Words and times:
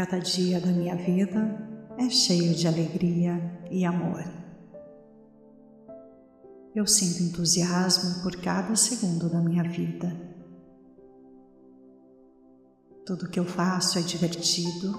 Cada 0.00 0.18
dia 0.18 0.58
da 0.58 0.68
minha 0.68 0.96
vida 0.96 1.58
é 1.98 2.08
cheio 2.08 2.54
de 2.54 2.66
alegria 2.66 3.38
e 3.70 3.84
amor. 3.84 4.24
Eu 6.74 6.86
sinto 6.86 7.22
entusiasmo 7.22 8.22
por 8.22 8.34
cada 8.36 8.74
segundo 8.76 9.28
da 9.28 9.42
minha 9.42 9.62
vida. 9.62 10.10
Tudo 13.04 13.28
que 13.28 13.38
eu 13.38 13.44
faço 13.44 13.98
é 13.98 14.00
divertido, 14.00 14.98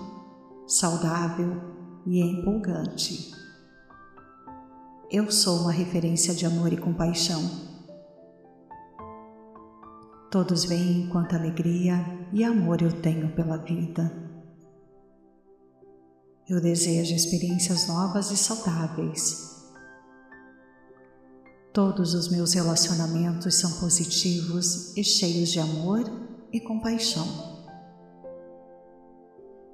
saudável 0.67 1.59
e 2.05 2.21
empolgante. 2.21 3.31
Eu 5.09 5.31
sou 5.31 5.61
uma 5.61 5.71
referência 5.71 6.35
de 6.35 6.45
amor 6.45 6.71
e 6.71 6.77
compaixão. 6.77 7.41
Todos 10.29 10.63
veem 10.63 11.09
quanta 11.09 11.37
alegria 11.37 12.05
e 12.31 12.43
amor 12.43 12.83
eu 12.83 13.01
tenho 13.01 13.33
pela 13.33 13.57
vida. 13.57 14.29
Eu 16.51 16.59
desejo 16.59 17.15
experiências 17.15 17.87
novas 17.87 18.29
e 18.29 18.35
saudáveis 18.35 19.51
Todos 21.71 22.13
os 22.13 22.27
meus 22.27 22.51
relacionamentos 22.51 23.55
são 23.55 23.79
positivos 23.79 24.97
e 24.97 25.01
cheios 25.01 25.47
de 25.47 25.61
amor 25.61 26.03
e 26.51 26.59
compaixão. 26.59 27.25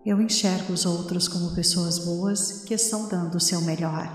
Eu 0.06 0.22
enxergo 0.22 0.72
os 0.72 0.86
outros 0.86 1.28
como 1.28 1.56
pessoas 1.56 1.98
boas 1.98 2.62
que 2.62 2.76
estão 2.76 3.10
dando 3.10 3.38
o 3.38 3.42
seu 3.42 3.60
melhor. 3.62 4.08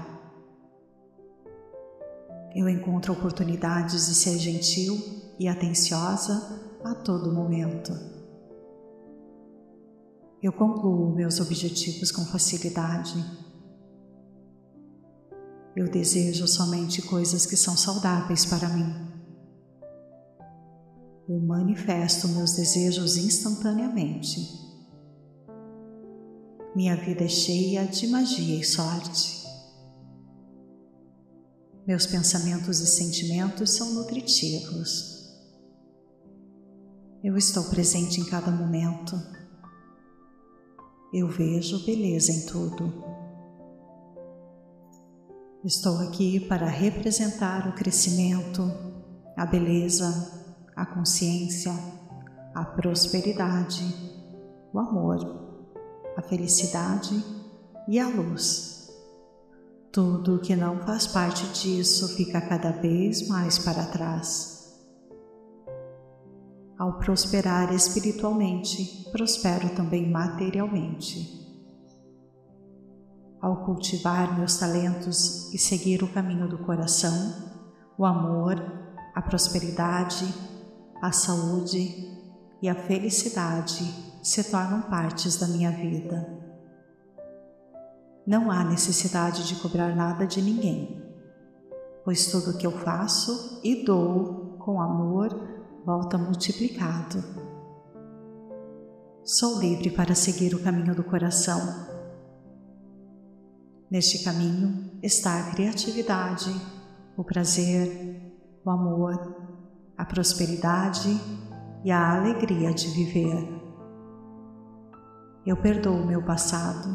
Eu 2.54 2.68
encontro 2.68 3.12
oportunidades 3.12 4.06
de 4.06 4.14
ser 4.14 4.38
gentil 4.38 5.02
e 5.36 5.48
atenciosa 5.48 6.60
a 6.84 6.94
todo 6.94 7.34
momento. 7.34 8.11
Eu 10.42 10.52
concluo 10.52 11.14
meus 11.14 11.40
objetivos 11.40 12.10
com 12.10 12.24
facilidade 12.24 13.14
eu 15.74 15.90
desejo 15.90 16.46
somente 16.46 17.00
coisas 17.00 17.46
que 17.46 17.56
são 17.56 17.76
saudáveis 17.76 18.44
para 18.44 18.68
mim. 18.68 18.94
Eu 21.26 21.40
manifesto 21.40 22.28
meus 22.28 22.52
desejos 22.52 23.16
instantaneamente. 23.16 24.38
Minha 26.76 26.94
vida 26.96 27.24
é 27.24 27.28
cheia 27.28 27.86
de 27.86 28.06
magia 28.06 28.60
e 28.60 28.64
sorte. 28.64 29.42
Meus 31.86 32.06
pensamentos 32.06 32.80
e 32.80 32.86
sentimentos 32.86 33.70
são 33.70 33.94
nutritivos. 33.94 35.10
Eu 37.24 37.36
estou 37.36 37.64
presente 37.64 38.20
em 38.20 38.24
cada 38.26 38.50
momento. 38.50 39.16
Eu 41.12 41.28
vejo 41.28 41.84
beleza 41.84 42.32
em 42.32 42.46
tudo. 42.46 42.90
Estou 45.62 45.98
aqui 45.98 46.40
para 46.40 46.66
representar 46.66 47.68
o 47.68 47.74
crescimento, 47.74 48.62
a 49.36 49.44
beleza, 49.44 50.56
a 50.74 50.86
consciência, 50.86 51.72
a 52.54 52.64
prosperidade, 52.64 53.84
o 54.72 54.78
amor, 54.78 55.18
a 56.16 56.22
felicidade 56.22 57.22
e 57.86 58.00
a 58.00 58.08
luz. 58.08 58.90
Tudo 59.92 60.40
que 60.40 60.56
não 60.56 60.80
faz 60.80 61.06
parte 61.06 61.44
disso 61.48 62.16
fica 62.16 62.40
cada 62.40 62.70
vez 62.70 63.28
mais 63.28 63.58
para 63.58 63.84
trás. 63.84 64.51
Ao 66.78 66.98
prosperar 66.98 67.72
espiritualmente, 67.72 69.08
prospero 69.12 69.68
também 69.70 70.10
materialmente 70.10 71.42
ao 73.42 73.64
cultivar 73.64 74.38
meus 74.38 74.56
talentos 74.56 75.52
e 75.52 75.58
seguir 75.58 76.04
o 76.04 76.12
caminho 76.12 76.48
do 76.48 76.58
coração, 76.58 77.50
o 77.98 78.06
amor, 78.06 78.54
a 79.12 79.20
prosperidade, 79.20 80.32
a 81.02 81.10
saúde 81.10 82.08
e 82.62 82.68
a 82.68 82.74
felicidade 82.76 83.84
se 84.22 84.44
tornam 84.44 84.82
partes 84.82 85.36
da 85.38 85.48
minha 85.48 85.72
vida. 85.72 86.40
Não 88.24 88.48
há 88.48 88.62
necessidade 88.62 89.48
de 89.48 89.56
cobrar 89.56 89.96
nada 89.96 90.24
de 90.24 90.40
ninguém, 90.40 91.02
pois 92.04 92.26
tudo 92.26 92.56
que 92.56 92.66
eu 92.66 92.70
faço 92.70 93.60
e 93.64 93.84
dou 93.84 94.56
com 94.60 94.80
amor 94.80 95.51
volta 95.84 96.16
multiplicado. 96.18 97.22
Sou 99.24 99.58
livre 99.58 99.90
para 99.90 100.14
seguir 100.14 100.54
o 100.54 100.62
caminho 100.62 100.94
do 100.94 101.04
coração 101.04 101.92
Neste 103.92 104.24
caminho 104.24 104.90
está 105.02 105.38
a 105.38 105.50
criatividade, 105.50 106.50
o 107.14 107.22
prazer, 107.22 108.32
o 108.64 108.70
amor, 108.70 109.12
a 109.98 110.02
prosperidade 110.02 111.10
e 111.84 111.90
a 111.90 112.16
alegria 112.16 112.72
de 112.72 112.88
viver. 112.88 113.46
Eu 115.44 115.58
perdoo 115.58 116.06
meu 116.06 116.24
passado, 116.24 116.88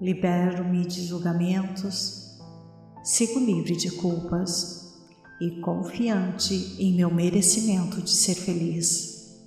libero-me 0.00 0.86
de 0.86 1.06
julgamentos, 1.06 2.38
sigo 3.02 3.40
livre 3.40 3.74
de 3.74 3.90
culpas 3.96 4.83
e 5.40 5.60
confiante 5.60 6.76
em 6.78 6.94
meu 6.94 7.12
merecimento 7.12 8.00
de 8.00 8.10
ser 8.10 8.34
feliz. 8.34 9.42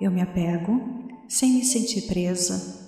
Eu 0.00 0.10
me 0.10 0.20
apego 0.20 0.80
sem 1.28 1.54
me 1.54 1.64
sentir 1.64 2.02
presa 2.02 2.86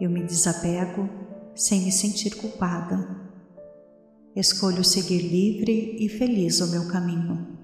eu 0.00 0.08
me 0.08 0.22
desapego 0.22 1.06
sem 1.54 1.82
me 1.82 1.92
sentir 1.92 2.34
culpada. 2.36 3.20
Escolho 4.34 4.82
seguir 4.82 5.20
livre 5.20 5.96
e 6.00 6.08
feliz 6.08 6.60
o 6.60 6.68
meu 6.68 6.88
caminho. 6.88 7.58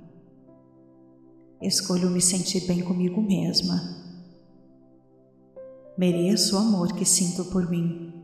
Escolho 1.62 2.10
me 2.10 2.20
sentir 2.20 2.66
bem 2.66 2.82
comigo 2.82 3.22
mesma. 3.22 3.80
Mereço 5.96 6.56
o 6.56 6.58
amor 6.58 6.92
que 6.92 7.06
sinto 7.06 7.46
por 7.46 7.70
mim. 7.70 8.16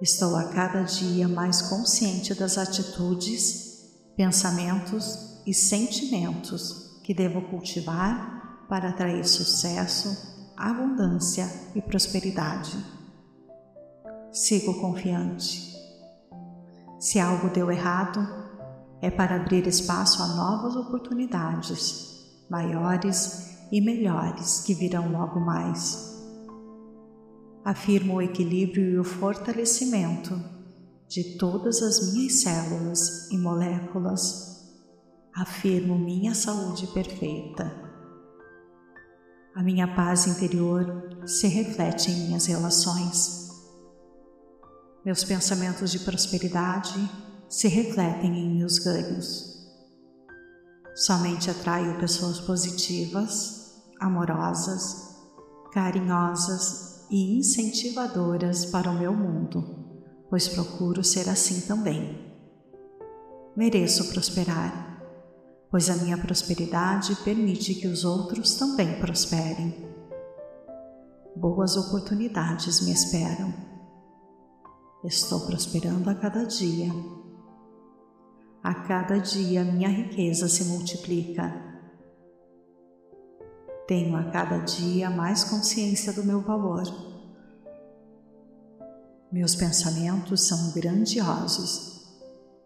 Estou 0.00 0.36
a 0.36 0.44
cada 0.44 0.82
dia 0.82 1.26
mais 1.26 1.62
consciente 1.62 2.34
das 2.34 2.56
atitudes, 2.56 3.84
pensamentos 4.16 5.40
e 5.44 5.52
sentimentos 5.52 7.00
que 7.02 7.12
devo 7.12 7.42
cultivar 7.42 8.66
para 8.68 8.90
atrair 8.90 9.24
sucesso 9.24 10.36
abundância 10.58 11.48
e 11.74 11.80
prosperidade. 11.80 12.76
Sigo 14.32 14.80
confiante. 14.80 15.72
Se 16.98 17.20
algo 17.20 17.48
deu 17.48 17.70
errado, 17.70 18.26
é 19.00 19.08
para 19.08 19.36
abrir 19.36 19.66
espaço 19.68 20.20
a 20.20 20.26
novas 20.26 20.74
oportunidades, 20.74 22.44
maiores 22.50 23.56
e 23.70 23.80
melhores 23.80 24.60
que 24.60 24.74
virão 24.74 25.12
logo 25.12 25.38
mais. 25.38 26.07
Afirmo 27.68 28.14
o 28.14 28.22
equilíbrio 28.22 28.90
e 28.94 28.98
o 28.98 29.04
fortalecimento 29.04 30.40
de 31.06 31.36
todas 31.36 31.82
as 31.82 32.12
minhas 32.12 32.40
células 32.40 33.30
e 33.30 33.36
moléculas. 33.36 34.66
Afirmo 35.34 35.98
minha 35.98 36.34
saúde 36.34 36.86
perfeita 36.88 37.88
a 39.58 39.62
minha 39.62 39.92
paz 39.92 40.28
interior 40.28 41.26
se 41.26 41.48
reflete 41.48 42.12
em 42.12 42.26
minhas 42.28 42.46
relações. 42.46 43.48
Meus 45.04 45.24
pensamentos 45.24 45.90
de 45.90 45.98
prosperidade 45.98 47.10
se 47.48 47.66
refletem 47.66 48.38
em 48.38 48.56
meus 48.56 48.78
ganhos. 48.78 49.66
Somente 50.94 51.50
atraio 51.50 51.98
pessoas 51.98 52.38
positivas, 52.38 53.82
amorosas, 53.98 55.16
carinhosas 55.72 56.97
e 57.10 57.38
incentivadoras 57.38 58.66
para 58.66 58.90
o 58.90 58.98
meu 58.98 59.12
mundo, 59.12 59.64
pois 60.28 60.48
procuro 60.48 61.02
ser 61.02 61.28
assim 61.28 61.66
também. 61.66 62.26
Mereço 63.56 64.08
prosperar 64.12 64.88
pois 65.70 65.90
a 65.90 65.96
minha 65.96 66.16
prosperidade 66.16 67.14
permite 67.16 67.74
que 67.74 67.86
os 67.86 68.04
outros 68.04 68.54
também 68.54 68.98
prosperem. 68.98 69.86
Boas 71.36 71.76
oportunidades 71.76 72.80
me 72.84 72.92
esperam. 72.92 73.52
Estou 75.04 75.40
prosperando 75.46 76.08
a 76.08 76.14
cada 76.14 76.44
dia. 76.44 76.90
A 78.62 78.74
cada 78.74 79.18
dia 79.18 79.62
minha 79.62 79.88
riqueza 79.88 80.48
se 80.48 80.64
multiplica. 80.64 81.67
Tenho 83.88 84.16
a 84.16 84.24
cada 84.24 84.58
dia 84.58 85.10
mais 85.10 85.42
consciência 85.42 86.12
do 86.12 86.22
meu 86.22 86.42
valor. 86.42 86.84
Meus 89.32 89.54
pensamentos 89.54 90.46
são 90.46 90.72
grandiosos 90.72 92.06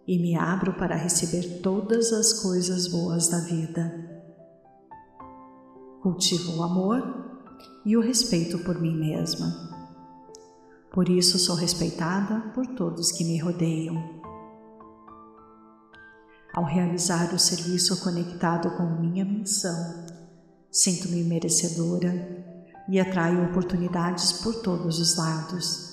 e 0.07 0.19
me 0.19 0.37
abro 0.37 0.75
para 0.75 0.97
receber 0.97 1.61
todas 1.63 2.13
as 2.13 2.43
coisas 2.43 2.89
boas 2.89 3.29
da 3.29 3.39
vida. 3.39 4.11
cultivo 6.03 6.57
o 6.57 6.63
amor 6.65 7.01
e 7.85 7.97
o 7.97 8.01
respeito 8.01 8.59
por 8.59 8.81
mim 8.81 8.97
mesma. 8.97 9.47
Por 10.91 11.09
isso 11.09 11.39
sou 11.39 11.55
respeitada 11.55 12.51
por 12.53 12.67
todos 12.67 13.13
que 13.13 13.25
me 13.25 13.39
rodeiam. 13.39 14.21
Ao 16.53 16.65
realizar 16.65 17.33
o 17.33 17.39
serviço 17.39 18.03
conectado 18.03 18.77
com 18.77 19.01
minha 19.01 19.25
missão, 19.25 20.05
sinto-me 20.73 21.23
merecedora 21.23 22.11
e 22.89 22.99
atraio 22.99 23.45
oportunidades 23.45 24.33
por 24.33 24.63
todos 24.63 24.99
os 24.99 25.17
lados. 25.19 25.93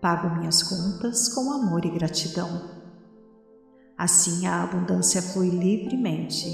Pago 0.00 0.36
minhas 0.38 0.62
contas 0.62 1.28
com 1.28 1.50
amor 1.52 1.84
e 1.84 1.90
gratidão. 1.90 2.76
Assim 3.98 4.46
a 4.46 4.62
abundância 4.62 5.20
flui 5.20 5.50
livremente 5.50 6.46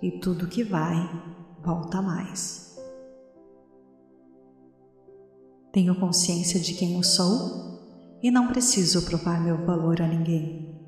e 0.00 0.20
tudo 0.20 0.46
que 0.46 0.62
vai 0.62 0.96
volta 1.64 2.00
mais. 2.00 2.78
Tenho 5.72 5.98
consciência 5.98 6.60
de 6.60 6.74
quem 6.74 6.94
eu 6.94 7.02
sou 7.02 8.18
e 8.22 8.30
não 8.30 8.48
preciso 8.48 9.02
provar 9.02 9.42
meu 9.42 9.64
valor 9.66 10.00
a 10.00 10.06
ninguém. 10.06 10.80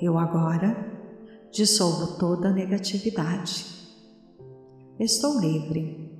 Eu 0.00 0.18
agora 0.18 0.76
dissolvo 1.50 2.18
toda 2.18 2.48
a 2.48 2.52
negatividade. 2.52 3.71
Estou 5.00 5.40
livre 5.40 6.12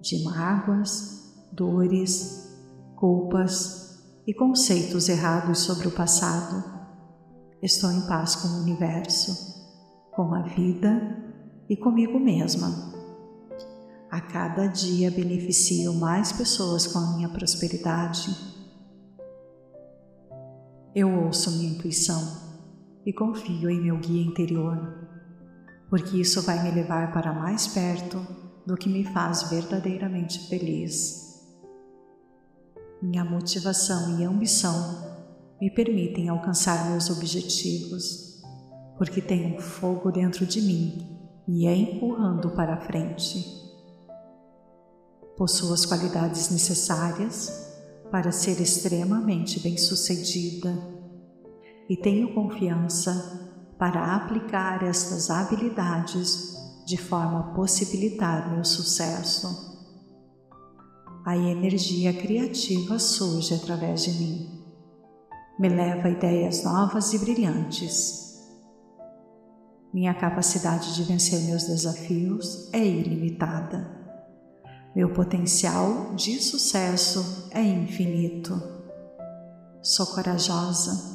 de 0.00 0.22
mágoas, 0.22 1.34
dores, 1.52 2.56
culpas 2.96 4.00
e 4.26 4.32
conceitos 4.32 5.08
errados 5.08 5.58
sobre 5.60 5.88
o 5.88 5.90
passado. 5.90 6.62
Estou 7.60 7.90
em 7.90 8.00
paz 8.06 8.36
com 8.36 8.48
o 8.48 8.62
universo, 8.62 9.60
com 10.12 10.32
a 10.34 10.42
vida 10.42 11.20
e 11.68 11.76
comigo 11.76 12.18
mesma. 12.18 12.92
A 14.08 14.20
cada 14.20 14.66
dia 14.66 15.10
beneficio 15.10 15.92
mais 15.92 16.32
pessoas 16.32 16.86
com 16.86 17.00
a 17.00 17.16
minha 17.16 17.28
prosperidade. 17.28 18.30
Eu 20.94 21.24
ouço 21.24 21.50
minha 21.50 21.72
intuição 21.72 22.22
e 23.04 23.12
confio 23.12 23.68
em 23.68 23.82
meu 23.82 23.98
guia 23.98 24.22
interior, 24.22 25.11
porque 25.92 26.16
isso 26.16 26.40
vai 26.40 26.62
me 26.62 26.70
levar 26.70 27.12
para 27.12 27.34
mais 27.34 27.66
perto 27.66 28.26
do 28.66 28.78
que 28.78 28.88
me 28.88 29.04
faz 29.04 29.50
verdadeiramente 29.50 30.48
feliz. 30.48 31.44
Minha 33.02 33.22
motivação 33.22 34.18
e 34.18 34.24
ambição 34.24 35.52
me 35.60 35.70
permitem 35.70 36.30
alcançar 36.30 36.88
meus 36.88 37.10
objetivos, 37.10 38.40
porque 38.96 39.20
tenho 39.20 39.54
um 39.54 39.60
fogo 39.60 40.10
dentro 40.10 40.46
de 40.46 40.62
mim 40.62 41.20
e 41.46 41.66
é 41.66 41.76
empurrando 41.76 42.48
para 42.52 42.80
frente. 42.86 43.44
Possuo 45.36 45.74
as 45.74 45.84
qualidades 45.84 46.50
necessárias 46.50 47.70
para 48.10 48.32
ser 48.32 48.62
extremamente 48.62 49.60
bem-sucedida 49.60 50.72
e 51.86 51.98
tenho 51.98 52.32
confiança 52.32 53.51
para 53.82 54.14
aplicar 54.14 54.84
estas 54.84 55.28
habilidades 55.28 56.54
de 56.86 56.96
forma 56.96 57.40
a 57.40 57.52
possibilitar 57.52 58.48
meu 58.54 58.64
sucesso. 58.64 59.82
A 61.26 61.36
energia 61.36 62.12
criativa 62.12 63.00
surge 63.00 63.54
através 63.54 64.04
de 64.04 64.12
mim, 64.12 64.64
me 65.58 65.68
leva 65.68 66.06
a 66.06 66.10
ideias 66.12 66.62
novas 66.62 67.12
e 67.12 67.18
brilhantes 67.18 68.22
minha 69.92 70.14
capacidade 70.14 70.94
de 70.94 71.02
vencer 71.02 71.40
meus 71.40 71.64
desafios 71.64 72.72
é 72.72 72.78
ilimitada. 72.78 74.00
Meu 74.94 75.12
potencial 75.12 76.14
de 76.14 76.40
sucesso 76.40 77.48
é 77.50 77.60
infinito. 77.60 78.62
Sou 79.82 80.06
corajosa 80.06 81.11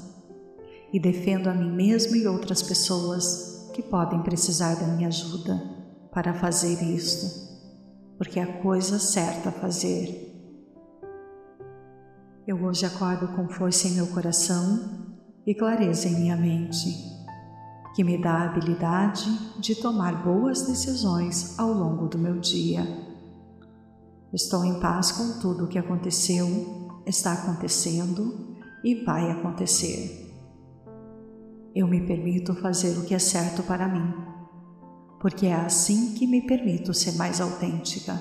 e 0.91 0.99
defendo 0.99 1.47
a 1.47 1.53
mim 1.53 1.71
mesma 1.71 2.17
e 2.17 2.27
outras 2.27 2.61
pessoas 2.61 3.69
que 3.73 3.81
podem 3.81 4.21
precisar 4.21 4.75
da 4.75 4.87
minha 4.87 5.07
ajuda 5.07 5.61
para 6.11 6.33
fazer 6.33 6.81
isto, 6.83 7.47
porque 8.17 8.39
é 8.39 8.43
a 8.43 8.61
coisa 8.61 8.97
certa 8.97 9.49
a 9.49 9.51
fazer. 9.51 10.25
Eu 12.47 12.63
hoje 12.63 12.85
acordo 12.85 13.27
com 13.35 13.49
força 13.49 13.87
em 13.87 13.91
meu 13.91 14.07
coração 14.07 15.17
e 15.45 15.53
clareza 15.53 16.07
em 16.07 16.15
minha 16.15 16.35
mente 16.35 17.17
que 17.97 18.03
me 18.03 18.15
dá 18.21 18.31
a 18.31 18.45
habilidade 18.45 19.27
de 19.59 19.73
tomar 19.73 20.23
boas 20.23 20.61
decisões 20.67 21.57
ao 21.57 21.73
longo 21.73 22.07
do 22.07 22.19
meu 22.19 22.39
dia. 22.39 22.85
Estou 24.31 24.63
em 24.63 24.79
paz 24.79 25.11
com 25.11 25.39
tudo 25.39 25.65
o 25.65 25.67
que 25.67 25.79
aconteceu, 25.79 27.01
está 27.07 27.33
acontecendo 27.33 28.55
e 28.83 29.03
vai 29.03 29.31
acontecer. 29.31 30.26
Eu 31.77 31.87
me 31.87 32.01
permito 32.01 32.55
fazer 32.55 32.97
o 32.97 33.05
que 33.05 33.13
é 33.13 33.19
certo 33.19 33.61
para 33.61 33.87
mim, 33.87 34.11
porque 35.21 35.45
é 35.45 35.53
assim 35.53 36.15
que 36.15 36.25
me 36.25 36.41
permito 36.41 36.91
ser 36.91 37.11
mais 37.11 37.39
autêntica. 37.39 38.19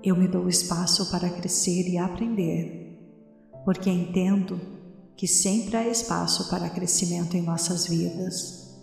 Eu 0.00 0.14
me 0.14 0.28
dou 0.28 0.48
espaço 0.48 1.10
para 1.10 1.28
crescer 1.28 1.90
e 1.90 1.98
aprender, 1.98 3.02
porque 3.64 3.90
entendo 3.90 4.60
que 5.16 5.26
sempre 5.26 5.76
há 5.76 5.88
espaço 5.88 6.48
para 6.48 6.70
crescimento 6.70 7.36
em 7.36 7.42
nossas 7.42 7.88
vidas. 7.88 8.78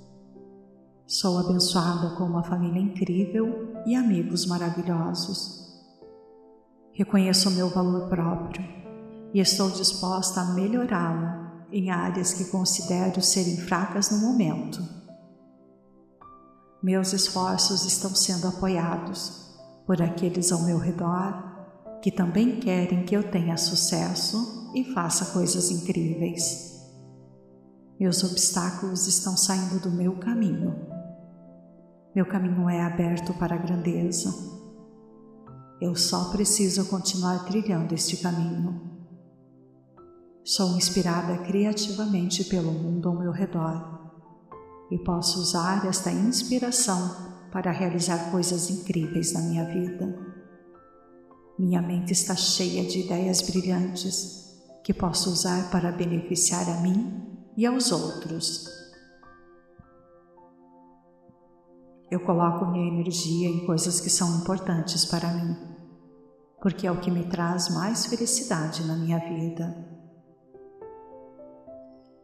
Sou 1.08 1.38
abençoada 1.38 2.18
com 2.18 2.26
uma 2.26 2.44
família 2.44 2.82
incrível 2.82 3.82
e 3.86 3.96
amigos 3.96 4.46
maravilhosos. 4.46 5.74
Reconheço 6.92 7.48
o 7.48 7.54
meu 7.54 7.70
valor 7.70 8.10
próprio 8.10 8.62
e 9.34 9.40
estou 9.40 9.72
disposta 9.72 10.42
a 10.42 10.54
melhorá-lo 10.54 11.45
em 11.72 11.90
áreas 11.90 12.34
que 12.34 12.46
considero 12.46 13.22
serem 13.22 13.58
fracas 13.58 14.10
no 14.10 14.18
momento. 14.20 14.82
Meus 16.82 17.13
esforços 17.13 17.86
estão 17.86 18.13
sendo 18.13 18.48
apoiados 18.48 19.56
por 19.86 20.01
aqueles 20.01 20.51
ao 20.51 20.62
meu 20.63 20.78
redor 20.78 21.56
que 22.01 22.12
também 22.12 22.60
querem 22.60 23.04
que 23.04 23.16
eu 23.16 23.32
tenha 23.32 23.58
sucesso 23.58 24.72
e 24.75 24.84
faça 24.94 25.34
coisas 25.34 25.72
incríveis. 25.72 26.75
Meus 28.00 28.24
obstáculos 28.24 29.08
estão 29.08 29.36
saindo 29.36 29.80
do 29.80 29.89
meu 29.89 30.18
caminho. 30.18 30.75
Meu 32.13 32.25
caminho 32.25 32.70
é 32.70 32.82
aberto 32.84 33.34
para 33.34 33.56
a 33.56 33.58
grandeza. 33.58 34.32
Eu 35.82 35.96
só 35.96 36.25
preciso 36.32 36.86
continuar 36.86 37.46
trilhando 37.46 37.96
este 37.96 38.18
caminho. 38.18 38.95
Sou 40.48 40.78
inspirada 40.78 41.40
criativamente 41.40 42.44
pelo 42.44 42.72
mundo 42.72 43.10
ao 43.10 43.16
meu 43.16 43.32
redor 43.32 44.14
e 44.92 44.98
posso 45.00 45.40
usar 45.40 45.88
esta 45.88 46.12
inspiração 46.12 47.50
para 47.52 47.72
realizar 47.72 48.30
coisas 48.30 48.70
incríveis 48.70 49.34
na 49.34 49.42
minha 49.42 49.66
vida. 49.66 50.16
Minha 51.58 51.82
mente 51.82 52.14
está 52.14 52.36
cheia 52.36 52.88
de 52.88 53.00
ideias 53.00 53.42
brilhantes 53.42 54.62
que 54.84 54.94
posso 54.94 55.32
usar 55.32 55.72
para 55.72 55.92
beneficiar 55.92 56.70
a 56.70 56.80
mim 56.82 57.25
e 57.58 57.66
aos 57.66 57.92
outros. 57.92 58.68
Eu 62.12 62.20
coloco 62.20 62.68
minha 62.68 62.88
energia 62.88 63.50
em 63.50 63.66
coisas 63.66 64.00
que 64.00 64.12
são 64.12 64.42
importantes 64.42 65.06
para 65.06 65.28
mim, 65.28 65.58
porque 66.62 66.86
é 66.86 66.92
o 66.92 67.00
que 67.00 67.10
me 67.10 67.24
traz 67.24 67.70
mais 67.70 68.06
felicidade 68.06 68.86
na 68.86 68.96
minha 68.96 69.18
vida. 69.18 69.95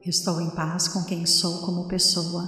Estou 0.04 0.42
em 0.42 0.50
paz 0.52 0.88
com 0.88 1.04
quem 1.04 1.26
sou 1.26 1.66
como 1.66 1.88
pessoa, 1.88 2.48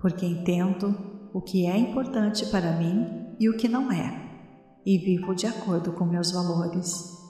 porque 0.00 0.24
entendo 0.24 0.94
o 1.34 1.40
que 1.40 1.66
é 1.66 1.76
importante 1.76 2.46
para 2.46 2.76
mim 2.76 3.34
e 3.38 3.48
o 3.48 3.56
que 3.56 3.68
não 3.68 3.90
é, 3.92 4.80
e 4.84 4.98
vivo 4.98 5.34
de 5.34 5.46
acordo 5.46 5.92
com 5.92 6.04
meus 6.04 6.30
valores 6.30 7.22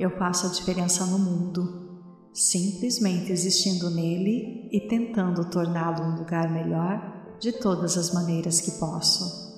eu 0.00 0.16
faço 0.16 0.46
a 0.46 0.50
diferença 0.50 1.04
no 1.04 1.18
mundo, 1.18 2.00
simplesmente 2.32 3.30
existindo 3.30 3.90
nele 3.90 4.66
e 4.72 4.88
tentando 4.88 5.50
torná-lo 5.50 6.02
um 6.02 6.16
lugar 6.16 6.50
melhor 6.50 7.36
de 7.38 7.52
todas 7.52 7.98
as 7.98 8.10
maneiras 8.14 8.62
que 8.62 8.70
posso. 8.80 9.50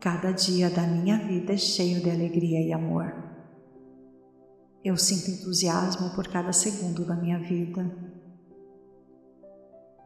Cada 0.00 0.32
dia 0.32 0.68
da 0.68 0.82
minha 0.82 1.16
vida 1.16 1.52
é 1.52 1.56
cheio 1.56 2.02
de 2.02 2.10
alegria 2.10 2.60
e 2.60 2.72
amor. 2.72 3.31
Eu 4.84 4.96
sinto 4.96 5.30
entusiasmo 5.30 6.10
por 6.10 6.26
cada 6.26 6.52
segundo 6.52 7.04
da 7.04 7.14
minha 7.14 7.38
vida. 7.38 7.88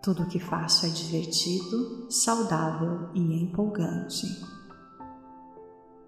Tudo 0.02 0.24
o 0.24 0.28
que 0.28 0.38
faço 0.38 0.84
é 0.84 0.88
divertido, 0.90 2.10
saudável 2.10 3.08
e 3.14 3.42
empolgante. 3.42 4.26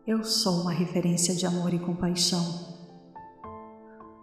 Eu 0.07 0.23
sou 0.23 0.61
uma 0.61 0.73
referência 0.73 1.35
de 1.35 1.47
amor 1.47 1.73
e 1.73 1.79
compaixão. 1.79 2.43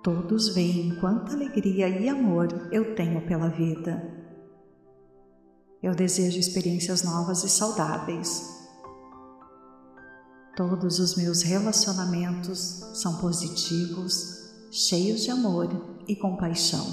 Todos 0.04 0.50
veem 0.50 1.00
quanta 1.00 1.34
alegria 1.34 1.90
e 1.90 2.08
amor 2.08 2.70
eu 2.72 2.94
tenho 2.94 3.25
pela 3.25 3.50
vida. 3.50 4.14
Eu 5.82 5.96
desejo 5.96 6.40
experiências 6.40 7.04
novas 7.04 7.44
e 7.44 7.50
saudáveis. 7.50 8.56
Todos 10.56 11.00
os 11.00 11.16
meus 11.18 11.42
relacionamentos 11.42 12.60
são 12.94 13.18
positivos, 13.18 14.35
cheios 14.75 15.24
de 15.24 15.32
amor 15.32 15.70
e 16.08 16.15
compaixão. 16.15 16.86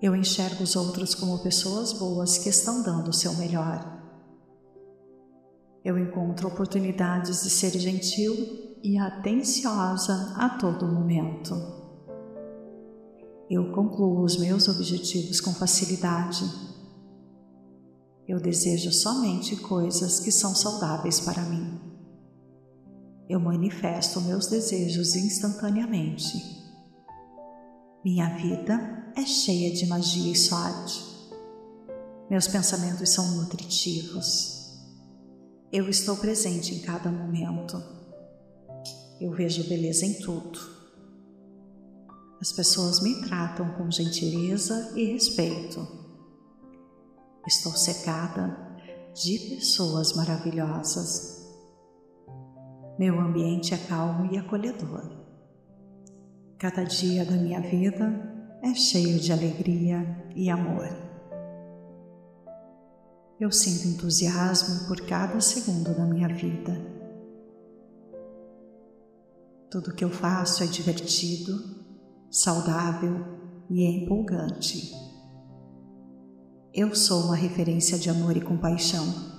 Eu 0.00 0.14
enxergo 0.14 0.62
os 0.62 0.76
outros 0.76 1.14
como 1.14 1.42
pessoas 1.42 1.92
boas 1.92 2.38
que 2.38 2.48
estão 2.48 2.82
dando 2.82 3.08
o 3.08 3.12
seu 3.12 3.34
melhor. 3.34 4.02
Eu 5.84 5.98
encontro 5.98 6.48
oportunidades 6.48 7.42
de 7.42 7.50
ser 7.50 7.70
gentil 7.78 8.34
e 8.82 8.98
atenciosa 8.98 10.34
a 10.36 10.48
todo 10.58 10.86
momento. 10.86 11.54
Eu 13.48 13.72
concluo 13.72 14.22
os 14.22 14.36
meus 14.36 14.68
objetivos 14.68 15.40
com 15.40 15.52
facilidade 15.52 16.44
eu 18.28 18.40
desejo 18.40 18.90
somente 18.92 19.54
coisas 19.54 20.18
que 20.18 20.32
são 20.32 20.52
saudáveis 20.52 21.20
para 21.20 21.42
mim. 21.42 21.95
Eu 23.28 23.40
manifesto 23.40 24.20
meus 24.20 24.46
desejos 24.46 25.16
instantaneamente. 25.16 26.64
Minha 28.04 28.36
vida 28.36 29.12
é 29.16 29.24
cheia 29.26 29.74
de 29.74 29.86
magia 29.86 30.32
e 30.32 30.36
sorte. 30.36 31.04
Meus 32.30 32.46
pensamentos 32.46 33.10
são 33.10 33.36
nutritivos. 33.36 34.78
Eu 35.72 35.88
estou 35.88 36.16
presente 36.16 36.74
em 36.74 36.82
cada 36.82 37.10
momento. 37.10 37.82
Eu 39.20 39.32
vejo 39.32 39.68
beleza 39.68 40.06
em 40.06 40.14
tudo. 40.20 40.58
As 42.40 42.52
pessoas 42.52 43.00
me 43.00 43.22
tratam 43.22 43.72
com 43.74 43.90
gentileza 43.90 44.92
e 44.94 45.12
respeito. 45.12 45.84
Estou 47.46 47.72
cercada 47.72 48.56
de 49.14 49.38
pessoas 49.56 50.12
maravilhosas. 50.12 51.35
Meu 52.98 53.20
ambiente 53.20 53.74
é 53.74 53.76
calmo 53.76 54.32
e 54.32 54.38
acolhedor. 54.38 55.10
Cada 56.58 56.82
dia 56.82 57.24
da 57.26 57.32
minha 57.32 57.60
vida 57.60 58.10
é 58.62 58.74
cheio 58.74 59.18
de 59.18 59.30
alegria 59.32 60.24
e 60.34 60.48
amor. 60.48 60.88
Eu 63.38 63.52
sinto 63.52 63.86
entusiasmo 63.86 64.88
por 64.88 65.02
cada 65.02 65.38
segundo 65.42 65.94
da 65.94 66.06
minha 66.06 66.28
vida. 66.28 66.72
Tudo 69.70 69.94
que 69.94 70.02
eu 70.02 70.08
faço 70.08 70.62
é 70.62 70.66
divertido, 70.66 71.52
saudável 72.30 73.26
e 73.68 73.84
empolgante. 73.84 74.90
Eu 76.72 76.94
sou 76.94 77.24
uma 77.24 77.36
referência 77.36 77.98
de 77.98 78.08
amor 78.08 78.38
e 78.38 78.40
compaixão. 78.40 79.35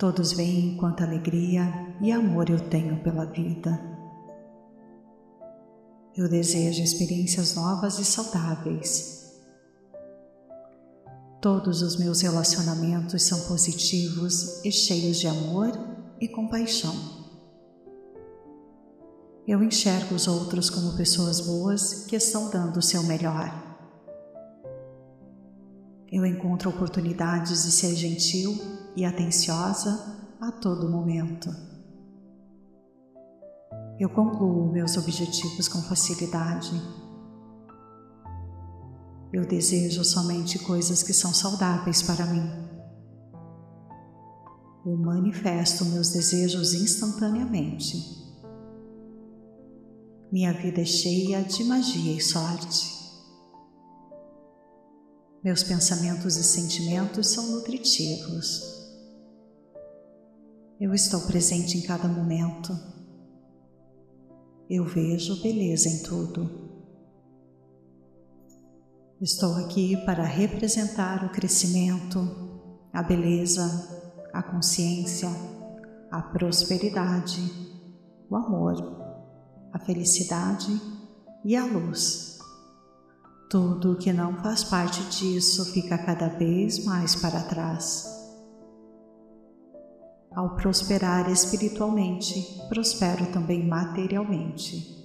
Todos 0.00 0.32
veem 0.32 0.78
quanta 0.78 1.04
alegria 1.04 1.94
e 2.00 2.10
amor 2.10 2.48
eu 2.48 2.58
tenho 2.58 3.02
pela 3.02 3.26
vida. 3.26 3.78
Eu 6.16 6.26
desejo 6.26 6.82
experiências 6.82 7.54
novas 7.54 7.98
e 7.98 8.04
saudáveis. 8.06 9.38
Todos 11.38 11.82
os 11.82 11.98
meus 11.98 12.22
relacionamentos 12.22 13.24
são 13.24 13.40
positivos 13.46 14.64
e 14.64 14.72
cheios 14.72 15.18
de 15.18 15.26
amor 15.26 15.70
e 16.18 16.26
compaixão. 16.26 16.94
Eu 19.46 19.62
enxergo 19.62 20.14
os 20.14 20.26
outros 20.26 20.70
como 20.70 20.96
pessoas 20.96 21.42
boas 21.42 22.06
que 22.06 22.16
estão 22.16 22.48
dando 22.48 22.78
o 22.78 22.82
seu 22.82 23.02
melhor. 23.02 23.52
Eu 26.10 26.24
encontro 26.24 26.70
oportunidades 26.70 27.64
de 27.64 27.70
ser 27.70 27.94
gentil 27.94 28.80
e 29.00 29.04
atenciosa 29.06 30.36
a 30.38 30.52
todo 30.52 30.90
momento. 30.90 31.48
Eu 33.98 34.10
concluo 34.10 34.70
meus 34.70 34.94
objetivos 34.98 35.68
com 35.68 35.80
facilidade. 35.80 36.70
Eu 39.32 39.46
desejo 39.46 40.04
somente 40.04 40.58
coisas 40.58 41.02
que 41.02 41.14
são 41.14 41.32
saudáveis 41.32 42.02
para 42.02 42.26
mim. 42.26 42.46
Eu 44.84 44.98
manifesto 44.98 45.86
meus 45.86 46.10
desejos 46.10 46.74
instantaneamente. 46.74 47.96
Minha 50.30 50.52
vida 50.52 50.82
é 50.82 50.84
cheia 50.84 51.42
de 51.42 51.64
magia 51.64 52.14
e 52.14 52.20
sorte. 52.20 53.00
Meus 55.42 55.62
pensamentos 55.62 56.36
e 56.36 56.44
sentimentos 56.44 57.28
são 57.28 57.46
nutritivos. 57.50 58.79
Eu 60.80 60.94
estou 60.94 61.20
presente 61.26 61.76
em 61.76 61.82
cada 61.82 62.08
momento. 62.08 62.74
Eu 64.70 64.86
vejo 64.86 65.42
beleza 65.42 65.90
em 65.90 66.02
tudo. 66.02 66.50
Estou 69.20 69.56
aqui 69.56 69.94
para 70.06 70.24
representar 70.24 71.22
o 71.26 71.32
crescimento, 71.32 72.18
a 72.94 73.02
beleza, 73.02 73.62
a 74.32 74.42
consciência, 74.42 75.28
a 76.10 76.22
prosperidade, 76.22 77.42
o 78.30 78.34
amor, 78.34 78.76
a 79.74 79.78
felicidade 79.80 80.80
e 81.44 81.56
a 81.56 81.66
luz. 81.66 82.38
Tudo 83.50 83.98
que 83.98 84.14
não 84.14 84.42
faz 84.42 84.64
parte 84.64 85.02
disso 85.10 85.74
fica 85.74 85.98
cada 85.98 86.28
vez 86.28 86.82
mais 86.86 87.14
para 87.14 87.42
trás. 87.42 88.19
Ao 90.34 90.54
prosperar 90.54 91.28
espiritualmente, 91.28 92.60
prospero 92.68 93.26
também 93.32 93.66
materialmente. 93.66 94.96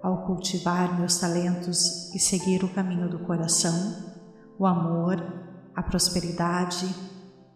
Ao 0.00 0.24
cultivar 0.24 0.96
meus 0.96 1.18
talentos 1.18 2.14
e 2.14 2.18
seguir 2.20 2.62
o 2.62 2.72
caminho 2.72 3.10
do 3.10 3.18
coração, 3.20 4.14
o 4.56 4.64
amor, 4.64 5.16
a 5.74 5.82
prosperidade, 5.82 6.86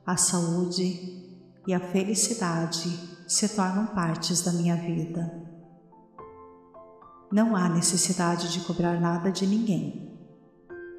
a 0.05 0.17
saúde 0.17 1.47
e 1.65 1.73
a 1.73 1.79
felicidade 1.79 2.89
se 3.29 3.49
tornam 3.51 3.87
partes 3.87 4.43
da 4.43 4.53
minha 4.53 4.75
vida. 4.75 5.47
Não 7.31 7.55
há 7.55 7.69
necessidade 7.69 8.51
de 8.53 8.61
cobrar 8.61 9.01
nada 9.01 9.31
de 9.31 9.47
ninguém, 9.47 10.19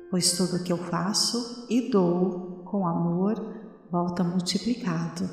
pois 0.10 0.38
tudo 0.38 0.56
o 0.56 0.64
que 0.64 0.72
eu 0.72 0.78
faço 0.78 1.66
e 1.70 1.90
dou 1.90 2.64
com 2.64 2.88
amor 2.88 3.60
volta 3.92 4.24
multiplicado. 4.24 5.30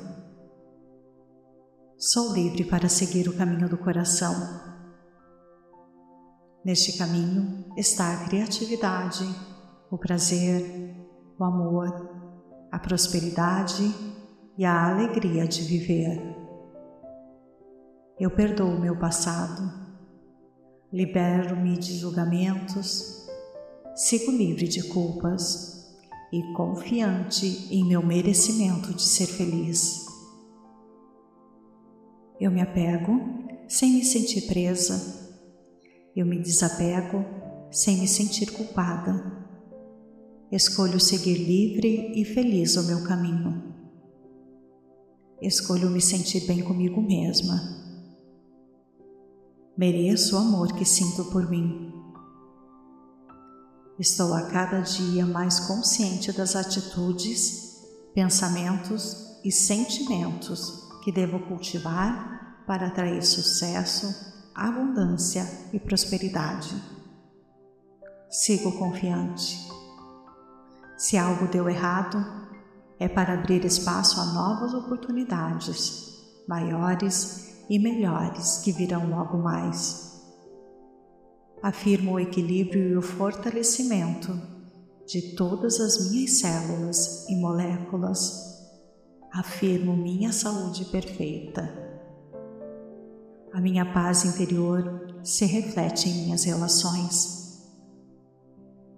Sou 1.97 2.33
livre 2.33 2.63
para 2.65 2.89
seguir 2.89 3.27
o 3.27 3.37
caminho 3.37 3.69
do 3.69 3.77
coração. 3.77 4.33
Neste 6.63 6.97
caminho 6.97 7.65
está 7.77 8.13
a 8.13 8.25
criatividade, 8.27 9.23
o 9.89 9.97
prazer, 9.97 10.95
o 11.39 11.43
amor, 11.43 11.87
a 12.71 12.79
prosperidade 12.79 13.83
e 14.57 14.65
a 14.65 14.89
alegria 14.89 15.47
de 15.47 15.61
viver. 15.63 16.35
Eu 18.19 18.31
perdoo 18.31 18.75
o 18.75 18.79
meu 18.79 18.97
passado 18.97 19.87
libero-me 20.91 21.77
de 21.77 21.97
julgamentos, 21.97 23.27
sigo 23.93 24.31
livre 24.31 24.67
de 24.67 24.83
culpas 24.83 25.76
e 26.31 26.41
confiante 26.53 27.67
em 27.71 27.85
meu 27.85 28.05
merecimento 28.05 28.93
de 28.93 29.01
ser 29.01 29.27
feliz. 29.27 30.05
Eu 32.39 32.51
me 32.51 32.61
apego 32.61 33.19
sem 33.67 33.93
me 33.93 34.03
sentir 34.03 34.47
presa, 34.47 35.39
eu 36.15 36.25
me 36.25 36.39
desapego 36.39 37.25
sem 37.71 37.97
me 37.97 38.07
sentir 38.07 38.51
culpada. 38.51 39.45
Escolho 40.51 40.99
seguir 40.99 41.37
livre 41.37 42.13
e 42.15 42.23
feliz 42.23 42.77
o 42.77 42.83
meu 42.83 43.03
caminho. 43.03 43.75
Escolho 45.41 45.89
me 45.89 46.01
sentir 46.01 46.47
bem 46.47 46.63
comigo 46.63 47.01
mesma 47.01 47.77
Mereço 49.77 50.35
o 50.35 50.39
amor 50.39 50.73
que 50.73 50.83
sinto 50.83 51.25
por 51.25 51.47
mim. 51.47 51.93
Estou 53.99 54.35
a 54.35 54.43
cada 54.43 54.81
dia 54.81 55.25
mais 55.25 55.59
consciente 55.59 56.31
das 56.31 56.55
atitudes, 56.55 57.81
pensamentos 58.13 59.39
e 59.43 59.51
sentimentos 59.51 60.87
que 61.03 61.11
devo 61.11 61.39
cultivar 61.39 62.63
para 62.67 62.87
atrair 62.87 63.23
sucesso, 63.23 64.13
abundância 64.53 65.47
e 65.73 65.79
prosperidade. 65.79 66.75
Sigo 68.29 68.71
confiante. 68.77 69.67
Se 70.95 71.17
algo 71.17 71.47
deu 71.47 71.67
errado, 71.67 72.23
é 72.99 73.07
para 73.07 73.33
abrir 73.33 73.65
espaço 73.65 74.19
a 74.19 74.25
novas 74.25 74.75
oportunidades, 74.75 76.43
maiores 76.47 77.65
e 77.67 77.79
melhores 77.79 78.57
que 78.57 78.71
virão 78.71 79.09
logo 79.09 79.39
mais. 79.39 80.06
Afirmo 81.67 82.13
o 82.13 82.19
equilíbrio 82.21 82.91
e 82.91 82.95
o 82.95 83.01
fortalecimento 83.01 84.31
de 85.05 85.35
todas 85.35 85.81
as 85.81 86.09
minhas 86.09 86.39
células 86.39 87.27
e 87.27 87.35
moléculas. 87.35 88.63
Afirmo 89.33 89.93
minha 89.97 90.31
saúde 90.31 90.85
perfeita. 90.85 91.69
A 93.53 93.59
minha 93.59 93.85
paz 93.85 94.23
interior 94.23 95.13
se 95.21 95.43
reflete 95.43 96.07
em 96.07 96.13
minhas 96.23 96.45
relações. 96.45 97.61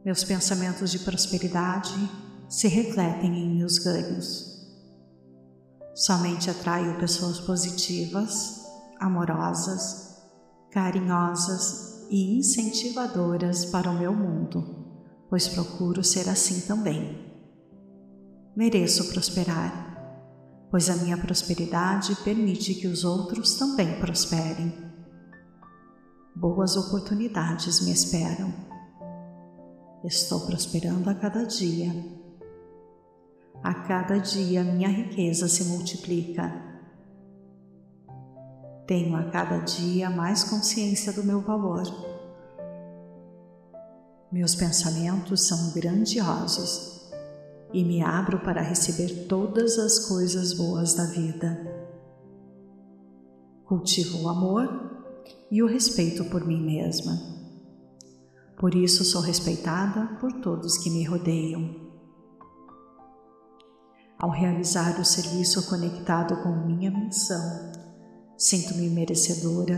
Meus 0.06 0.24
pensamentos 0.24 0.92
de 0.92 1.00
prosperidade 1.00 1.96
se 2.48 2.68
refletem 2.68 3.36
em 3.36 3.58
meus 3.58 3.80
ganhos. 3.80 4.64
Somente 5.96 6.52
atraio 6.52 7.00
pessoas 7.00 7.40
positivas, 7.40 8.64
amorosas, 9.00 10.22
carinhosas 10.70 11.89
e 12.10 12.38
incentivadoras 12.38 13.66
para 13.66 13.90
o 13.90 13.98
meu 13.98 14.14
mundo, 14.14 14.86
pois 15.30 15.48
procuro 15.48 16.04
ser 16.04 16.28
assim 16.30 16.62
também. 16.62 17.32
Mereço 18.56 19.10
prosperar, 19.12 20.68
pois 20.72 20.90
a 20.90 20.96
minha 20.98 21.18
prosperidade 21.18 22.16
permite 22.24 22.74
que 22.76 22.88
os 22.88 23.04
outros 23.04 23.56
também 23.56 24.00
prosperem. 24.00 24.74
Boas 26.36 26.76
oportunidades 26.76 27.82
me 27.86 27.92
esperam. 27.92 28.54
Estou 30.04 30.46
prosperando 30.46 31.10
a 31.10 31.14
cada 31.14 31.44
dia 31.44 32.20
a 33.62 33.74
cada 33.74 34.18
dia 34.18 34.64
minha 34.64 34.88
riqueza 34.88 35.48
se 35.50 35.66
multiplica. 35.66 36.69
Tenho 38.90 39.16
a 39.16 39.26
cada 39.26 39.60
dia 39.60 40.10
mais 40.10 40.44
consciência 40.44 41.14
do 41.14 41.24
meu 41.24 41.42
valor. 41.42 41.84
Meus 44.32 44.56
pensamentos 44.56 45.48
são 45.48 45.74
grandiosos 45.74 47.08
e 47.72 47.84
me 47.84 48.02
abro 48.02 48.40
para 48.40 48.64
receber 48.64 49.28
todas 49.28 49.78
as 49.78 50.08
coisas 50.08 50.54
boas 50.54 50.96
da 50.96 51.06
vida. 51.06 51.56
Cultivo 53.64 54.24
o 54.24 54.28
amor 54.28 55.22
e 55.52 55.62
o 55.62 55.68
respeito 55.68 56.26
por 56.26 56.44
mim 56.44 56.60
mesma. 56.60 57.16
Por 58.58 58.74
isso 58.74 59.06
sou 59.06 59.22
respeitada 59.22 60.18
por 60.20 60.34
todos 60.42 60.80
que 60.80 60.90
me 60.90 61.04
rodeiam. 61.04 61.76
Ao 64.18 64.32
realizar 64.32 65.00
o 65.00 65.06
serviço 65.06 65.70
conectado 65.70 66.42
com 66.42 66.66
minha 66.66 66.90
missão, 66.90 67.79
sinto-me 68.40 68.90
merecedora 68.90 69.78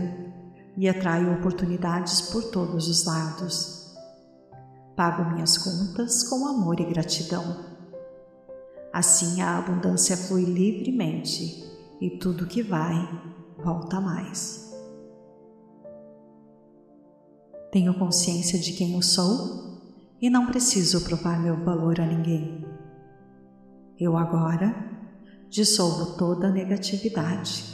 e 0.76 0.88
atraio 0.88 1.34
oportunidades 1.34 2.20
por 2.20 2.44
todos 2.44 2.86
os 2.86 3.04
lados. 3.04 3.92
Pago 4.94 5.32
minhas 5.32 5.58
contas 5.58 6.22
com 6.22 6.46
amor 6.46 6.78
e 6.78 6.84
gratidão. 6.84 7.72
Assim 8.92 9.42
a 9.42 9.58
abundância 9.58 10.16
flui 10.16 10.44
livremente 10.44 11.68
e 12.00 12.18
tudo 12.18 12.46
que 12.46 12.62
vai 12.62 12.94
volta 13.58 14.00
mais. 14.00 14.72
Tenho 17.72 17.98
consciência 17.98 18.60
de 18.60 18.74
quem 18.74 18.94
eu 18.94 19.02
sou 19.02 19.80
e 20.20 20.30
não 20.30 20.46
preciso 20.46 21.02
provar 21.02 21.40
meu 21.40 21.56
valor 21.64 22.00
a 22.00 22.06
ninguém. 22.06 22.64
Eu 23.98 24.16
agora 24.16 24.72
dissolvo 25.50 26.16
toda 26.16 26.46
a 26.46 26.52
negatividade. 26.52 27.71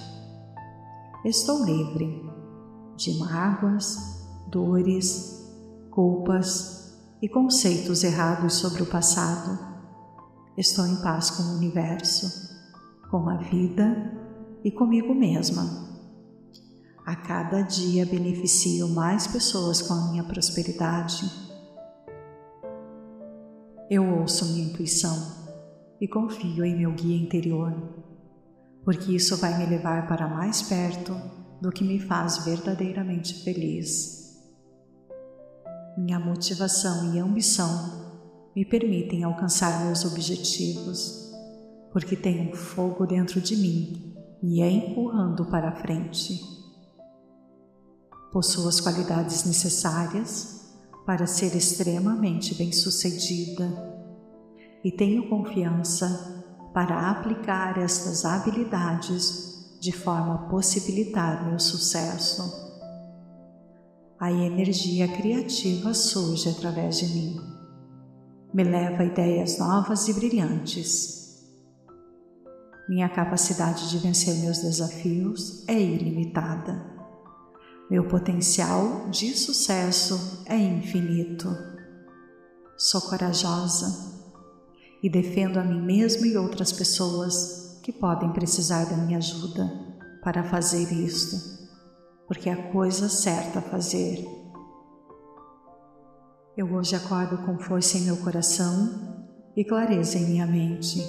Estou 1.25 1.65
livre 1.65 2.25
de 2.97 3.19
mágoas, 3.19 4.25
dores, 4.47 5.45
culpas 5.91 6.97
e 7.21 7.29
conceitos 7.29 8.05
errados 8.05 8.55
sobre 8.55 8.83
o 8.83 8.87
passado. 8.87 9.59
Estou 10.57 10.87
em 10.87 10.95
paz 11.03 11.31
com 11.31 11.43
o 11.43 11.57
universo, 11.57 12.57
com 13.11 13.29
a 13.29 13.37
vida 13.37 14.13
e 14.63 14.71
comigo 14.71 15.13
mesma. 15.13 15.89
A 17.05 17.17
cada 17.17 17.63
dia 17.63 18.07
beneficio 18.07 18.87
mais 18.89 19.27
pessoas 19.27 19.83
com 19.83 19.95
a 19.95 20.11
minha 20.13 20.23
prosperidade. 20.23 21.29
Eu 23.91 24.21
ouço 24.21 24.45
minha 24.53 24.69
intuição 24.69 25.17
e 26.01 26.07
confio 26.07 26.65
em 26.65 26.77
meu 26.77 26.93
guia 26.93 27.17
interior, 27.17 27.75
porque 28.89 29.15
isso 29.15 29.37
vai 29.37 29.59
me 29.59 29.67
levar 29.67 30.07
para 30.07 30.27
mais 30.27 30.63
perto 30.63 31.15
do 31.61 31.71
que 31.71 31.85
me 31.85 32.01
faz 32.01 32.43
verdadeiramente 32.47 33.45
feliz. 33.45 34.41
Minha 35.99 36.19
motivação 36.19 37.15
e 37.15 37.19
ambição 37.19 38.49
me 38.57 38.65
permitem 38.65 39.25
alcançar 39.25 39.85
meus 39.85 40.07
objetivos, 40.07 41.31
porque 41.93 42.17
tenho 42.17 42.51
um 42.51 42.55
fogo 42.55 43.05
dentro 43.05 43.43
de 43.43 43.57
mim 43.57 44.17
e 44.43 44.63
é 44.63 44.71
empurrando 44.71 45.45
para 45.51 45.77
frente. 45.77 46.41
Possuo 48.33 48.69
as 48.69 48.81
qualidades 48.81 49.45
necessárias 49.45 50.73
para 51.05 51.27
ser 51.27 51.55
extremamente 51.55 52.55
bem-sucedida 52.55 53.69
e 54.83 54.91
tenho 54.91 55.29
confiança 55.29 56.38
para 56.73 57.11
aplicar 57.11 57.79
estas 57.79 58.25
habilidades 58.25 59.79
de 59.81 59.93
forma 59.93 60.35
a 60.35 60.49
possibilitar 60.49 61.49
meu 61.49 61.59
sucesso. 61.59 62.67
A 64.21 64.33
energia 64.33 65.07
criativa 65.09 65.95
surge 65.95 66.49
através 66.49 66.99
de 66.99 67.07
mim, 67.07 67.37
me 68.53 68.65
leva 68.65 69.03
a 69.03 69.07
ideias 69.07 69.59
novas 69.59 70.09
e 70.09 70.13
brilhantes. 70.15 71.19
Minha 72.89 73.09
capacidade 73.09 73.91
de 73.91 73.99
vencer 73.99 74.35
meus 74.37 74.59
desafios 74.59 75.69
é 75.69 75.79
ilimitada. 75.79 76.99
Meu 77.91 78.09
potencial 78.09 79.09
de 79.11 79.37
sucesso 79.37 80.43
é 80.47 80.57
infinito. 80.57 81.49
Sou 82.77 83.01
corajosa 83.03 84.18
e 85.03 85.09
defendo 85.09 85.59
a 85.59 85.65
mim 85.65 85.81
mesmo 85.81 86.27
e 86.27 86.37
outras 86.37 86.73
pessoas 86.73 87.79
que 87.83 87.93
podem 87.93 88.31
precisar 88.33 88.85
da 88.85 88.97
minha 88.97 89.19
ajuda 89.19 89.71
para 90.23 90.45
fazer 90.45 90.93
isto, 90.93 91.37
porque 92.27 92.51
é 92.51 92.53
a 92.53 92.71
coisa 92.71 93.09
certa 93.09 93.61
a 93.61 93.63
fazer. 93.63 94.27
Eu 96.57 96.75
hoje 96.75 96.97
acordo 96.97 97.39
com 97.47 97.59
força 97.59 97.97
em 97.97 98.03
meu 98.03 98.17
coração 98.17 99.25
e 99.57 99.65
clareza 99.65 100.19
em 100.19 100.27
minha 100.27 100.47
mente, 100.47 101.01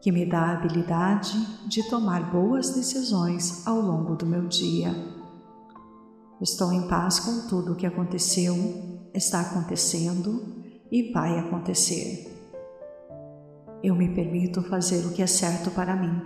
que 0.00 0.10
me 0.10 0.24
dá 0.24 0.40
a 0.40 0.52
habilidade 0.54 1.38
de 1.68 1.88
tomar 1.88 2.32
boas 2.32 2.70
decisões 2.70 3.66
ao 3.66 3.80
longo 3.80 4.16
do 4.16 4.26
meu 4.26 4.46
dia. 4.48 4.94
Estou 6.40 6.72
em 6.72 6.88
paz 6.88 7.20
com 7.20 7.46
tudo 7.48 7.72
o 7.72 7.76
que 7.76 7.86
aconteceu, 7.86 8.54
está 9.14 9.40
acontecendo 9.40 10.64
e 10.90 11.12
vai 11.12 11.38
acontecer. 11.38 12.35
Eu 13.82 13.94
me 13.94 14.08
permito 14.08 14.62
fazer 14.62 15.06
o 15.06 15.12
que 15.12 15.22
é 15.22 15.26
certo 15.26 15.70
para 15.70 15.94
mim, 15.94 16.22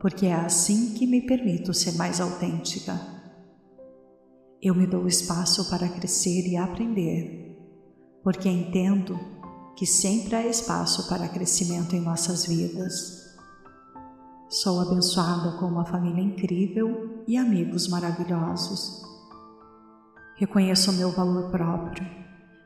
porque 0.00 0.26
é 0.26 0.34
assim 0.34 0.94
que 0.94 1.06
me 1.06 1.20
permito 1.20 1.74
ser 1.74 1.92
mais 1.92 2.20
autêntica. 2.20 2.98
Eu 4.60 4.74
me 4.74 4.86
dou 4.86 5.06
espaço 5.06 5.68
para 5.68 5.88
crescer 5.88 6.48
e 6.48 6.56
aprender, 6.56 7.56
porque 8.24 8.48
entendo 8.48 9.18
que 9.76 9.86
sempre 9.86 10.34
há 10.34 10.46
espaço 10.46 11.08
para 11.08 11.28
crescimento 11.28 11.94
em 11.94 12.00
nossas 12.00 12.46
vidas. 12.46 13.28
Sou 14.48 14.80
abençoada 14.80 15.58
com 15.58 15.66
uma 15.66 15.84
família 15.84 16.22
incrível 16.22 17.22
e 17.28 17.36
amigos 17.36 17.86
maravilhosos. 17.88 19.02
Reconheço 20.36 20.90
o 20.90 20.94
meu 20.94 21.12
valor 21.12 21.50
próprio 21.50 22.04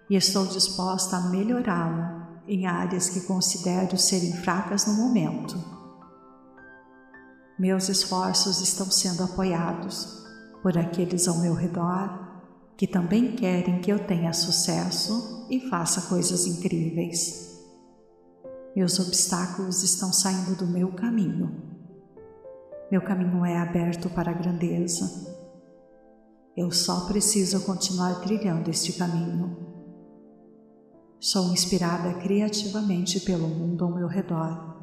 e 0.08 0.14
estou 0.14 0.46
disposta 0.46 1.16
a 1.16 1.28
melhorá-lo 1.28 2.21
em 2.46 2.66
áreas 2.66 3.08
que 3.08 3.20
considero 3.22 3.96
serem 3.98 4.32
fracas 4.32 4.86
no 4.86 4.94
momento. 4.94 5.56
Meus 7.58 7.88
esforços 7.88 8.60
estão 8.60 8.90
sendo 8.90 9.22
apoiados 9.22 10.24
por 10.62 10.76
aqueles 10.76 11.28
ao 11.28 11.38
meu 11.38 11.54
redor 11.54 12.22
que 12.76 12.86
também 12.86 13.36
querem 13.36 13.80
que 13.80 13.92
eu 13.92 13.98
tenha 14.06 14.32
sucesso 14.32 15.46
e 15.48 15.68
faça 15.68 16.08
coisas 16.08 16.46
incríveis. 16.46 17.60
Meus 18.74 18.98
obstáculos 18.98 19.82
estão 19.82 20.12
saindo 20.12 20.56
do 20.56 20.66
meu 20.66 20.92
caminho. 20.92 21.62
Meu 22.90 23.00
caminho 23.02 23.44
é 23.44 23.58
aberto 23.58 24.10
para 24.10 24.30
a 24.30 24.34
grandeza. 24.34 25.32
Eu 26.56 26.70
só 26.70 27.06
preciso 27.06 27.60
continuar 27.60 28.20
trilhando 28.20 28.70
este 28.70 28.94
caminho. 28.94 29.71
Sou 31.24 31.52
inspirada 31.52 32.14
criativamente 32.14 33.20
pelo 33.20 33.46
mundo 33.46 33.84
ao 33.84 33.94
meu 33.94 34.08
redor 34.08 34.74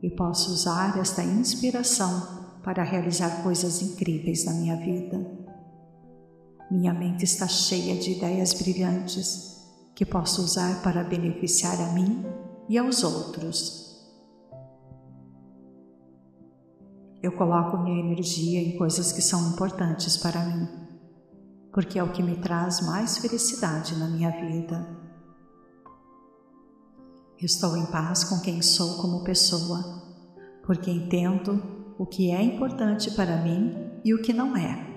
e 0.00 0.08
posso 0.08 0.52
usar 0.52 0.96
esta 1.00 1.20
inspiração 1.24 2.60
para 2.62 2.84
realizar 2.84 3.42
coisas 3.42 3.82
incríveis 3.82 4.44
na 4.44 4.52
minha 4.52 4.76
vida. 4.76 5.18
Minha 6.70 6.94
mente 6.94 7.24
está 7.24 7.48
cheia 7.48 8.00
de 8.00 8.12
ideias 8.12 8.52
brilhantes 8.52 9.66
que 9.96 10.06
posso 10.06 10.42
usar 10.42 10.80
para 10.80 11.02
beneficiar 11.02 11.74
a 11.80 11.92
mim 11.92 12.24
e 12.68 12.78
aos 12.78 13.02
outros. 13.02 13.98
Eu 17.20 17.32
coloco 17.32 17.78
minha 17.78 17.98
energia 17.98 18.60
em 18.60 18.78
coisas 18.78 19.10
que 19.10 19.20
são 19.20 19.50
importantes 19.50 20.16
para 20.18 20.40
mim, 20.40 20.68
porque 21.72 21.98
é 21.98 22.02
o 22.04 22.12
que 22.12 22.22
me 22.22 22.36
traz 22.36 22.80
mais 22.80 23.18
felicidade 23.18 23.98
na 23.98 24.06
minha 24.06 24.30
vida. 24.30 25.07
Estou 27.40 27.76
em 27.76 27.86
paz 27.86 28.24
com 28.24 28.40
quem 28.40 28.60
sou 28.60 29.00
como 29.00 29.22
pessoa, 29.22 30.02
porque 30.66 30.90
entendo 30.90 31.94
o 31.96 32.04
que 32.04 32.32
é 32.32 32.42
importante 32.42 33.12
para 33.12 33.40
mim 33.42 33.74
e 34.04 34.12
o 34.12 34.20
que 34.20 34.32
não 34.32 34.56
é 34.56 34.88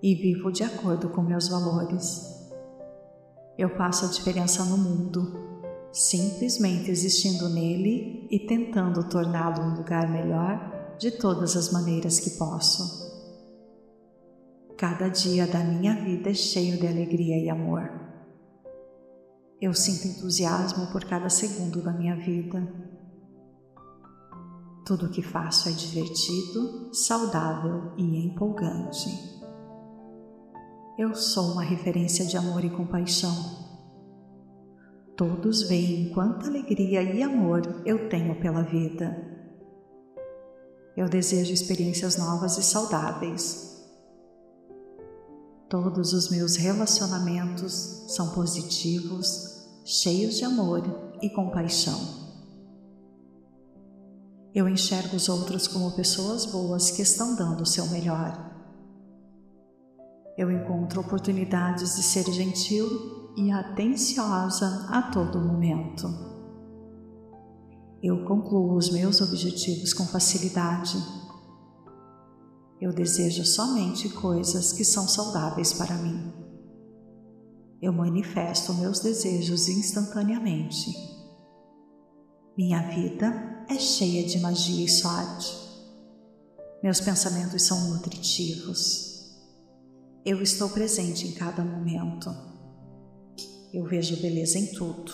e 0.00 0.14
vivo 0.14 0.52
de 0.52 0.62
acordo 0.62 1.08
com 1.08 1.20
meus 1.20 1.48
valores. 1.48 2.48
Eu 3.58 3.76
faço 3.76 4.06
a 4.06 4.08
diferença 4.08 4.64
no 4.64 4.78
mundo, 4.78 5.36
simplesmente 5.92 6.92
existindo 6.92 7.48
nele 7.48 8.28
e 8.30 8.38
tentando 8.38 9.08
torná-lo 9.08 9.60
um 9.60 9.76
lugar 9.76 10.08
melhor 10.08 10.96
de 10.96 11.10
todas 11.10 11.56
as 11.56 11.72
maneiras 11.72 12.20
que 12.20 12.30
posso. 12.38 13.10
Cada 14.76 15.08
dia 15.08 15.44
da 15.46 15.58
minha 15.58 15.94
vida 16.04 16.30
é 16.30 16.34
cheio 16.34 16.78
de 16.78 16.86
alegria 16.86 17.36
e 17.36 17.50
amor. 17.50 18.09
Eu 19.60 19.74
sinto 19.74 20.08
entusiasmo 20.08 20.86
por 20.86 21.04
cada 21.04 21.28
segundo 21.28 21.82
da 21.82 21.92
minha 21.92 22.16
vida. 22.16 22.66
Tudo 24.86 25.06
o 25.06 25.10
que 25.10 25.20
faço 25.20 25.68
é 25.68 25.72
divertido, 25.72 26.94
saudável 26.94 27.92
e 27.98 28.26
empolgante. 28.26 29.10
Eu 30.98 31.14
sou 31.14 31.52
uma 31.52 31.62
referência 31.62 32.24
de 32.24 32.38
amor 32.38 32.64
e 32.64 32.70
compaixão. 32.70 33.34
Todos 35.14 35.62
veem 35.62 36.10
quanta 36.14 36.46
alegria 36.46 37.02
e 37.02 37.22
amor 37.22 37.82
eu 37.84 38.08
tenho 38.08 38.40
pela 38.40 38.62
vida. 38.62 39.14
Eu 40.96 41.06
desejo 41.06 41.52
experiências 41.52 42.16
novas 42.16 42.56
e 42.56 42.62
saudáveis. 42.62 43.70
Todos 45.70 46.12
os 46.12 46.28
meus 46.30 46.56
relacionamentos 46.56 48.04
são 48.08 48.30
positivos, 48.30 49.49
cheios 49.84 50.36
de 50.36 50.44
amor 50.44 50.82
e 51.22 51.30
compaixão. 51.30 51.98
Eu 54.54 54.68
enxergo 54.68 55.16
os 55.16 55.28
outros 55.28 55.68
como 55.68 55.92
pessoas 55.92 56.46
boas 56.46 56.90
que 56.90 57.02
estão 57.02 57.36
dando 57.36 57.62
o 57.62 57.66
seu 57.66 57.86
melhor 57.86 58.50
eu 60.40 60.50
encontro 60.50 61.02
oportunidades 61.02 61.96
de 61.96 62.02
ser 62.02 62.24
gentil 62.32 62.88
e 63.36 63.50
atenciosa 63.50 64.86
a 64.88 65.02
todo 65.02 65.38
momento. 65.38 66.08
Eu 68.02 68.24
concluo 68.24 68.74
os 68.74 68.90
meus 68.90 69.20
objetivos 69.20 69.92
com 69.92 70.06
facilidade. 70.06 70.96
Eu 72.80 72.90
desejo 72.90 73.44
somente 73.44 74.08
coisas 74.08 74.72
que 74.72 74.82
são 74.82 75.06
saudáveis 75.06 75.74
para 75.74 75.94
mim. 75.96 76.39
Eu 77.80 77.92
manifesto 77.92 78.74
meus 78.74 79.00
desejos 79.00 79.68
instantaneamente. 79.68 80.90
Minha 82.56 82.82
vida 82.90 83.64
é 83.70 83.78
cheia 83.78 84.22
de 84.26 84.38
magia 84.38 84.84
e 84.84 84.88
sorte. 84.88 85.56
Meus 86.82 87.00
pensamentos 87.00 87.62
são 87.62 87.88
nutritivos. 87.88 89.10
Eu 90.26 90.42
estou 90.42 90.68
presente 90.68 91.26
em 91.26 91.32
cada 91.32 91.64
momento. 91.64 92.30
Eu 93.72 93.86
vejo 93.86 94.20
beleza 94.20 94.58
em 94.58 94.66
tudo. 94.74 95.12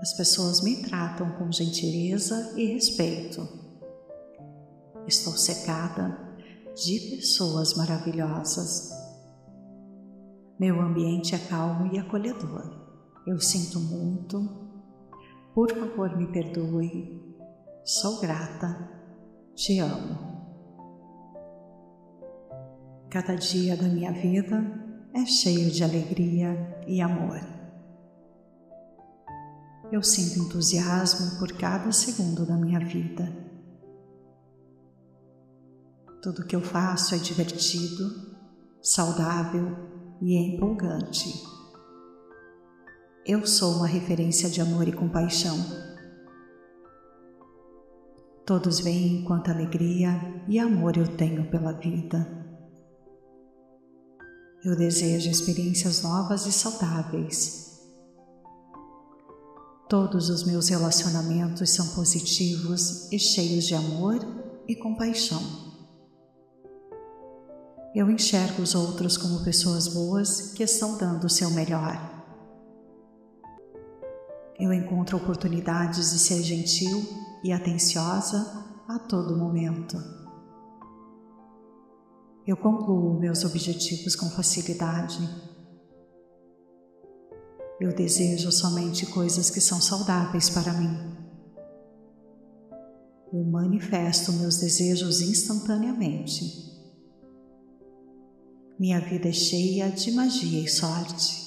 As 0.00 0.14
pessoas 0.14 0.62
me 0.62 0.82
tratam 0.84 1.32
com 1.32 1.52
gentileza 1.52 2.54
e 2.56 2.64
respeito. 2.64 3.46
Estou 5.06 5.36
cercada 5.36 6.16
de 6.74 7.16
pessoas 7.16 7.74
maravilhosas. 7.74 8.97
Meu 10.58 10.80
ambiente 10.80 11.36
é 11.36 11.38
calmo 11.38 11.94
e 11.94 11.98
acolhedor. 12.00 12.68
Eu 13.24 13.40
sinto 13.40 13.78
muito. 13.78 14.40
Por 15.54 15.70
favor, 15.70 16.16
me 16.16 16.26
perdoe. 16.26 17.22
Sou 17.84 18.20
grata. 18.20 18.90
Te 19.54 19.78
amo. 19.78 20.18
Cada 23.08 23.36
dia 23.36 23.76
da 23.76 23.84
minha 23.84 24.10
vida 24.10 24.64
é 25.14 25.24
cheio 25.26 25.70
de 25.70 25.84
alegria 25.84 26.82
e 26.88 27.00
amor. 27.00 27.40
Eu 29.92 30.02
sinto 30.02 30.40
entusiasmo 30.40 31.38
por 31.38 31.52
cada 31.52 31.92
segundo 31.92 32.44
da 32.44 32.56
minha 32.56 32.80
vida. 32.80 33.32
Tudo 36.20 36.44
que 36.44 36.56
eu 36.56 36.60
faço 36.60 37.14
é 37.14 37.18
divertido, 37.18 38.36
saudável 38.82 39.97
e 40.20 40.36
empolgante. 40.36 41.44
Eu 43.26 43.46
sou 43.46 43.76
uma 43.76 43.86
referência 43.86 44.48
de 44.48 44.60
amor 44.60 44.88
e 44.88 44.92
compaixão. 44.92 45.56
Todos 48.46 48.80
veem 48.80 49.22
quanta 49.24 49.52
alegria 49.52 50.42
e 50.48 50.58
amor 50.58 50.96
eu 50.96 51.06
tenho 51.16 51.50
pela 51.50 51.72
vida. 51.72 52.26
Eu 54.64 54.74
desejo 54.74 55.30
experiências 55.30 56.02
novas 56.02 56.46
e 56.46 56.52
saudáveis. 56.52 57.68
Todos 59.88 60.28
os 60.30 60.44
meus 60.44 60.68
relacionamentos 60.68 61.70
são 61.70 61.88
positivos 61.94 63.12
e 63.12 63.18
cheios 63.18 63.66
de 63.66 63.74
amor 63.74 64.18
e 64.66 64.74
compaixão. 64.74 65.67
Eu 67.98 68.08
enxergo 68.08 68.62
os 68.62 68.76
outros 68.76 69.16
como 69.16 69.42
pessoas 69.42 69.88
boas 69.88 70.52
que 70.52 70.62
estão 70.62 70.96
dando 70.96 71.24
o 71.24 71.28
seu 71.28 71.50
melhor. 71.50 71.98
Eu 74.56 74.72
encontro 74.72 75.16
oportunidades 75.16 76.12
de 76.12 76.20
ser 76.20 76.40
gentil 76.44 77.04
e 77.42 77.52
atenciosa 77.52 78.38
a 78.86 79.00
todo 79.00 79.36
momento. 79.36 79.96
Eu 82.46 82.56
concluo 82.56 83.18
meus 83.18 83.44
objetivos 83.44 84.14
com 84.14 84.30
facilidade. 84.30 85.18
Eu 87.80 87.92
desejo 87.92 88.52
somente 88.52 89.06
coisas 89.06 89.50
que 89.50 89.60
são 89.60 89.80
saudáveis 89.80 90.48
para 90.48 90.72
mim. 90.72 91.16
Eu 93.32 93.42
manifesto 93.42 94.32
meus 94.34 94.56
desejos 94.56 95.20
instantaneamente. 95.20 96.67
Minha 98.78 99.00
vida 99.00 99.28
é 99.28 99.32
cheia 99.32 99.90
de 99.90 100.12
magia 100.12 100.64
e 100.64 100.68
sorte. 100.68 101.46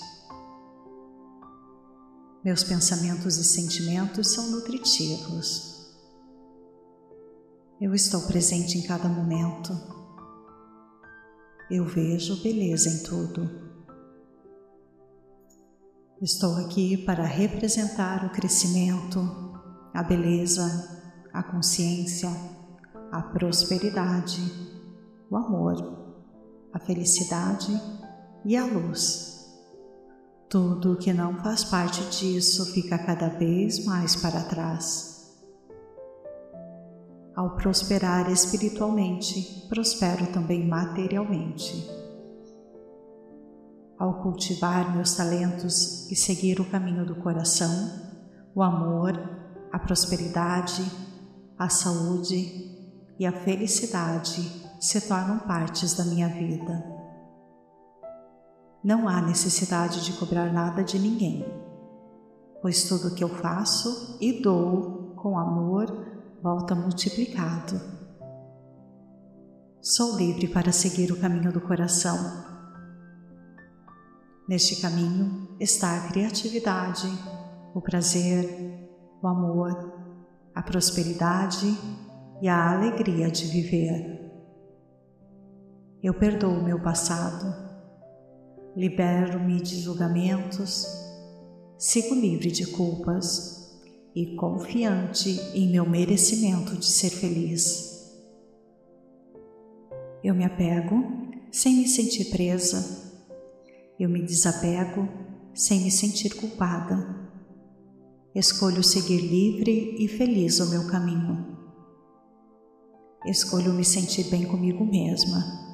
Meus 2.44 2.64
pensamentos 2.64 3.38
e 3.38 3.44
sentimentos 3.44 4.34
são 4.34 4.52
nutritivos. 4.52 5.94
Eu 7.80 7.94
estou 7.94 8.22
presente 8.24 8.78
em 8.78 8.84
cada 8.84 9.08
momento 9.08 9.72
eu 11.72 11.86
vejo 11.86 12.44
beleza 12.44 12.90
em 12.90 13.02
tudo. 13.02 13.50
Estou 16.22 16.58
aqui 16.58 16.98
para 16.98 17.24
representar 17.24 18.26
o 18.26 18.30
crescimento, 18.30 19.20
a 19.94 20.04
beleza, 20.04 20.66
a 21.32 21.42
consciência, 21.42 22.30
a 23.10 23.22
prosperidade, 23.22 24.42
o 25.30 25.38
amor, 25.38 26.01
a 26.74 26.80
felicidade 26.80 27.72
e 28.46 28.56
a 28.56 28.66
luz. 28.66 29.32
Tudo 30.50 30.98
que 30.98 31.14
não 31.14 31.42
faz 31.42 31.64
parte 31.64 32.04
disso 32.10 32.74
fica 32.74 32.98
cada 32.98 33.30
vez 33.30 33.86
mais 33.86 34.16
para 34.16 34.44
trás. 34.44 35.12
Ao 37.36 37.56
prosperar 37.56 38.30
espiritualmente, 38.30 39.66
prospero 39.70 40.28
também 40.28 40.68
materialmente. 40.68 41.90
Ao 43.98 44.22
cultivar 44.22 44.94
meus 44.94 45.16
talentos 45.16 46.12
e 46.12 46.16
seguir 46.16 46.60
o 46.60 46.70
caminho 46.70 47.06
do 47.06 47.16
coração, 47.16 48.12
o 48.54 48.62
amor, 48.62 49.14
a 49.72 49.80
prosperidade, 49.80 50.84
a 51.58 51.70
saúde 51.70 52.70
e 53.18 53.26
a 53.26 53.32
felicidade 53.32 54.61
se 54.82 55.00
tornam 55.08 55.40
partes 55.40 55.94
da 55.94 56.04
minha 56.04 56.28
vida. 56.28 56.84
Não 58.84 59.08
há 59.08 59.22
necessidade 59.22 60.04
de 60.04 60.14
cobrar 60.14 60.52
nada 60.52 60.84
de 60.84 60.98
ninguém, 60.98 61.46
pois 62.62 62.84
tudo 62.86 63.10
o 63.10 63.16
que 63.16 63.24
eu 63.24 63.30
faço 63.30 64.18
e 64.20 64.42
dou 64.42 65.14
com 65.16 65.38
amor 65.38 65.86
volta 66.42 66.74
multiplicado. 66.74 67.80
Sou 69.80 70.18
livre 70.18 70.48
para 70.48 70.72
seguir 70.72 71.12
o 71.12 71.20
caminho 71.20 71.54
do 71.54 71.62
coração, 71.62 72.52
Neste 74.52 74.82
caminho 74.82 75.48
está 75.62 75.96
a 75.96 76.08
criatividade, 76.10 77.08
o 77.74 77.80
prazer, 77.80 78.90
o 79.24 79.26
amor, 79.26 79.72
a 80.54 80.62
prosperidade 80.62 81.74
e 82.42 82.50
a 82.50 82.74
alegria 82.74 83.32
de 83.32 83.46
viver. 83.46 84.21
Eu 86.04 86.16
perdoo 86.16 86.64
meu 86.64 86.82
passado, 86.82 87.54
libero-me 88.76 89.62
de 89.62 89.82
julgamentos, 89.82 90.88
sigo 91.78 92.16
livre 92.16 92.52
de 92.52 92.66
culpas 92.72 93.80
e 94.16 94.36
confiante 94.36 95.30
em 95.54 95.72
meu 95.72 95.88
merecimento 95.88 96.76
de 96.76 96.88
ser 96.88 97.12
feliz. 97.12 98.20
Eu 100.24 100.34
me 100.34 100.44
apego 100.44 101.04
sem 101.52 101.76
me 101.76 101.88
sentir 101.88 102.32
presa. 102.32 103.12
Eu 104.00 104.10
me 104.10 104.24
desapego 104.24 105.08
sem 105.54 105.82
me 105.82 105.92
sentir 105.92 106.36
culpada. 106.36 107.30
Escolho 108.34 108.84
seguir 108.84 109.20
livre 109.20 109.96
e 110.00 110.08
feliz 110.08 110.60
o 110.60 110.70
meu 110.72 110.88
caminho. 110.88 111.58
Escolho 113.26 113.72
me 113.72 113.86
sentir 113.86 114.24
bem 114.32 114.46
comigo 114.46 114.84
mesma. 114.84 115.71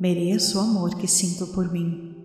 Mereço 0.00 0.56
o 0.56 0.62
amor 0.62 0.94
que 0.94 1.06
sinto 1.06 1.48
por 1.48 1.70
mim. 1.70 2.24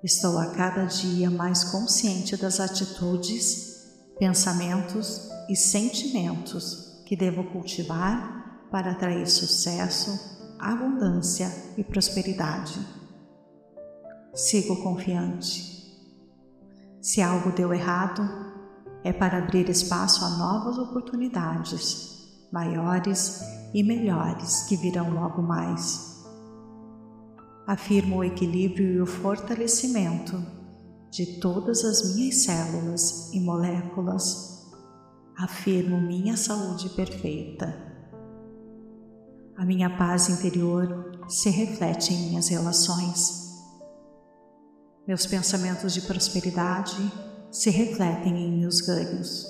Estou 0.00 0.38
a 0.38 0.52
cada 0.52 0.84
dia 0.84 1.28
mais 1.28 1.64
consciente 1.64 2.36
das 2.36 2.60
atitudes, 2.60 3.90
pensamentos 4.16 5.28
e 5.48 5.56
sentimentos 5.56 7.02
que 7.04 7.16
devo 7.16 7.42
cultivar 7.50 8.68
para 8.70 8.92
atrair 8.92 9.26
sucesso, 9.26 10.56
abundância 10.56 11.52
e 11.76 11.82
prosperidade. 11.82 12.78
Sigo 14.36 14.84
confiante. 14.84 16.00
Se 17.00 17.20
algo 17.20 17.50
deu 17.50 17.74
errado, 17.74 18.22
é 19.02 19.12
para 19.12 19.38
abrir 19.38 19.68
espaço 19.68 20.24
a 20.24 20.30
novas 20.30 20.78
oportunidades, 20.78 22.46
maiores 22.52 23.61
e 23.74 23.82
melhores 23.82 24.62
que 24.62 24.76
virão 24.76 25.10
logo 25.10 25.42
mais. 25.42 26.24
Afirmo 27.66 28.16
o 28.16 28.24
equilíbrio 28.24 28.92
e 28.92 29.00
o 29.00 29.06
fortalecimento 29.06 30.42
de 31.10 31.40
todas 31.40 31.84
as 31.84 32.14
minhas 32.14 32.44
células 32.44 33.32
e 33.32 33.40
moléculas 33.40 34.52
afirmo 35.36 36.00
minha 36.00 36.36
saúde 36.36 36.88
perfeita. 36.90 37.74
A 39.56 39.64
minha 39.64 39.96
paz 39.96 40.28
interior 40.28 41.20
se 41.28 41.50
reflete 41.50 42.12
em 42.12 42.28
minhas 42.28 42.48
relações. 42.48 43.42
Meus 45.06 45.26
pensamentos 45.26 45.92
de 45.92 46.02
prosperidade 46.02 47.12
se 47.50 47.70
refletem 47.70 48.36
em 48.36 48.60
meus 48.60 48.80
ganhos. 48.80 49.46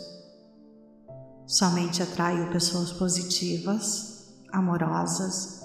Somente 1.46 2.02
atraio 2.02 2.50
pessoas 2.50 2.90
positivas, 2.92 4.11
amorosas, 4.52 5.60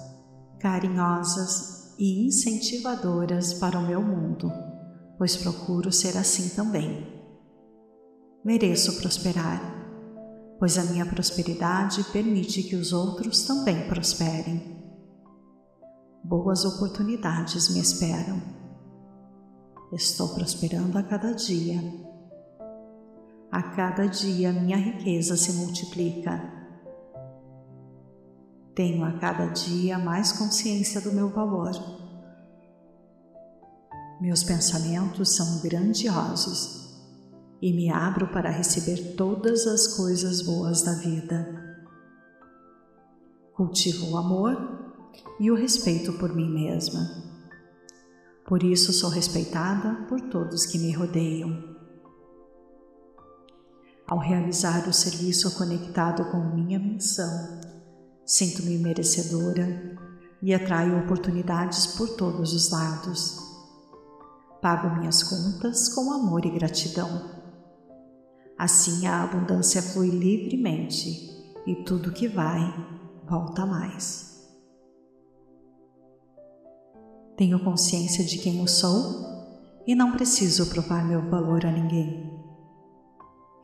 carinhosas 0.60 1.94
e 1.98 2.26
incentivadoras 2.26 3.54
para 3.54 3.78
o 3.78 3.86
meu 3.86 4.02
mundo, 4.02 4.50
pois 5.16 5.36
procuro 5.36 5.92
ser 5.92 6.16
assim 6.16 6.48
também. 6.54 7.06
Mereço 8.44 9.00
prosperar 9.00 9.78
pois 10.58 10.76
a 10.76 10.84
minha 10.84 11.06
prosperidade 11.06 12.02
permite 12.12 12.62
que 12.64 12.74
os 12.74 12.92
outros 12.92 13.42
também 13.44 13.86
prosperem. 13.88 14.76
Boas 16.24 16.64
oportunidades 16.64 17.72
me 17.72 17.80
esperam. 17.80 18.42
Estou 19.92 20.34
prosperando 20.34 20.98
a 20.98 21.02
cada 21.02 21.32
dia. 21.32 21.80
A 23.50 23.62
cada 23.62 24.06
dia 24.06 24.52
minha 24.52 24.76
riqueza 24.76 25.36
se 25.36 25.52
multiplica. 25.52 26.57
Tenho 28.78 29.04
a 29.04 29.10
cada 29.18 29.46
dia 29.46 29.98
mais 29.98 30.30
consciência 30.30 31.00
do 31.00 31.10
meu 31.10 31.28
valor. 31.28 31.72
Meus 34.20 34.44
pensamentos 34.44 35.34
são 35.34 35.60
grandiosos 35.62 36.96
e 37.60 37.72
me 37.72 37.90
abro 37.90 38.28
para 38.28 38.48
receber 38.48 39.16
todas 39.16 39.66
as 39.66 39.96
coisas 39.96 40.42
boas 40.42 40.82
da 40.82 40.92
vida. 40.92 41.76
Cultivo 43.52 44.12
o 44.12 44.16
amor 44.16 45.10
e 45.40 45.50
o 45.50 45.56
respeito 45.56 46.12
por 46.12 46.32
mim 46.32 46.48
mesma. 46.48 47.00
Por 48.46 48.62
isso 48.62 48.92
sou 48.92 49.10
respeitada 49.10 50.06
por 50.08 50.20
todos 50.20 50.64
que 50.66 50.78
me 50.78 50.92
rodeiam. 50.92 51.76
Ao 54.06 54.20
realizar 54.20 54.88
o 54.88 54.92
serviço 54.92 55.58
conectado 55.58 56.30
com 56.30 56.54
minha 56.54 56.78
missão, 56.78 57.66
sinto-me 58.28 58.76
merecedora 58.76 59.96
e 60.42 60.52
atraio 60.52 60.98
oportunidades 60.98 61.86
por 61.86 62.10
todos 62.10 62.52
os 62.52 62.70
lados. 62.70 63.38
Pago 64.60 64.98
minhas 64.98 65.22
contas 65.22 65.88
com 65.88 66.12
amor 66.12 66.44
e 66.44 66.50
gratidão. 66.50 67.08
Assim 68.58 69.06
a 69.06 69.22
abundância 69.22 69.80
flui 69.80 70.10
livremente 70.10 71.08
e 71.66 71.76
tudo 71.84 72.12
que 72.12 72.28
vai 72.28 72.60
volta 73.26 73.64
mais. 73.64 74.46
Tenho 77.34 77.64
consciência 77.64 78.24
de 78.24 78.36
quem 78.38 78.60
eu 78.60 78.68
sou 78.68 79.26
e 79.86 79.94
não 79.94 80.12
preciso 80.12 80.68
provar 80.68 81.02
meu 81.02 81.30
valor 81.30 81.64
a 81.64 81.72
ninguém. 81.72 82.30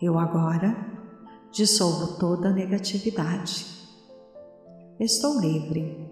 Eu 0.00 0.18
agora 0.18 0.74
dissolvo 1.52 2.18
toda 2.18 2.48
a 2.48 2.52
negatividade. 2.52 3.73
Estou 4.98 5.40
livre 5.40 6.08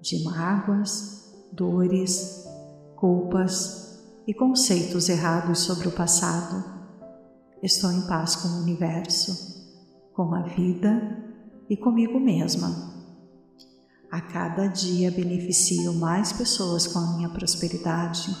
de 0.00 0.22
mágoas, 0.24 1.32
dores, 1.52 2.44
culpas 2.96 4.02
e 4.26 4.34
conceitos 4.34 5.08
errados 5.08 5.60
sobre 5.60 5.88
o 5.88 5.92
passado 5.92 6.74
Estou 7.64 7.90
em 7.90 8.02
paz 8.02 8.36
com 8.36 8.48
o 8.48 8.60
universo, 8.60 10.12
com 10.12 10.34
a 10.34 10.42
vida 10.42 11.24
e 11.66 11.74
comigo 11.74 12.20
mesma. 12.20 12.68
A 14.10 14.20
cada 14.20 14.66
dia 14.66 15.10
beneficio 15.10 15.94
mais 15.94 16.30
pessoas 16.30 16.86
com 16.86 16.98
a 16.98 17.16
minha 17.16 17.30
prosperidade. 17.30 18.36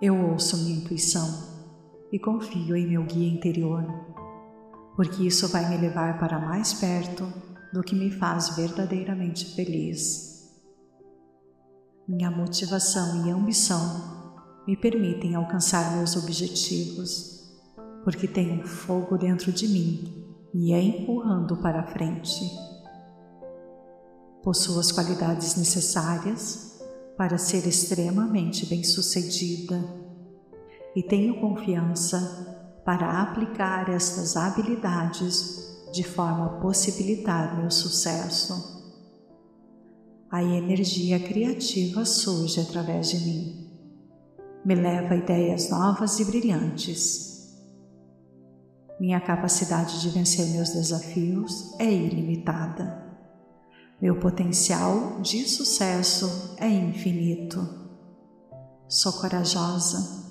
Eu 0.00 0.30
ouço 0.30 0.58
minha 0.58 0.78
intuição 0.78 1.26
e 2.12 2.20
confio 2.20 2.76
em 2.76 2.86
meu 2.86 3.02
guia 3.02 3.28
interior, 3.28 3.84
porque 4.96 5.26
isso 5.26 5.48
vai 5.48 5.68
me 5.68 5.76
levar 5.76 6.18
para 6.18 6.38
mais 6.38 6.74
perto 6.74 7.32
do 7.72 7.82
que 7.82 7.94
me 7.94 8.10
faz 8.10 8.56
verdadeiramente 8.56 9.54
feliz. 9.54 10.30
Minha 12.06 12.30
motivação 12.30 13.26
e 13.26 13.30
ambição 13.30 14.20
me 14.66 14.76
permitem 14.76 15.34
alcançar 15.34 15.96
meus 15.96 16.16
objetivos, 16.16 17.48
porque 18.04 18.26
tenho 18.26 18.66
fogo 18.66 19.16
dentro 19.16 19.52
de 19.52 19.68
mim 19.68 20.24
e 20.52 20.72
é 20.72 20.82
empurrando 20.82 21.56
para 21.58 21.80
a 21.80 21.86
frente. 21.86 22.40
Possuo 24.42 24.80
as 24.80 24.90
qualidades 24.90 25.56
necessárias 25.56 26.80
para 27.16 27.38
ser 27.38 27.66
extremamente 27.66 28.66
bem-sucedida 28.66 29.78
e 30.96 31.02
tenho 31.02 31.40
confiança 31.40 32.59
para 32.84 33.22
aplicar 33.22 33.88
estas 33.90 34.36
habilidades 34.36 35.90
de 35.92 36.02
forma 36.02 36.46
a 36.46 36.60
possibilitar 36.60 37.58
meu 37.58 37.70
sucesso. 37.70 38.80
A 40.30 40.42
energia 40.42 41.18
criativa 41.18 42.04
surge 42.04 42.60
através 42.60 43.10
de 43.10 43.18
mim 43.18 43.70
me 44.64 44.74
leva 44.74 45.14
a 45.14 45.16
ideias 45.16 45.70
novas 45.70 46.20
e 46.20 46.24
brilhantes. 46.24 47.30
Minha 48.98 49.20
capacidade 49.20 50.00
de 50.02 50.10
vencer 50.10 50.46
meus 50.48 50.70
desafios 50.70 51.74
é 51.78 51.90
ilimitada. 51.90 53.08
Meu 54.00 54.18
potencial 54.20 55.20
de 55.22 55.48
sucesso 55.48 56.54
é 56.58 56.68
infinito. 56.68 57.66
Sou 58.86 59.12
corajosa 59.14 60.29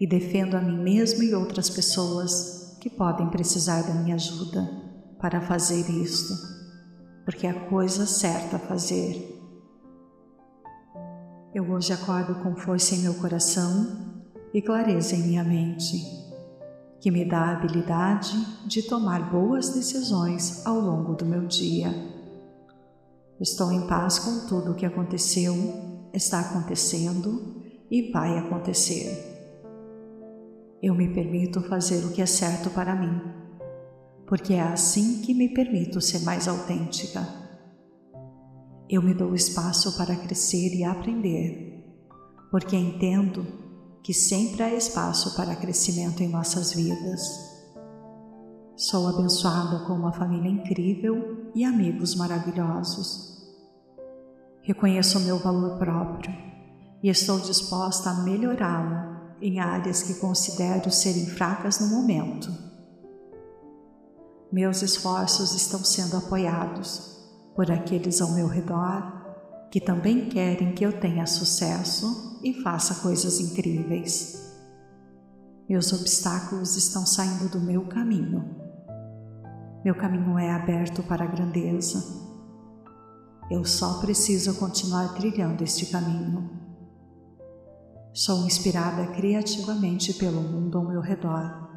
e 0.00 0.06
defendo 0.06 0.56
a 0.56 0.60
mim 0.60 0.82
mesma 0.82 1.24
e 1.24 1.34
outras 1.34 1.70
pessoas 1.70 2.76
que 2.80 2.90
podem 2.90 3.28
precisar 3.28 3.82
da 3.82 3.94
minha 3.94 4.14
ajuda 4.14 4.68
para 5.20 5.40
fazer 5.40 5.88
isto, 5.90 6.34
porque 7.24 7.46
é 7.46 7.50
a 7.50 7.66
coisa 7.68 8.06
certa 8.06 8.56
a 8.56 8.60
fazer 8.60 9.36
eu 11.56 11.70
hoje 11.70 11.90
acordo 11.90 12.34
com 12.42 12.54
força 12.54 12.94
em 12.94 12.98
meu 12.98 13.14
coração 13.14 14.20
e 14.52 14.60
clareza 14.60 15.16
em 15.16 15.22
minha 15.22 15.42
mente, 15.42 15.96
que 17.00 17.10
me 17.10 17.24
dá 17.24 17.46
a 17.46 17.52
habilidade 17.52 18.36
de 18.66 18.82
tomar 18.82 19.30
boas 19.30 19.70
decisões 19.70 20.66
ao 20.66 20.78
longo 20.78 21.14
do 21.14 21.24
meu 21.24 21.46
dia. 21.46 21.88
Estou 23.40 23.72
em 23.72 23.86
paz 23.86 24.18
com 24.18 24.46
tudo 24.46 24.72
o 24.72 24.74
que 24.74 24.84
aconteceu, 24.84 25.54
está 26.12 26.40
acontecendo 26.40 27.64
e 27.90 28.12
vai 28.12 28.36
acontecer. 28.36 29.35
Eu 30.86 30.94
me 30.94 31.08
permito 31.08 31.60
fazer 31.62 32.06
o 32.06 32.12
que 32.12 32.22
é 32.22 32.26
certo 32.26 32.70
para 32.70 32.94
mim, 32.94 33.20
porque 34.24 34.54
é 34.54 34.62
assim 34.62 35.20
que 35.20 35.34
me 35.34 35.48
permito 35.48 36.00
ser 36.00 36.20
mais 36.20 36.46
autêntica. 36.46 37.26
Eu 38.88 39.02
me 39.02 39.12
dou 39.12 39.34
espaço 39.34 39.96
para 39.96 40.14
crescer 40.14 40.76
e 40.76 40.84
aprender, 40.84 41.84
porque 42.52 42.76
entendo 42.76 43.44
que 44.00 44.14
sempre 44.14 44.62
há 44.62 44.72
espaço 44.72 45.34
para 45.34 45.56
crescimento 45.56 46.22
em 46.22 46.28
nossas 46.28 46.72
vidas. 46.72 47.20
Sou 48.76 49.08
abençoada 49.08 49.84
com 49.86 49.92
uma 49.94 50.12
família 50.12 50.48
incrível 50.48 51.50
e 51.52 51.64
amigos 51.64 52.14
maravilhosos. 52.14 53.44
Reconheço 54.62 55.18
meu 55.18 55.40
valor 55.40 55.80
próprio 55.80 56.32
e 57.02 57.08
estou 57.08 57.40
disposta 57.40 58.10
a 58.10 58.22
melhorá-lo 58.22 59.05
em 59.40 59.60
áreas 59.60 60.02
que 60.02 60.14
considero 60.14 60.90
serem 60.90 61.26
fracas 61.26 61.80
no 61.80 61.88
momento. 61.88 62.52
Meus 64.52 64.82
esforços 64.82 65.54
estão 65.54 65.84
sendo 65.84 66.16
apoiados 66.16 67.16
por 67.54 67.70
aqueles 67.70 68.20
ao 68.20 68.32
meu 68.32 68.46
redor 68.46 69.16
que 69.70 69.80
também 69.80 70.28
querem 70.28 70.74
que 70.74 70.84
eu 70.84 70.98
tenha 70.98 71.26
sucesso 71.26 72.40
e 72.42 72.62
faça 72.62 73.02
coisas 73.02 73.40
incríveis. 73.40 74.54
Meus 75.68 75.92
obstáculos 75.92 76.76
estão 76.76 77.04
saindo 77.04 77.48
do 77.48 77.60
meu 77.60 77.86
caminho. 77.86 78.56
Meu 79.84 79.94
caminho 79.94 80.38
é 80.38 80.52
aberto 80.52 81.02
para 81.02 81.24
a 81.24 81.26
grandeza. 81.26 82.02
Eu 83.50 83.64
só 83.64 84.00
preciso 84.00 84.54
continuar 84.54 85.14
trilhando 85.14 85.62
este 85.62 85.86
caminho. 85.86 86.55
Sou 88.16 88.46
inspirada 88.46 89.08
criativamente 89.08 90.14
pelo 90.14 90.40
mundo 90.40 90.78
ao 90.78 90.88
meu 90.88 91.02
redor 91.02 91.68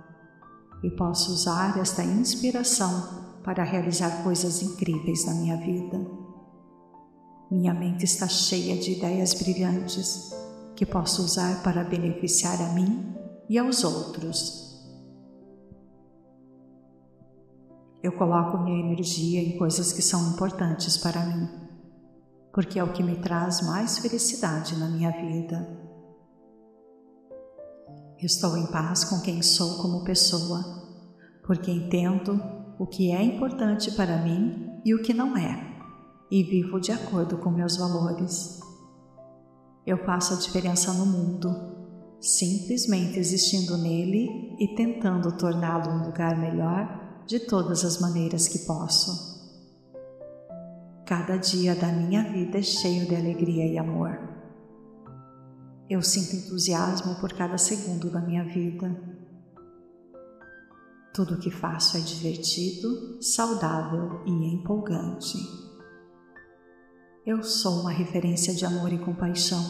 e 0.81 0.89
posso 0.89 1.33
usar 1.33 1.77
esta 1.77 2.01
inspiração 2.01 3.41
para 3.43 3.61
realizar 3.61 4.23
coisas 4.23 4.61
incríveis 4.61 5.25
na 5.25 5.33
minha 5.33 5.57
vida. 5.57 5.99
Minha 7.51 7.73
mente 7.73 8.05
está 8.05 8.25
cheia 8.25 8.77
de 8.77 8.93
ideias 8.93 9.33
brilhantes 9.33 10.33
que 10.77 10.85
posso 10.85 11.23
usar 11.23 11.61
para 11.61 11.83
beneficiar 11.83 12.61
a 12.61 12.71
mim 12.71 13.13
e 13.49 13.57
aos 13.57 13.83
outros. 13.83 14.81
Eu 18.01 18.13
coloco 18.13 18.59
minha 18.59 18.79
energia 18.79 19.41
em 19.41 19.57
coisas 19.57 19.91
que 19.91 20.01
são 20.01 20.31
importantes 20.31 20.95
para 20.95 21.19
mim, 21.21 21.49
porque 22.53 22.79
é 22.79 22.83
o 22.83 22.93
que 22.93 23.03
me 23.03 23.17
traz 23.17 23.59
mais 23.67 23.97
felicidade 23.97 24.77
na 24.77 24.87
minha 24.87 25.11
vida. 25.11 25.88
Estou 28.21 28.57
em 28.57 28.65
paz 28.65 29.05
com 29.05 29.21
quem 29.21 29.41
sou 29.41 29.81
como 29.81 30.03
pessoa, 30.03 30.61
porque 31.45 31.71
entendo 31.71 32.37
o 32.77 32.85
que 32.85 33.11
é 33.11 33.23
importante 33.23 33.91
para 33.91 34.17
mim 34.17 34.81
e 34.83 34.93
o 34.93 35.01
que 35.01 35.13
não 35.13 35.37
é, 35.37 35.57
e 36.29 36.43
vivo 36.43 36.81
de 36.81 36.91
acordo 36.91 37.37
com 37.37 37.49
meus 37.49 37.77
valores. 37.77 38.59
Eu 39.85 40.03
faço 40.05 40.33
a 40.33 40.37
diferença 40.37 40.91
no 40.91 41.05
mundo, 41.05 41.49
simplesmente 42.19 43.17
existindo 43.17 43.77
nele 43.77 44.53
e 44.59 44.75
tentando 44.75 45.37
torná-lo 45.37 45.89
um 45.89 46.05
lugar 46.05 46.37
melhor 46.37 47.23
de 47.25 47.39
todas 47.39 47.85
as 47.85 48.01
maneiras 48.01 48.49
que 48.49 48.59
posso. 48.59 49.39
Cada 51.05 51.37
dia 51.37 51.73
da 51.73 51.87
minha 51.87 52.29
vida 52.33 52.59
é 52.59 52.61
cheio 52.61 53.07
de 53.07 53.15
alegria 53.15 53.65
e 53.65 53.77
amor. 53.77 54.38
Eu 55.89 56.03
sinto 56.03 56.35
entusiasmo 56.35 57.15
por 57.15 57.33
cada 57.33 57.57
segundo 57.57 58.11
da 58.11 58.21
minha 58.21 58.43
vida. 58.43 58.95
Tudo 61.11 61.33
o 61.33 61.39
que 61.39 61.49
faço 61.49 61.97
é 61.97 61.99
divertido, 61.99 63.17
saudável 63.19 64.21
e 64.23 64.53
empolgante. 64.53 65.35
Eu 67.25 67.41
sou 67.41 67.81
uma 67.81 67.91
referência 67.91 68.53
de 68.53 68.63
amor 68.65 68.93
e 68.93 68.99
compaixão. 68.99 69.63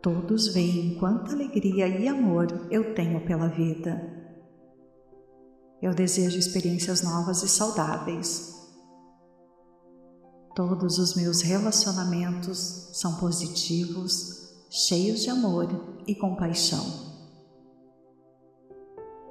Todos 0.00 0.46
veem 0.54 0.96
quanta 1.00 1.32
alegria 1.32 1.88
e 1.88 2.06
amor 2.06 2.68
eu 2.70 2.94
tenho 2.94 3.26
pela 3.26 3.48
vida. 3.48 4.00
Eu 5.82 5.92
desejo 5.92 6.38
experiências 6.38 7.02
novas 7.02 7.42
e 7.42 7.48
saudáveis 7.48 8.55
Todos 10.56 10.98
os 10.98 11.14
meus 11.14 11.42
relacionamentos 11.42 12.88
são 12.94 13.16
positivos, 13.16 14.54
cheios 14.70 15.20
de 15.20 15.28
amor 15.28 15.68
e 16.06 16.14
compaixão. 16.14 16.82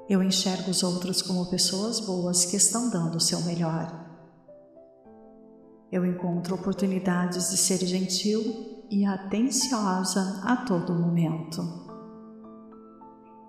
Eu 0.07 0.21
enxergo 0.21 0.69
os 0.69 0.83
outros 0.83 1.23
como 1.23 1.49
pessoas 1.49 1.99
boas 1.99 2.45
que 2.45 2.55
estão 2.55 2.91
dando 2.91 3.15
o 3.15 3.19
seu 3.19 3.41
melhor. 3.41 4.07
Eu 5.91 6.05
encontro 6.05 6.53
oportunidades 6.53 7.49
de 7.49 7.57
ser 7.57 7.83
gentil 7.83 8.85
e 8.91 9.03
atenciosa 9.03 10.43
a 10.43 10.57
todo 10.57 10.93
momento. 10.93 11.63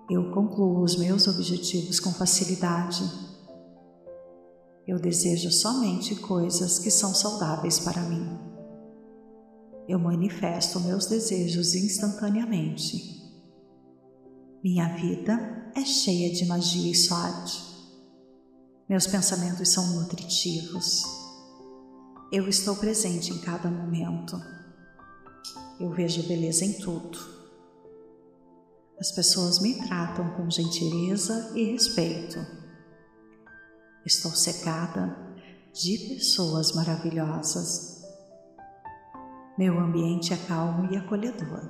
Eu 0.09 0.31
concluo 0.31 0.81
os 0.81 0.95
meus 0.95 1.27
objetivos 1.27 1.99
com 1.99 2.11
facilidade 2.11 3.36
eu 4.87 4.97
desejo 4.97 5.51
somente 5.51 6.15
coisas 6.15 6.79
que 6.79 6.89
são 6.89 7.13
saudáveis 7.13 7.77
para 7.77 8.01
mim. 8.03 8.25
Eu 9.85 9.99
manifesto 9.99 10.79
meus 10.79 11.05
desejos 11.07 11.75
instantaneamente. 11.75 13.21
Minha 14.63 14.95
vida 14.95 15.71
é 15.75 15.83
cheia 15.83 16.33
de 16.33 16.45
magia 16.45 16.89
e 16.89 16.95
sorte. 16.95 17.61
Meus 18.87 19.05
pensamentos 19.05 19.69
são 19.69 19.85
nutritivos. 19.99 21.03
Eu 22.31 22.47
estou 22.47 22.75
presente 22.77 23.33
em 23.33 23.39
cada 23.39 23.69
momento. 23.69 24.41
Eu 25.79 25.91
vejo 25.91 26.23
beleza 26.23 26.63
em 26.63 26.73
tudo. 26.73 27.19
As 28.99 29.11
pessoas 29.11 29.59
me 29.59 29.75
tratam 29.85 30.29
com 30.31 30.49
gentileza 30.49 31.51
e 31.55 31.71
respeito. 31.71 32.56
Estou 34.07 34.31
cercada 34.31 35.17
de 35.73 35.97
pessoas 35.97 36.71
maravilhosas. 36.71 38.05
Meu 39.57 39.77
ambiente 39.77 40.33
é 40.33 40.37
calmo 40.47 40.89
e 40.89 40.95
acolhedor. 40.95 41.69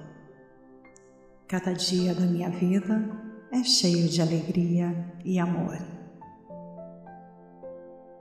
Cada 1.48 1.74
dia 1.74 2.14
da 2.14 2.28
minha 2.28 2.52
vida 2.52 3.10
é 3.52 3.64
cheio 3.64 4.08
de 4.08 4.22
alegria 4.22 5.20
e 5.26 5.40
amor. 5.40 5.80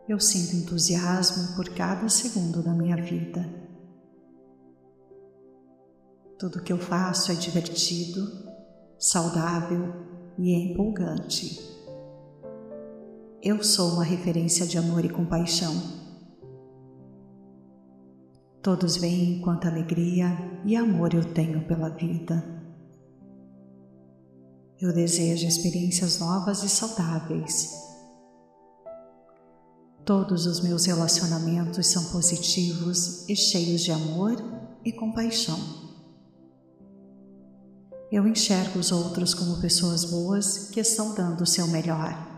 Eu 0.09 0.19
sinto 0.19 0.57
entusiasmo 0.57 1.55
por 1.55 1.69
cada 1.75 2.09
segundo 2.09 2.63
da 2.63 2.73
minha 2.73 2.97
vida. 2.97 3.47
Tudo 6.39 6.63
que 6.63 6.73
eu 6.73 6.79
faço 6.79 7.33
é 7.33 7.35
divertido, 7.35 8.27
saudável 8.99 9.93
e 10.39 10.55
empolgante. 10.55 11.76
Eu 13.49 13.63
sou 13.63 13.93
uma 13.93 14.03
referência 14.03 14.67
de 14.67 14.77
amor 14.77 15.05
e 15.05 15.09
compaixão. 15.09 15.73
Todos 18.61 18.97
veem 18.97 19.41
quanta 19.41 19.69
alegria 19.69 20.37
e 20.65 20.75
amor 20.75 21.15
eu 21.15 21.33
tenho 21.33 21.65
pela 21.65 21.89
vida. 21.91 22.45
Eu 24.81 24.93
desejo 24.93 25.47
experiências 25.47 26.19
novas 26.19 26.65
e 26.65 26.69
saudáveis. 26.69 27.71
Todos 30.05 30.45
os 30.47 30.59
meus 30.59 30.85
relacionamentos 30.85 31.87
são 31.87 32.03
positivos 32.07 33.29
e 33.29 33.37
cheios 33.37 33.83
de 33.83 33.93
amor 33.93 34.35
e 34.85 34.91
compaixão. 34.91 35.61
Eu 38.11 38.27
enxergo 38.27 38.81
os 38.81 38.91
outros 38.91 39.35
como 39.35 39.61
pessoas 39.61 40.05
boas 40.05 40.69
que 40.71 40.81
estão 40.81 41.15
dando 41.15 41.43
o 41.43 41.47
seu 41.47 41.69
melhor. 41.69 42.36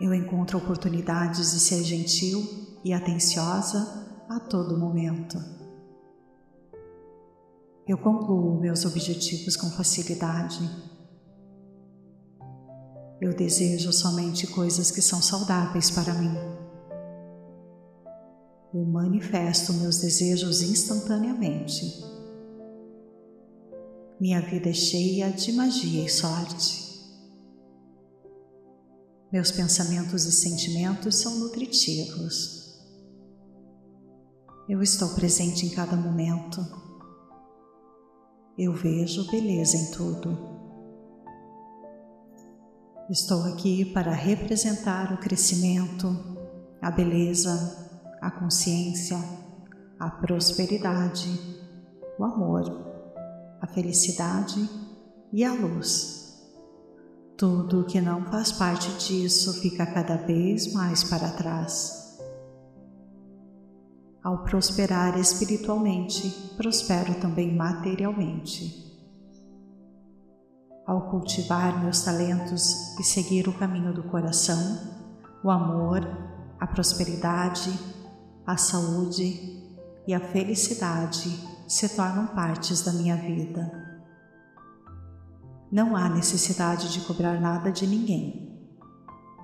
Eu 0.00 0.14
encontro 0.14 0.56
oportunidades 0.56 1.52
de 1.52 1.60
ser 1.60 1.84
gentil 1.84 2.42
e 2.82 2.94
atenciosa 2.94 4.24
a 4.30 4.40
todo 4.40 4.78
momento. 4.78 5.36
Eu 7.86 7.98
concluo 7.98 8.58
meus 8.58 8.86
objetivos 8.86 9.56
com 9.56 9.68
facilidade. 9.70 10.60
Eu 13.20 13.36
desejo 13.36 13.92
somente 13.92 14.46
coisas 14.46 14.90
que 14.90 15.02
são 15.02 15.20
saudáveis 15.20 15.90
para 15.90 16.14
mim. 16.14 16.34
Eu 18.72 18.86
manifesto 18.86 19.74
meus 19.74 19.98
desejos 19.98 20.62
instantaneamente. 20.62 21.84
Minha 24.18 24.40
vida 24.40 24.70
é 24.70 24.72
cheia 24.72 25.30
de 25.30 25.52
magia 25.52 26.04
e 26.04 26.08
sorte. 26.08 26.89
Meus 29.32 29.52
pensamentos 29.52 30.24
e 30.24 30.32
sentimentos 30.32 31.20
são 31.20 31.38
nutritivos. 31.38 32.80
Eu 34.68 34.82
estou 34.82 35.10
presente 35.10 35.64
em 35.66 35.70
cada 35.70 35.94
momento. 35.94 36.60
Eu 38.58 38.72
vejo 38.74 39.30
beleza 39.30 39.76
em 39.76 39.90
tudo. 39.92 40.36
Estou 43.08 43.44
aqui 43.44 43.84
para 43.84 44.10
representar 44.10 45.12
o 45.12 45.18
crescimento, 45.18 46.08
a 46.82 46.90
beleza, 46.90 47.88
a 48.20 48.32
consciência, 48.32 49.16
a 49.96 50.10
prosperidade, 50.10 51.28
o 52.18 52.24
amor, 52.24 52.64
a 53.60 53.66
felicidade 53.68 54.68
e 55.32 55.44
a 55.44 55.52
luz. 55.52 56.19
Tudo 57.40 57.86
que 57.86 58.02
não 58.02 58.26
faz 58.26 58.52
parte 58.52 58.90
disso 58.98 59.62
fica 59.62 59.86
cada 59.86 60.14
vez 60.14 60.74
mais 60.74 61.02
para 61.02 61.30
trás. 61.30 62.18
Ao 64.22 64.44
prosperar 64.44 65.18
espiritualmente, 65.18 66.28
prospero 66.58 67.14
também 67.14 67.56
materialmente. 67.56 68.94
Ao 70.86 71.08
cultivar 71.08 71.82
meus 71.82 72.02
talentos 72.02 72.98
e 72.98 73.02
seguir 73.02 73.48
o 73.48 73.54
caminho 73.54 73.94
do 73.94 74.02
coração, 74.02 74.78
o 75.42 75.50
amor, 75.50 76.06
a 76.60 76.66
prosperidade, 76.66 77.72
a 78.46 78.58
saúde 78.58 79.64
e 80.06 80.12
a 80.12 80.20
felicidade 80.20 81.40
se 81.66 81.88
tornam 81.96 82.26
partes 82.26 82.82
da 82.82 82.92
minha 82.92 83.16
vida. 83.16 83.89
Não 85.70 85.94
há 85.94 86.08
necessidade 86.08 86.92
de 86.92 87.00
cobrar 87.02 87.40
nada 87.40 87.70
de 87.70 87.86
ninguém, 87.86 88.68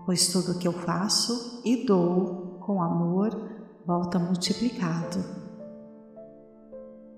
pois 0.04 0.32
tudo 0.32 0.58
que 0.58 0.66
eu 0.66 0.72
faço 0.72 1.62
e 1.64 1.86
dou 1.86 2.58
com 2.60 2.82
amor 2.82 3.30
volta 3.86 4.18
multiplicado. 4.18 5.24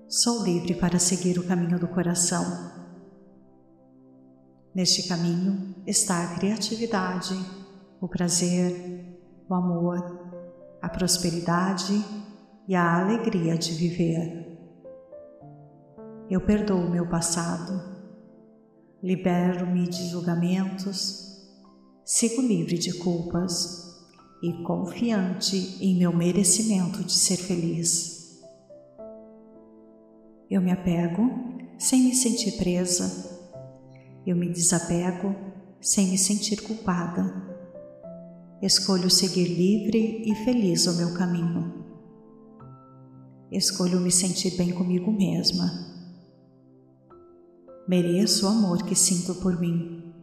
Sou 0.07 0.43
livre 0.43 0.75
para 0.75 0.99
seguir 0.99 1.39
o 1.39 1.47
caminho 1.47 1.79
do 1.79 1.87
coração. 1.87 2.45
Neste 4.75 5.07
caminho 5.07 5.75
está 5.87 6.23
a 6.23 6.35
criatividade, 6.35 7.33
o 7.99 8.07
prazer, 8.07 9.19
o 9.49 9.55
amor, 9.55 9.97
a 10.79 10.87
prosperidade 10.87 12.05
e 12.67 12.75
a 12.75 13.01
alegria 13.01 13.57
de 13.57 13.73
viver. 13.73 14.59
Eu 16.29 16.41
perdoo 16.41 16.85
o 16.85 16.91
meu 16.91 17.09
passado, 17.09 17.88
libero-me 19.01 19.87
de 19.87 20.09
julgamentos, 20.09 21.47
sigo 22.03 22.41
livre 22.41 22.77
de 22.77 22.93
culpas 22.93 23.97
e 24.41 24.51
confiante 24.63 25.77
em 25.81 25.97
meu 25.97 26.15
merecimento 26.15 27.03
de 27.03 27.13
ser 27.13 27.37
feliz. 27.37 28.39
Eu 30.49 30.61
me 30.61 30.71
apego 30.71 31.29
sem 31.77 32.03
me 32.03 32.15
sentir 32.15 32.53
presa. 32.53 33.39
Eu 34.25 34.35
me 34.35 34.49
desapego 34.49 35.35
sem 35.79 36.07
me 36.07 36.17
sentir 36.17 36.61
culpada. 36.61 37.47
Escolho 38.61 39.09
seguir 39.09 39.47
livre 39.47 40.23
e 40.25 40.35
feliz 40.43 40.85
o 40.87 40.97
meu 40.97 41.13
caminho. 41.13 41.85
Escolho 43.51 43.99
me 43.99 44.11
sentir 44.11 44.57
bem 44.57 44.71
comigo 44.71 45.11
mesma. 45.11 45.88
Mereço 47.89 48.45
o 48.45 48.49
amor 48.49 48.83
que 48.83 48.93
sinto 48.93 49.33
por 49.41 49.59
mim 49.59 50.13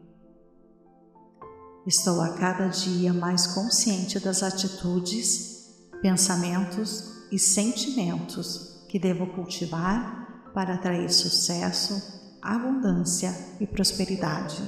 Estou 1.85 2.21
a 2.21 2.35
cada 2.35 2.69
dia 2.69 3.13
mais 3.13 3.49
consciente 3.49 4.21
das 4.21 4.45
atitudes, 4.45 5.69
pensamentos 6.01 7.27
e 7.33 7.41
sentimentos 7.41 8.87
que 8.89 9.01
devo 9.01 9.27
cultivar 9.35 10.51
para 10.55 10.75
atrair 10.75 11.11
sucesso, 11.11 12.39
abundância 12.41 13.33
e 13.59 13.67
prosperidade. 13.67 14.63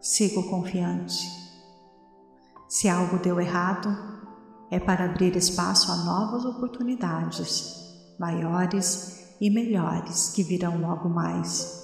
Sigo 0.00 0.48
confiante. 0.48 1.20
Se 2.68 2.88
algo 2.88 3.18
deu 3.18 3.40
errado, 3.40 3.88
é 4.70 4.78
para 4.78 5.04
abrir 5.04 5.34
espaço 5.34 5.90
a 5.90 5.96
novas 5.96 6.44
oportunidades, 6.44 7.74
maiores 8.20 9.19
e 9.40 9.48
melhores 9.50 10.30
que 10.34 10.42
virão 10.42 10.80
logo 10.80 11.08
mais 11.08 11.80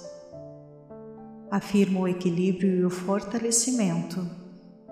afirmo 1.49 2.01
o 2.01 2.07
equilíbrio 2.07 2.81
e 2.81 2.85
o 2.85 2.89
fortalecimento 2.89 4.19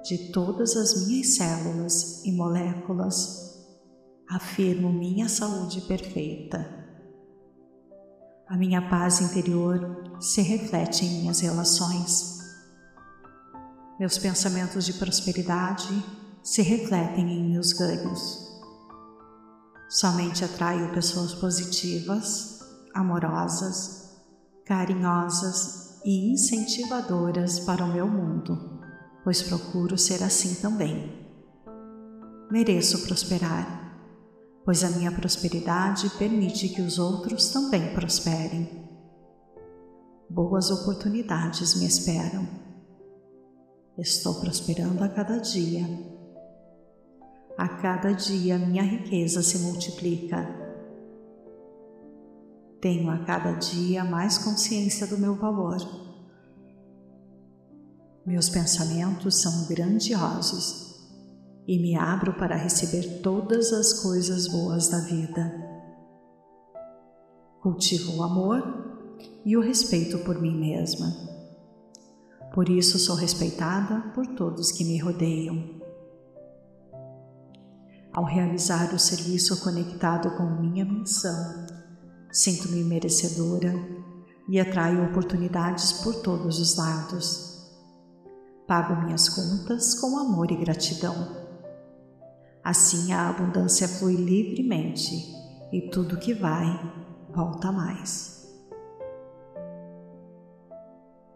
de 0.03 0.31
todas 0.31 0.75
as 0.75 1.07
minhas 1.07 1.35
células 1.35 2.23
e 2.23 2.31
moléculas, 2.31 3.65
afirmo 4.29 4.91
minha 4.91 5.27
saúde 5.27 5.81
perfeita. 5.81 6.83
A 8.47 8.55
minha 8.55 8.87
paz 8.89 9.21
interior 9.21 10.19
se 10.19 10.41
reflete 10.41 11.05
em 11.05 11.21
minhas 11.21 11.39
relações. 11.39 12.37
Meus 13.99 14.17
pensamentos 14.17 14.85
de 14.85 14.93
prosperidade 14.93 16.05
se 16.43 16.61
refletem 16.61 17.31
em 17.31 17.49
meus 17.49 17.73
ganhos. 17.73 18.45
Somente 19.89 20.45
atraio 20.45 20.93
pessoas 20.93 21.33
positivas, 21.33 22.54
amorosas, 22.95 24.17
carinhosas 24.65 25.99
e 26.05 26.31
incentivadoras 26.31 27.59
para 27.59 27.83
o 27.83 27.91
meu 27.91 28.07
mundo, 28.07 28.79
pois 29.23 29.43
procuro 29.43 29.97
ser 29.97 30.23
assim 30.23 30.55
também. 30.55 31.13
Mereço 32.49 33.05
prosperar, 33.05 33.99
pois 34.63 34.83
a 34.83 34.89
minha 34.91 35.11
prosperidade 35.11 36.09
permite 36.11 36.69
que 36.69 36.81
os 36.81 36.97
outros 36.97 37.49
também 37.49 37.93
prosperem. 37.93 38.85
Boas 40.29 40.71
oportunidades 40.71 41.75
me 41.75 41.85
esperam. 41.85 42.47
Estou 43.97 44.39
prosperando 44.39 45.03
a 45.03 45.09
cada 45.09 45.37
dia. 45.37 45.85
A 47.57 47.67
cada 47.67 48.11
dia 48.11 48.57
minha 48.57 48.83
riqueza 48.83 49.41
se 49.41 49.59
multiplica 49.59 50.64
tenho 52.85 53.09
a 53.09 53.17
cada 53.17 53.53
dia 53.53 54.03
mais 54.03 54.37
consciência 54.37 55.07
do 55.07 55.17
meu 55.17 55.33
valor. 55.33 55.77
Meus 58.23 58.47
pensamentos 58.47 59.41
são 59.41 59.65
grandiosos 59.65 60.93
e 61.67 61.79
me 61.79 61.95
abro 61.95 62.33
para 62.33 62.55
receber 62.55 63.23
todas 63.23 63.73
as 63.73 64.03
coisas 64.03 64.47
boas 64.47 64.87
da 64.87 64.99
vida. 64.99 65.51
Cultivo 67.59 68.17
o 68.17 68.21
amor 68.21 68.61
e 69.43 69.57
o 69.57 69.61
respeito 69.61 70.19
por 70.19 70.39
mim 70.39 70.55
mesma. 70.55 71.11
Por 72.53 72.69
isso 72.69 72.99
sou 72.99 73.15
respeitada 73.15 74.11
por 74.13 74.27
todos 74.27 74.71
que 74.71 74.85
me 74.85 74.99
rodeiam. 74.99 75.81
Ao 78.13 78.23
realizar 78.23 78.93
o 78.93 78.99
serviço 78.99 79.59
conectado 79.63 80.37
com 80.37 80.61
minha 80.61 80.85
missão, 80.85 81.65
Sinto-me 82.35 82.83
merecedora 82.83 83.73
e 84.49 84.59
atraio 84.59 85.05
oportunidades 85.05 85.93
por 85.93 86.15
todos 86.15 86.59
os 86.59 86.75
lados. 86.75 87.65
Pago 88.67 89.05
minhas 89.05 89.29
contas 89.29 89.97
com 89.97 90.17
amor 90.19 90.51
e 90.51 90.57
gratidão. 90.57 91.15
Assim 92.61 93.13
a 93.13 93.29
abundância 93.29 93.87
flui 93.87 94.17
livremente 94.17 95.15
e 95.71 95.89
tudo 95.89 96.19
que 96.19 96.33
vai 96.33 96.67
volta 97.33 97.71
mais. 97.71 98.53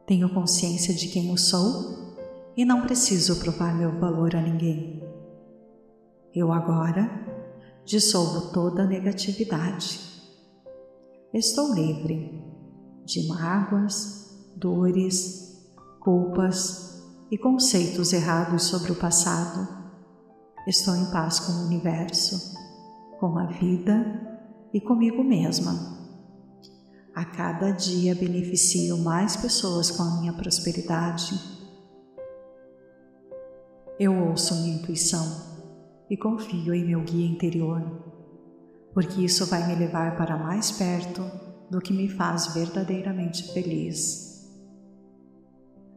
Tenho 0.06 0.34
consciência 0.34 0.94
de 0.94 1.08
quem 1.08 1.30
eu 1.30 1.38
sou 1.38 2.18
e 2.58 2.66
não 2.66 2.82
preciso 2.82 3.40
provar 3.40 3.74
meu 3.74 3.98
valor 4.02 4.36
a 4.36 4.42
ninguém. 4.42 5.02
Eu 6.36 6.52
agora 6.52 7.10
dissolvo 7.86 8.52
toda 8.52 8.84
a 8.84 8.86
negatividade 8.86 10.09
Estou 11.32 11.76
livre 11.76 12.44
de 13.06 13.28
mágoas, 13.28 14.52
dores, 14.56 15.64
culpas 16.00 17.04
e 17.30 17.38
conceitos 17.38 18.12
errados 18.14 18.64
sobre 18.64 18.92
o 18.92 18.96
passado. 18.96 19.68
Estou 20.66 20.96
em 20.96 21.06
paz 21.12 21.40
com 21.40 21.52
o 21.52 21.66
universo, 21.68 22.58
com 23.20 23.38
a 23.38 23.46
vida 23.46 24.40
e 24.74 24.82
comigo 24.82 25.24
mesma. 25.24 26.00
A 27.14 27.24
cada 27.24 27.70
dia 27.74 28.16
beneficio 28.16 28.98
mais 28.98 29.36
pessoas 29.36 29.92
com 29.92 30.02
a 30.02 30.20
minha 30.22 30.34
prosperidade. 30.34 31.40
Eu 34.00 34.18
ouço 34.30 34.56
minha 34.56 34.78
intuição 34.78 35.28
e 36.10 36.18
confio 36.18 36.74
em 36.74 36.88
meu 36.88 37.04
guia 37.04 37.28
interior 37.28 38.09
porque 39.00 39.24
isso 39.24 39.46
vai 39.46 39.66
me 39.66 39.76
levar 39.76 40.18
para 40.18 40.36
mais 40.36 40.74
perto 40.74 41.24
do 41.72 41.80
que 41.80 41.94
me 41.94 42.10
faz 42.10 42.54
verdadeiramente 42.54 43.54
feliz. 43.54 44.46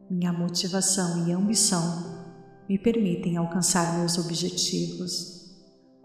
Minha 0.09 0.31
motivação 0.31 1.27
e 1.27 1.33
ambição 1.33 1.83
me 2.69 2.79
permitem 2.79 3.35
alcançar 3.35 3.97
meus 3.97 4.17
objetivos, 4.17 5.53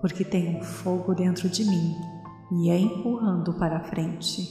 porque 0.01 0.25
um 0.59 0.61
fogo 0.61 1.15
dentro 1.15 1.49
de 1.49 1.65
mim 1.65 1.95
me 2.51 2.69
empurrando 2.77 3.55
para 3.55 3.77
a 3.77 3.85
frente. 3.85 4.51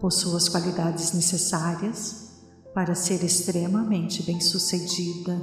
Possuo 0.00 0.36
as 0.36 0.48
qualidades 0.48 1.12
necessárias 1.12 2.42
para 2.74 2.96
ser 2.96 3.22
extremamente 3.22 4.24
bem-sucedida 4.24 5.40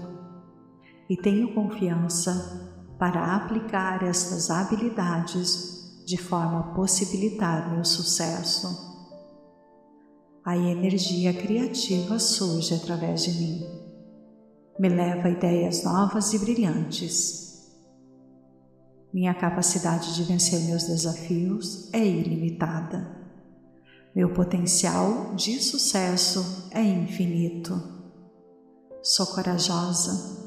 e 1.10 1.16
tenho 1.16 1.54
confiança 1.54 2.75
para 2.98 3.36
aplicar 3.36 4.04
estas 4.04 4.50
habilidades 4.50 6.04
de 6.06 6.18
forma 6.18 6.60
a 6.60 6.74
possibilitar 6.74 7.72
meu 7.72 7.84
sucesso. 7.84 8.68
A 10.46 10.56
energia 10.56 11.34
criativa 11.34 12.20
surge 12.20 12.76
através 12.76 13.24
de 13.24 13.32
mim, 13.32 13.66
me 14.80 14.90
leva 14.90 15.28
a 15.28 15.32
ideias 15.32 15.84
novas 15.84 16.34
e 16.34 16.40
brilhantes 16.40 17.46
minha 19.16 19.34
capacidade 19.34 20.14
de 20.14 20.24
vencer 20.24 20.60
meus 20.64 20.84
desafios 20.84 21.90
é 21.94 22.06
ilimitada. 22.06 23.16
Meu 24.14 24.34
potencial 24.34 25.34
de 25.36 25.64
sucesso 25.64 26.68
é 26.72 26.82
infinito. 26.82 27.82
Sou 29.02 29.26
corajosa 29.28 30.45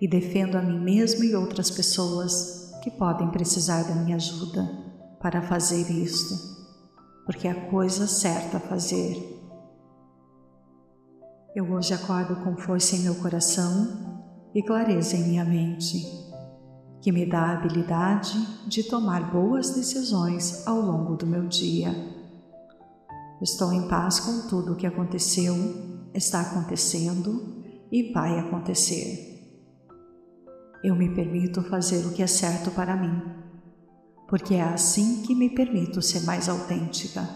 e 0.00 0.08
defendo 0.08 0.56
a 0.56 0.62
mim 0.62 0.78
mesma 0.78 1.24
e 1.24 1.34
outras 1.34 1.70
pessoas 1.70 2.72
que 2.82 2.90
podem 2.90 3.28
precisar 3.30 3.82
da 3.82 3.94
minha 3.94 4.16
ajuda 4.16 4.68
para 5.20 5.42
fazer 5.42 5.90
isto, 5.90 6.34
porque 7.26 7.48
é 7.48 7.50
a 7.50 7.68
coisa 7.68 8.06
certa 8.06 8.58
a 8.58 8.60
fazer. 8.60 9.36
Eu 11.54 11.72
hoje 11.72 11.92
acordo 11.92 12.36
com 12.44 12.56
força 12.56 12.94
em 12.94 13.00
meu 13.00 13.16
coração 13.16 14.18
e 14.54 14.62
clareza 14.62 15.16
em 15.16 15.24
minha 15.24 15.44
mente 15.44 16.28
que 17.00 17.12
me 17.12 17.24
dá 17.24 17.40
a 17.40 17.52
habilidade 17.52 18.38
de 18.66 18.82
tomar 18.82 19.30
boas 19.32 19.70
decisões 19.70 20.66
ao 20.66 20.80
longo 20.80 21.16
do 21.16 21.26
meu 21.26 21.46
dia. 21.46 21.94
Estou 23.40 23.72
em 23.72 23.86
paz 23.88 24.18
com 24.18 24.48
tudo 24.48 24.72
o 24.72 24.76
que 24.76 24.86
aconteceu, 24.86 25.54
está 26.12 26.40
acontecendo 26.40 27.62
e 27.90 28.12
vai 28.12 28.38
acontecer. 28.38 29.37
Eu 30.82 30.94
me 30.94 31.12
permito 31.12 31.60
fazer 31.62 32.06
o 32.06 32.12
que 32.12 32.22
é 32.22 32.26
certo 32.28 32.70
para 32.70 32.94
mim, 32.94 33.20
porque 34.28 34.54
é 34.54 34.62
assim 34.62 35.22
que 35.22 35.34
me 35.34 35.50
permito 35.50 36.00
ser 36.00 36.20
mais 36.20 36.48
autêntica. 36.48 37.28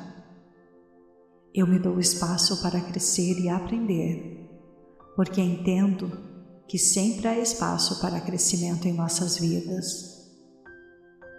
Eu 1.53 1.67
me 1.67 1.81
dou 1.81 1.99
espaço 1.99 2.63
para 2.63 2.81
crescer 2.81 3.41
e 3.41 3.49
aprender, 3.49 4.49
porque 5.17 5.41
entendo 5.41 6.13
que 6.69 6.79
sempre 6.79 7.27
há 7.27 7.37
espaço 7.37 8.01
para 8.01 8.21
crescimento 8.21 8.87
em 8.87 8.93
nossas 8.93 9.39
vidas. 9.39 10.23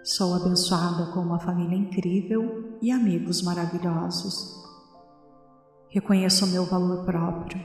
Sou 0.04 0.34
abençoada 0.34 1.10
com 1.12 1.20
uma 1.20 1.40
família 1.40 1.74
incrível 1.74 2.78
e 2.82 2.90
amigos 2.92 3.40
maravilhosos. 3.40 4.62
Reconheço 5.88 6.44
o 6.44 6.48
meu 6.48 6.66
valor 6.66 7.06
próprio 7.06 7.58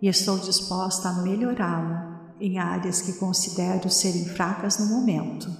e 0.00 0.08
estou 0.08 0.38
disposta 0.38 1.10
a 1.10 1.22
melhorá-lo 1.22 2.15
em 2.40 2.58
áreas 2.58 3.02
que 3.02 3.14
considero 3.14 3.88
serem 3.90 4.26
fracas 4.26 4.78
no 4.78 4.86
momento. 4.86 5.50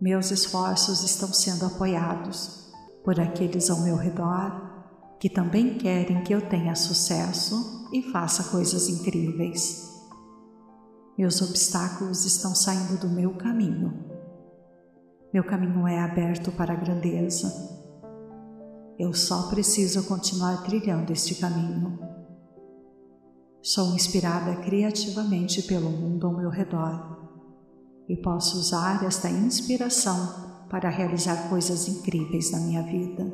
Meus 0.00 0.30
esforços 0.30 1.02
estão 1.02 1.32
sendo 1.32 1.66
apoiados 1.66 2.70
por 3.04 3.18
aqueles 3.18 3.70
ao 3.70 3.80
meu 3.80 3.96
redor 3.96 4.66
que 5.18 5.30
também 5.30 5.78
querem 5.78 6.22
que 6.22 6.34
eu 6.34 6.46
tenha 6.46 6.74
sucesso 6.74 7.88
e 7.92 8.02
faça 8.12 8.50
coisas 8.50 8.88
incríveis. 8.88 9.90
Meus 11.16 11.40
obstáculos 11.40 12.26
estão 12.26 12.54
saindo 12.54 12.98
do 12.98 13.08
meu 13.08 13.34
caminho. 13.34 14.04
Meu 15.32 15.42
caminho 15.44 15.86
é 15.86 15.98
aberto 15.98 16.52
para 16.52 16.74
a 16.74 16.76
grandeza. 16.76 17.50
Eu 18.98 19.14
só 19.14 19.48
preciso 19.48 20.04
continuar 20.04 20.62
trilhando 20.62 21.12
este 21.12 21.34
caminho. 21.36 21.98
Sou 23.66 23.96
inspirada 23.96 24.54
criativamente 24.62 25.60
pelo 25.62 25.90
mundo 25.90 26.28
ao 26.28 26.32
meu 26.32 26.48
redor 26.48 27.28
e 28.08 28.14
posso 28.14 28.58
usar 28.58 29.04
esta 29.04 29.28
inspiração 29.28 30.68
para 30.70 30.88
realizar 30.88 31.48
coisas 31.48 31.88
incríveis 31.88 32.52
na 32.52 32.60
minha 32.60 32.84
vida. 32.84 33.24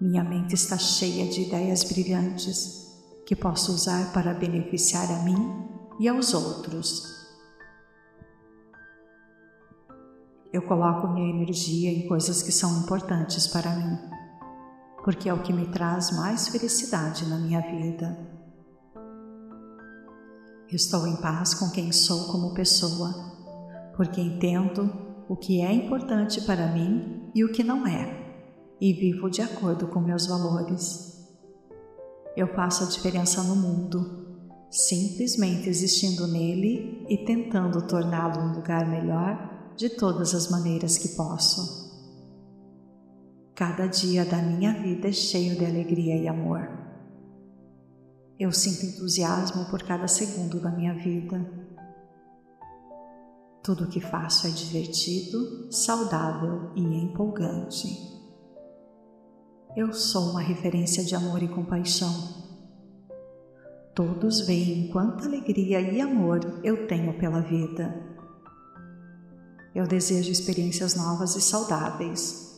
Minha 0.00 0.24
mente 0.24 0.56
está 0.56 0.76
cheia 0.76 1.30
de 1.30 1.42
ideias 1.42 1.84
brilhantes 1.84 2.92
que 3.24 3.36
posso 3.36 3.70
usar 3.70 4.12
para 4.12 4.34
beneficiar 4.34 5.08
a 5.08 5.22
mim 5.22 5.68
e 6.00 6.08
aos 6.08 6.34
outros. 6.34 7.04
Eu 10.52 10.62
coloco 10.62 11.06
minha 11.06 11.30
energia 11.30 11.92
em 11.92 12.08
coisas 12.08 12.42
que 12.42 12.50
são 12.50 12.80
importantes 12.80 13.46
para 13.46 13.70
mim, 13.70 13.96
porque 15.04 15.28
é 15.28 15.32
o 15.32 15.44
que 15.44 15.52
me 15.52 15.68
traz 15.68 16.10
mais 16.10 16.48
felicidade 16.48 17.24
na 17.28 17.38
minha 17.38 17.60
vida. 17.60 18.39
Estou 20.72 21.04
em 21.06 21.16
paz 21.16 21.52
com 21.52 21.68
quem 21.70 21.90
sou 21.90 22.30
como 22.30 22.54
pessoa, 22.54 23.12
porque 23.96 24.20
entendo 24.20 24.88
o 25.28 25.34
que 25.36 25.60
é 25.60 25.72
importante 25.72 26.40
para 26.42 26.72
mim 26.72 27.30
e 27.34 27.44
o 27.44 27.50
que 27.50 27.64
não 27.64 27.86
é 27.86 28.20
e 28.80 28.92
vivo 28.92 29.28
de 29.28 29.42
acordo 29.42 29.88
com 29.88 30.00
meus 30.00 30.26
valores. 30.26 31.28
Eu 32.36 32.54
faço 32.54 32.84
a 32.84 32.86
diferença 32.86 33.42
no 33.42 33.56
mundo, 33.56 34.38
simplesmente 34.70 35.68
existindo 35.68 36.26
nele 36.26 37.04
e 37.08 37.18
tentando 37.18 37.86
torná-lo 37.86 38.40
um 38.40 38.54
lugar 38.54 38.88
melhor 38.88 39.72
de 39.76 39.90
todas 39.90 40.34
as 40.34 40.48
maneiras 40.48 40.96
que 40.96 41.08
posso. 41.16 41.90
Cada 43.54 43.86
dia 43.86 44.24
da 44.24 44.40
minha 44.40 44.72
vida 44.72 45.08
é 45.08 45.12
cheio 45.12 45.58
de 45.58 45.66
alegria 45.66 46.16
e 46.16 46.28
amor. 46.28 46.79
Eu 48.40 48.50
sinto 48.52 48.86
entusiasmo 48.86 49.66
por 49.66 49.82
cada 49.82 50.08
segundo 50.08 50.58
da 50.58 50.70
minha 50.70 50.94
vida. 50.94 51.46
Tudo 53.62 53.84
o 53.84 53.86
que 53.86 54.00
faço 54.00 54.46
é 54.46 54.50
divertido, 54.50 55.70
saudável 55.70 56.72
e 56.74 56.80
empolgante. 56.80 57.86
Eu 59.76 59.92
sou 59.92 60.30
uma 60.30 60.40
referência 60.40 61.04
de 61.04 61.14
amor 61.14 61.42
e 61.42 61.48
compaixão. 61.48 62.10
Todos 63.94 64.40
veem 64.46 64.88
quanta 64.88 65.26
alegria 65.26 65.78
e 65.78 66.00
amor 66.00 66.40
eu 66.64 66.86
tenho 66.86 67.18
pela 67.18 67.42
vida. 67.42 67.94
Eu 69.74 69.86
desejo 69.86 70.32
experiências 70.32 70.94
novas 70.94 71.36
e 71.36 71.42
saudáveis. 71.42 72.48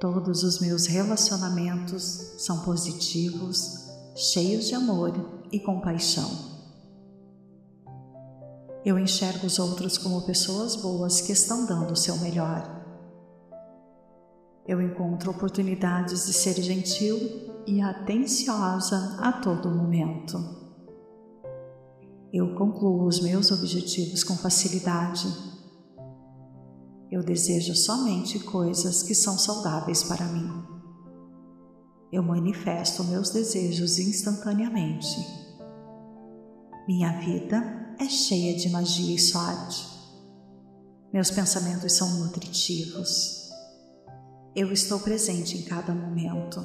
Todos 0.00 0.42
os 0.42 0.58
meus 0.60 0.86
relacionamentos 0.86 2.34
são 2.38 2.64
positivos, 2.64 3.81
cheios 4.14 4.66
de 4.66 4.74
amor 4.74 5.12
e 5.50 5.58
compaixão. 5.58 6.30
Eu 8.84 8.98
enxergo 8.98 9.46
os 9.46 9.58
outros 9.58 9.96
como 9.96 10.22
pessoas 10.22 10.76
boas 10.76 11.20
que 11.20 11.32
estão 11.32 11.64
dando 11.64 11.92
o 11.92 11.96
seu 11.96 12.16
melhor. 12.18 12.80
Eu 14.66 14.82
encontro 14.82 15.30
oportunidades 15.30 16.26
de 16.26 16.32
ser 16.32 16.60
gentil 16.60 17.18
e 17.66 17.80
atenciosa 17.80 19.16
a 19.20 19.32
todo 19.32 19.70
momento. 19.70 20.38
Eu 22.32 22.54
concluo 22.54 23.06
os 23.06 23.20
meus 23.20 23.50
objetivos 23.50 24.24
com 24.24 24.36
facilidade. 24.36 25.26
Eu 27.10 27.22
desejo 27.22 27.74
somente 27.74 28.38
coisas 28.40 29.02
que 29.02 29.14
são 29.14 29.38
saudáveis 29.38 30.02
para 30.02 30.24
mim. 30.26 30.71
Eu 32.12 32.22
manifesto 32.22 33.02
meus 33.04 33.30
desejos 33.30 33.98
instantaneamente. 33.98 35.16
Minha 36.86 37.18
vida 37.20 37.96
é 37.98 38.06
cheia 38.06 38.54
de 38.54 38.68
magia 38.68 39.14
e 39.14 39.18
sorte. 39.18 39.88
Meus 41.10 41.30
pensamentos 41.30 41.94
são 41.94 42.18
nutritivos. 42.18 43.50
Eu 44.54 44.70
estou 44.70 45.00
presente 45.00 45.56
em 45.56 45.62
cada 45.62 45.94
momento. 45.94 46.62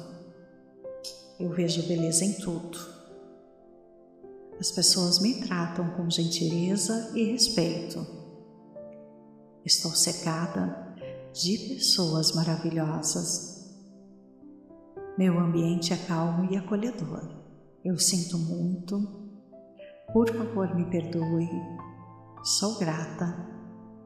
Eu 1.40 1.50
vejo 1.54 1.82
beleza 1.88 2.26
em 2.26 2.34
tudo. 2.34 2.78
As 4.60 4.70
pessoas 4.70 5.18
me 5.18 5.40
tratam 5.40 5.88
com 5.92 6.10
gentileza 6.10 7.10
e 7.14 7.32
respeito. 7.32 8.06
Estou 9.64 9.92
cercada 9.92 10.94
de 11.32 11.56
pessoas 11.74 12.32
maravilhosas. 12.32 13.57
Meu 15.18 15.36
ambiente 15.36 15.92
é 15.92 15.96
calmo 15.96 16.48
e 16.48 16.56
acolhedor. 16.56 17.28
Eu 17.84 17.98
sinto 17.98 18.38
muito. 18.38 19.00
Por 20.12 20.32
favor, 20.32 20.72
me 20.76 20.84
perdoe. 20.84 21.50
Sou 22.44 22.78
grata. 22.78 23.34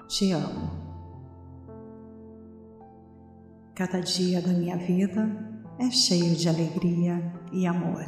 Te 0.08 0.32
amo. 0.32 0.70
Cada 3.74 4.00
dia 4.00 4.40
da 4.40 4.54
minha 4.54 4.78
vida 4.78 5.28
é 5.78 5.90
cheio 5.90 6.34
de 6.34 6.48
alegria 6.48 7.20
e 7.52 7.66
amor. 7.66 8.06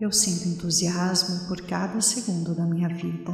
eu 0.00 0.10
sinto 0.10 0.48
entusiasmo 0.48 1.48
por 1.48 1.60
cada 1.66 2.00
segundo 2.00 2.54
da 2.54 2.64
minha 2.64 2.88
vida. 2.88 3.32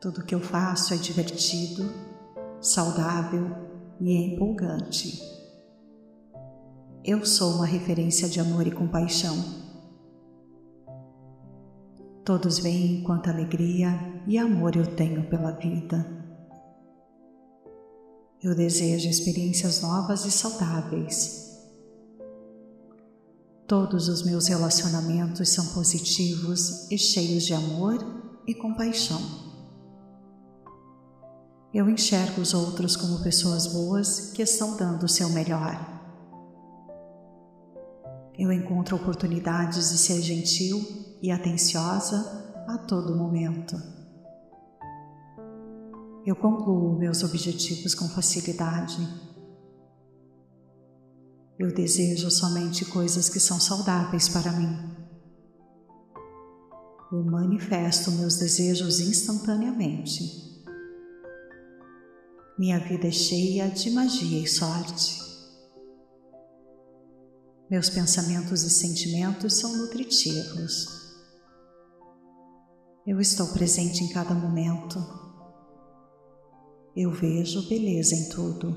Tudo 0.00 0.24
que 0.24 0.34
eu 0.34 0.40
faço 0.40 0.94
é 0.94 0.96
divertido, 0.96 1.92
saudável 2.60 3.65
e 4.00 4.12
empolgante. 4.12 5.20
Eu 7.04 7.24
sou 7.24 7.54
uma 7.54 7.66
referência 7.66 8.28
de 8.28 8.40
amor 8.40 8.66
e 8.66 8.70
compaixão. 8.70 9.36
Todos 12.24 12.58
veem 12.58 13.02
quanta 13.02 13.30
alegria 13.30 13.90
e 14.26 14.36
amor 14.36 14.76
eu 14.76 14.96
tenho 14.96 15.28
pela 15.28 15.52
vida. 15.52 16.04
Eu 18.42 18.54
desejo 18.54 19.08
experiências 19.08 19.82
novas 19.82 20.24
e 20.24 20.30
saudáveis 20.30 21.46
Todos 23.66 24.06
os 24.06 24.22
meus 24.22 24.46
relacionamentos 24.46 25.48
são 25.48 25.66
positivos 25.74 26.88
e 26.88 26.96
cheios 26.96 27.42
de 27.44 27.52
amor 27.52 27.98
e 28.46 28.54
compaixão. 28.54 29.45
Eu 31.76 31.90
enxergo 31.90 32.40
os 32.40 32.54
outros 32.54 32.96
como 32.96 33.22
pessoas 33.22 33.66
boas 33.66 34.30
que 34.30 34.40
estão 34.40 34.78
dando 34.78 35.02
o 35.02 35.08
seu 35.08 35.28
melhor. 35.28 35.78
Eu 38.38 38.50
encontro 38.50 38.96
oportunidades 38.96 39.90
de 39.90 39.98
ser 39.98 40.22
gentil 40.22 40.80
e 41.20 41.30
atenciosa 41.30 42.64
a 42.66 42.78
todo 42.78 43.14
momento. 43.14 43.76
Eu 46.24 46.34
concluo 46.34 46.98
meus 46.98 47.22
objetivos 47.22 47.94
com 47.94 48.08
facilidade 48.08 48.98
eu 51.58 51.72
desejo 51.72 52.30
somente 52.30 52.84
coisas 52.84 53.30
que 53.30 53.40
são 53.40 53.58
saudáveis 53.58 54.28
para 54.28 54.52
mim. 54.52 54.76
Eu 57.10 57.24
manifesto 57.24 58.10
meus 58.12 58.36
desejos 58.36 59.00
instantaneamente. 59.00 60.45
Minha 62.58 62.78
vida 62.78 63.06
é 63.06 63.12
cheia 63.12 63.68
de 63.68 63.90
magia 63.90 64.42
e 64.42 64.46
sorte. 64.46 65.20
Meus 67.68 67.90
pensamentos 67.90 68.62
e 68.62 68.70
sentimentos 68.70 69.58
são 69.58 69.76
nutritivos. 69.76 70.86
Eu 73.06 73.20
estou 73.20 73.48
presente 73.48 74.02
em 74.02 74.08
cada 74.08 74.32
momento. 74.32 74.98
Eu 76.96 77.12
vejo 77.12 77.68
beleza 77.68 78.14
em 78.14 78.30
tudo. 78.30 78.74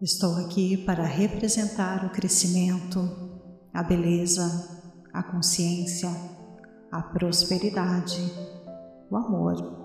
Estou 0.00 0.36
aqui 0.36 0.76
para 0.76 1.04
representar 1.04 2.06
o 2.06 2.10
crescimento, 2.10 3.00
a 3.74 3.82
beleza, 3.82 4.46
a 5.12 5.24
consciência, 5.24 6.08
a 6.92 7.02
prosperidade, 7.02 8.20
o 9.10 9.16
amor, 9.16 9.79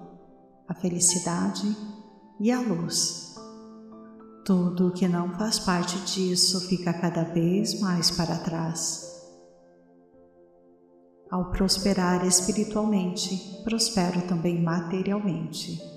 a 0.67 0.73
felicidade 0.73 1.75
e 2.39 2.51
a 2.51 2.59
luz. 2.59 3.35
Tudo 4.45 4.91
que 4.91 5.07
não 5.07 5.33
faz 5.37 5.59
parte 5.59 5.97
disso 6.05 6.67
fica 6.67 6.93
cada 6.93 7.23
vez 7.23 7.79
mais 7.81 8.11
para 8.11 8.37
trás. 8.37 9.03
Ao 11.31 11.51
prosperar 11.51 12.25
espiritualmente, 12.25 13.61
prospero 13.63 14.21
também 14.27 14.61
materialmente 14.61 15.95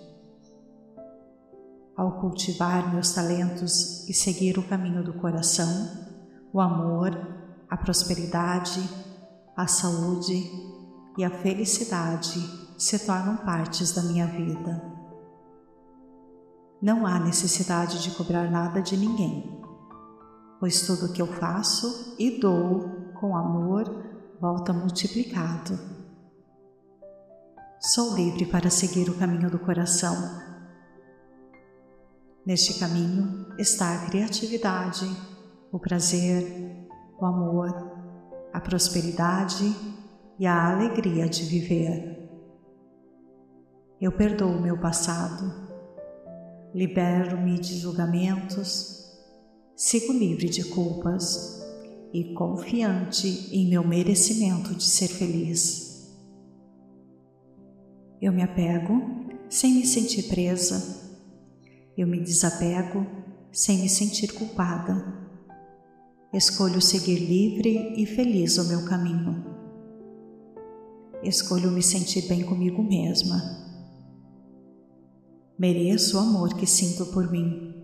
ao 1.98 2.12
cultivar 2.20 2.94
meus 2.94 3.12
talentos 3.12 4.08
e 4.08 4.14
seguir 4.14 4.56
o 4.56 4.62
caminho 4.62 5.02
do 5.02 5.14
coração, 5.14 6.06
o 6.52 6.60
amor, 6.60 7.10
a 7.68 7.76
prosperidade, 7.76 8.80
a 9.56 9.66
saúde 9.66 10.48
e 11.18 11.24
a 11.24 11.30
felicidade 11.42 12.67
se 12.78 12.98
tornam 13.00 13.36
partes 13.38 13.92
da 13.92 14.02
minha 14.02 14.26
vida. 14.26 14.82
Não 16.80 17.04
há 17.04 17.18
necessidade 17.18 18.02
de 18.02 18.12
cobrar 18.12 18.50
nada 18.50 18.80
de 18.80 18.96
ninguém, 18.96 19.60
pois 20.60 20.86
tudo 20.86 21.06
o 21.06 21.12
que 21.12 21.20
eu 21.20 21.26
faço 21.26 22.14
e 22.18 22.38
dou 22.40 23.12
com 23.20 23.36
amor 23.36 23.84
volta 24.40 24.72
multiplicado. 24.72 25.78
Sou 27.80 28.14
livre 28.14 28.46
para 28.46 28.70
seguir 28.70 29.10
o 29.10 29.18
caminho 29.18 29.50
do 29.50 29.58
coração 29.58 30.48
Neste 32.48 32.78
caminho 32.78 33.46
está 33.58 33.94
a 33.94 34.06
criatividade, 34.06 35.06
o 35.70 35.78
prazer, 35.78 36.88
o 37.20 37.26
amor, 37.26 37.68
a 38.54 38.58
prosperidade 38.58 39.76
e 40.38 40.46
a 40.46 40.72
alegria 40.72 41.28
de 41.28 41.44
viver. 41.44 42.27
Eu 44.00 44.12
perdoo 44.12 44.50
o 44.50 44.62
meu 44.62 44.78
passado, 44.78 45.52
libero-me 46.74 47.58
de 47.58 47.78
julgamentos, 47.78 49.18
sigo 49.76 50.12
livre 50.12 50.48
de 50.48 50.64
culpas 50.64 51.60
e 52.12 52.32
confiante 52.34 53.48
em 53.52 53.68
meu 53.68 53.86
merecimento 53.86 54.74
de 54.74 54.84
ser 54.84 55.08
feliz. 55.08 56.16
Eu 58.20 58.32
me 58.32 58.42
apego 58.42 59.26
sem 59.48 59.74
me 59.74 59.86
sentir 59.86 60.24
presa 60.24 60.98
eu 61.98 62.06
me 62.06 62.20
desapego 62.20 63.04
sem 63.50 63.78
me 63.78 63.88
sentir 63.88 64.32
culpada. 64.32 65.04
Escolho 66.32 66.80
seguir 66.80 67.18
livre 67.18 68.00
e 68.00 68.06
feliz 68.06 68.56
o 68.56 68.68
meu 68.68 68.84
caminho. 68.84 69.44
Escolho 71.24 71.72
me 71.72 71.82
sentir 71.82 72.28
bem 72.28 72.44
comigo 72.44 72.84
mesma. 72.84 73.67
Mereço 75.58 76.16
o 76.16 76.20
amor 76.20 76.54
que 76.54 76.66
sinto 76.66 77.06
por 77.06 77.28
mim. 77.28 77.74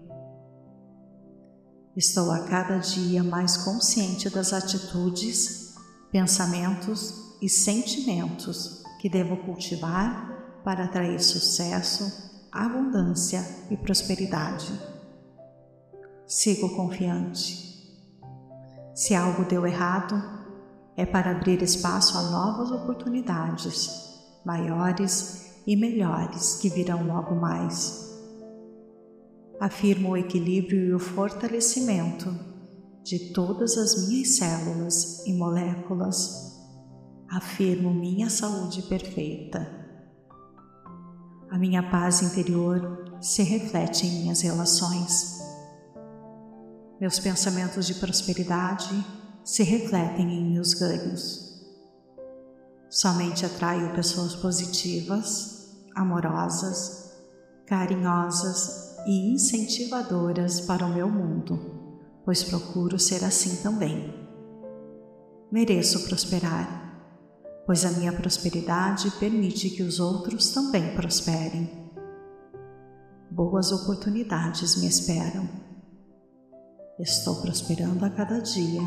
Estou 1.96 2.30
a 2.30 2.44
cada 2.44 2.78
dia 2.78 3.24
mais 3.24 3.56
consciente 3.56 4.30
das 4.30 4.52
atitudes, 4.52 5.74
pensamentos 6.12 7.34
e 7.42 7.48
sentimentos 7.48 8.80
que 9.00 9.08
devo 9.08 9.36
cultivar 9.38 10.62
para 10.62 10.84
atrair 10.84 11.20
sucesso 11.20 12.32
abundância 12.52 13.44
e 13.68 13.76
prosperidade. 13.76 14.72
Sigo 16.28 16.76
confiante. 16.76 17.74
Se 18.94 19.16
algo 19.16 19.44
deu 19.46 19.66
errado, 19.66 20.14
é 20.96 21.04
para 21.04 21.32
abrir 21.32 21.60
espaço 21.60 22.16
a 22.16 22.22
novas 22.22 22.70
oportunidades, 22.70 23.90
maiores 24.44 25.44
e 25.66 25.76
melhores 25.76 26.56
que 26.56 26.68
virão 26.68 27.06
logo 27.06 27.34
mais. 27.34 28.12
Afirmo 29.60 30.10
o 30.10 30.16
equilíbrio 30.16 30.84
e 30.84 30.94
o 30.94 30.98
fortalecimento 30.98 32.34
de 33.02 33.32
todas 33.32 33.76
as 33.76 34.08
minhas 34.08 34.36
células 34.36 35.26
e 35.26 35.32
moléculas. 35.32 36.52
Afirmo 37.30 37.92
minha 37.92 38.28
saúde 38.28 38.82
perfeita 38.82 39.84
a 41.54 41.58
minha 41.58 41.88
paz 41.88 42.20
interior 42.20 43.16
se 43.20 43.44
reflete 43.44 44.04
em 44.04 44.22
minhas 44.22 44.40
relações. 44.40 45.38
Meus 47.00 47.20
pensamentos 47.20 47.86
de 47.86 47.94
prosperidade 47.94 49.06
se 49.44 49.62
refletem 49.62 50.34
em 50.34 50.52
meus 50.52 50.74
ganhos. 50.74 51.43
Somente 52.94 53.44
atraio 53.44 53.92
pessoas 53.92 54.36
positivas, 54.36 55.74
amorosas, 55.96 57.12
carinhosas 57.66 58.96
e 59.04 59.32
incentivadoras 59.32 60.60
para 60.60 60.86
o 60.86 60.94
meu 60.94 61.08
mundo, 61.08 61.58
pois 62.24 62.44
procuro 62.44 62.98
ser 62.98 63.24
assim 63.24 63.56
também. 63.62 64.14
Mereço 65.50 66.04
prosperar 66.04 66.84
pois 67.66 67.84
a 67.84 67.90
minha 67.92 68.12
prosperidade 68.12 69.10
permite 69.12 69.70
que 69.70 69.82
os 69.82 69.98
outros 69.98 70.50
também 70.50 70.94
prosperem. 70.94 71.70
Boas 73.30 73.72
oportunidades 73.72 74.76
me 74.80 74.86
esperam. 74.86 75.48
Estou 76.98 77.40
prosperando 77.40 78.04
a 78.04 78.10
cada 78.10 78.38
dia. 78.38 78.80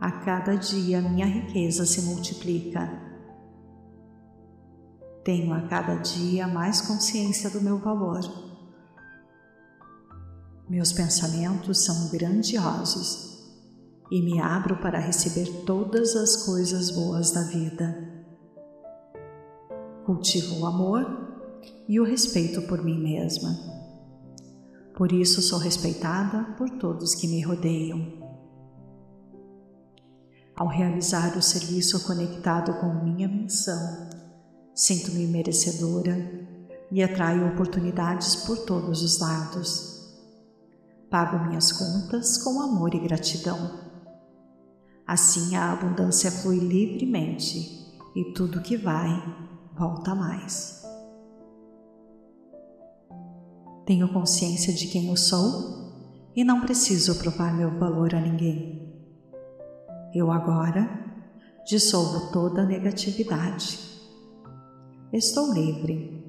A 0.00 0.10
cada 0.10 0.54
dia 0.56 1.00
minha 1.00 1.26
riqueza 1.26 1.86
se 1.86 2.02
multiplica. 2.02 2.88
Tenho 5.24 5.52
a 5.54 5.62
cada 5.62 5.96
dia 5.96 6.46
mais 6.46 6.80
consciência 6.82 7.50
do 7.50 7.60
meu 7.60 7.78
valor. 7.78 8.20
Meus 10.68 10.92
pensamentos 10.92 11.84
são 11.84 12.10
grandiosos 12.10 13.36
e 14.10 14.20
me 14.20 14.40
abro 14.40 14.76
para 14.76 14.98
receber 14.98 15.64
todas 15.64 16.14
as 16.14 16.44
coisas 16.44 16.90
boas 16.90 17.30
da 17.30 17.42
vida. 17.42 18.16
Cultivo 20.04 20.60
o 20.60 20.66
amor 20.66 21.04
e 21.88 21.98
o 21.98 22.04
respeito 22.04 22.62
por 22.62 22.84
mim 22.84 23.00
mesma. 23.02 23.50
Por 24.96 25.10
isso 25.10 25.42
sou 25.42 25.58
respeitada 25.58 26.54
por 26.56 26.70
todos 26.70 27.14
que 27.14 27.26
me 27.26 27.42
rodeiam. 27.42 28.25
Ao 30.56 30.66
realizar 30.66 31.36
o 31.36 31.42
serviço 31.42 32.06
conectado 32.06 32.80
com 32.80 33.04
minha 33.04 33.28
missão, 33.28 34.08
sinto-me 34.74 35.26
merecedora 35.26 36.16
e 36.90 37.02
atraio 37.02 37.46
oportunidades 37.48 38.36
por 38.36 38.64
todos 38.64 39.02
os 39.02 39.18
lados. 39.18 40.16
Pago 41.10 41.46
minhas 41.46 41.72
contas 41.72 42.38
com 42.38 42.62
amor 42.62 42.94
e 42.94 42.98
gratidão. 42.98 43.84
Assim 45.06 45.56
a 45.56 45.72
abundância 45.72 46.30
flui 46.30 46.58
livremente 46.58 47.94
e 48.16 48.32
tudo 48.32 48.62
que 48.62 48.78
vai 48.78 49.10
volta 49.76 50.14
mais. 50.14 50.82
Tenho 53.84 54.10
consciência 54.10 54.72
de 54.72 54.86
quem 54.86 55.08
eu 55.08 55.16
sou 55.18 55.92
e 56.34 56.42
não 56.42 56.62
preciso 56.62 57.14
provar 57.16 57.54
meu 57.54 57.78
valor 57.78 58.14
a 58.14 58.20
ninguém. 58.20 58.75
Eu 60.16 60.32
agora 60.32 60.88
dissolvo 61.66 62.32
toda 62.32 62.64
negatividade. 62.64 63.78
Estou 65.12 65.52
livre 65.52 66.24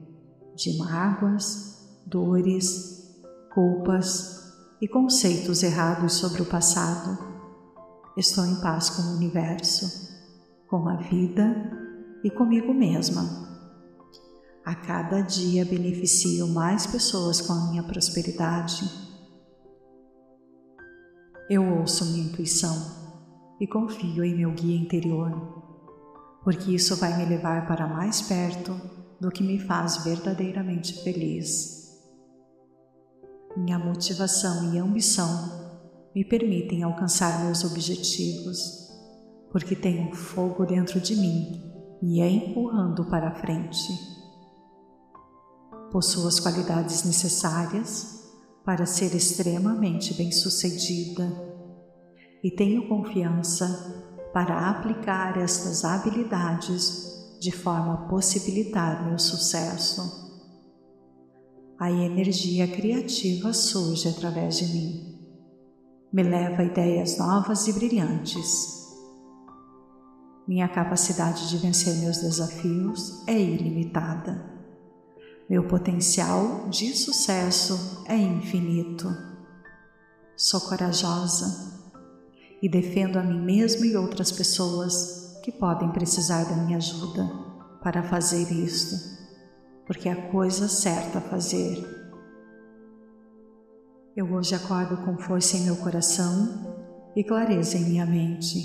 de 0.54 0.78
mágoas, 0.78 1.88
dores, 2.06 3.18
culpas 3.54 4.52
e 4.82 4.90
conceitos 4.90 5.64
errados 5.64 6.16
sobre 6.16 6.42
o 6.42 6.46
passado. 6.46 7.18
Estou 8.18 8.46
em 8.46 8.60
paz 8.60 8.90
com 8.90 9.04
o 9.04 9.16
universo, 9.16 10.12
com 10.68 10.90
a 10.90 10.98
vida 10.98 11.56
e 12.26 12.30
comigo 12.30 12.74
mesma. 12.74 13.24
A 14.66 14.76
cada 14.76 15.22
dia 15.22 15.64
beneficio 15.64 16.46
mais 16.50 16.86
pessoas 16.86 17.40
com 17.40 17.54
a 17.54 17.70
minha 17.70 17.84
prosperidade. 17.84 18.84
Eu 21.50 21.80
ouço 21.80 22.04
minha 22.08 22.26
intuição 22.26 23.07
e 23.60 23.66
confio 23.66 24.24
em 24.24 24.36
meu 24.36 24.52
guia 24.52 24.78
interior, 24.78 25.32
porque 26.44 26.72
isso 26.76 26.96
vai 26.98 27.18
me 27.18 27.26
levar 27.26 27.68
para 27.68 27.88
mais 27.88 28.22
perto 28.22 28.80
do 29.20 29.32
que 29.32 29.44
me 29.44 29.60
faz 29.60 30.04
verdadeiramente 30.04 31.04
feliz. 31.04 31.78
Minha 33.56 33.80
motivação 33.80 34.74
e 34.74 34.78
ambição 34.78 35.68
me 36.14 36.24
permitem 36.24 36.84
alcançar 36.84 37.44
meus 37.46 37.64
objetivos, 37.64 38.88
porque 39.52 39.76
tenho 39.76 40.14
fogo 40.14 40.66
dentro 40.66 41.00
de 41.00 41.16
mim 41.16 41.64
e 42.02 42.22
é 42.22 42.30
empurrando 42.30 43.06
para 43.06 43.30
a 43.30 43.36
frente. 43.36 43.88
Possuo 45.92 46.28
as 46.28 46.40
qualidades 46.40 47.04
necessárias 47.04 48.18
para 48.64 48.86
ser 48.86 49.16
extremamente 49.16 50.14
bem-sucedida 50.14 51.47
e 52.44 52.52
tenho 52.52 52.88
confiança 52.88 54.08
para 54.34 54.70
aplicar 54.70 55.38
estas 55.38 55.84
habilidades 55.84 57.38
de 57.40 57.52
forma 57.52 57.94
a 57.94 58.08
possibilitar 58.08 59.08
meu 59.08 59.18
sucesso. 59.18 60.26
A 61.80 61.92
energia 61.92 62.68
criativa 62.68 63.54
surge 63.54 64.10
através 64.10 64.58
de 64.58 64.66
mim, 64.66 65.20
me 66.12 66.24
leva 66.24 66.62
a 66.62 66.66
ideias 66.66 67.18
novas 67.18 67.68
e 67.68 67.74
brilhantes. 67.74 68.78
Minha 70.48 70.70
capacidade 70.70 71.50
de 71.50 71.58
vencer 71.58 71.96
meus 71.98 72.18
desafios 72.18 73.28
é 73.28 73.38
ilimitada. 73.38 74.58
Meu 75.50 75.68
potencial 75.68 76.70
de 76.70 76.96
sucesso 76.96 78.04
é 78.08 78.16
infinito. 78.16 79.08
Sou 80.36 80.62
corajosa 80.62 81.77
e 82.62 82.68
defendo 82.68 83.18
a 83.18 83.24
mim 83.24 83.40
mesmo 83.40 83.86
e 83.86 83.96
outras 83.96 84.32
pessoas 84.32 85.40
que 85.44 85.52
podem 85.52 85.90
precisar 85.92 86.44
da 86.44 86.56
minha 86.56 86.78
ajuda 86.78 87.30
para 87.82 88.04
fazer 88.04 88.52
isto, 88.52 88.96
porque 89.86 90.10
é 90.10 90.12
a 90.12 90.30
coisa 90.30 90.68
certa 90.68 91.20
a 91.20 91.22
fazer. 91.22 91.82
Eu 94.16 94.34
hoje 94.34 94.56
acordo 94.56 94.98
com 95.06 95.18
força 95.18 95.56
em 95.56 95.62
meu 95.62 95.76
coração 95.78 96.76
e 97.16 97.24
clareza 97.24 97.78
em 97.78 97.86
minha 97.86 98.06
mente, 98.06 98.58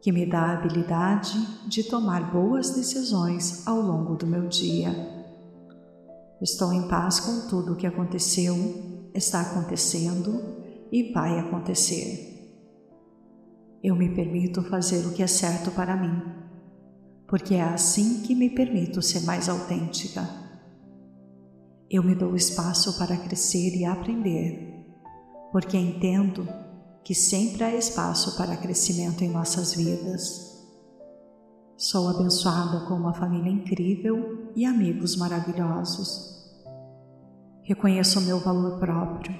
que 0.00 0.10
me 0.10 0.24
dá 0.24 0.40
a 0.40 0.52
habilidade 0.54 1.38
de 1.68 1.84
tomar 1.84 2.32
boas 2.32 2.70
decisões 2.70 3.66
ao 3.66 3.80
longo 3.80 4.16
do 4.16 4.26
meu 4.26 4.48
dia. 4.48 4.90
Estou 6.40 6.72
em 6.72 6.88
paz 6.88 7.20
com 7.20 7.48
tudo 7.48 7.74
o 7.74 7.76
que 7.76 7.86
aconteceu, 7.86 8.54
está 9.14 9.40
acontecendo 9.42 10.42
e 10.90 11.12
vai 11.12 11.38
acontecer. 11.38 12.35
Eu 13.86 13.94
me 13.94 14.08
permito 14.08 14.64
fazer 14.64 15.06
o 15.06 15.12
que 15.12 15.22
é 15.22 15.28
certo 15.28 15.70
para 15.70 15.96
mim, 15.96 16.20
porque 17.28 17.54
é 17.54 17.62
assim 17.62 18.20
que 18.22 18.34
me 18.34 18.50
permito 18.50 19.00
ser 19.00 19.20
mais 19.20 19.48
autêntica. 19.48 20.28
Eu 21.88 22.02
me 22.02 22.16
dou 22.16 22.34
espaço 22.34 22.98
para 22.98 23.16
crescer 23.16 23.76
e 23.76 23.84
aprender, 23.84 24.84
porque 25.52 25.76
entendo 25.76 26.48
que 27.04 27.14
sempre 27.14 27.62
há 27.62 27.76
espaço 27.76 28.36
para 28.36 28.56
crescimento 28.56 29.22
em 29.22 29.30
nossas 29.30 29.74
vidas. 29.74 30.66
Sou 31.76 32.08
abençoada 32.08 32.86
com 32.86 32.94
uma 32.94 33.14
família 33.14 33.52
incrível 33.52 34.50
e 34.56 34.64
amigos 34.64 35.14
maravilhosos. 35.14 36.44
Reconheço 37.62 38.18
o 38.18 38.22
meu 38.22 38.40
valor 38.40 38.80
próprio 38.80 39.32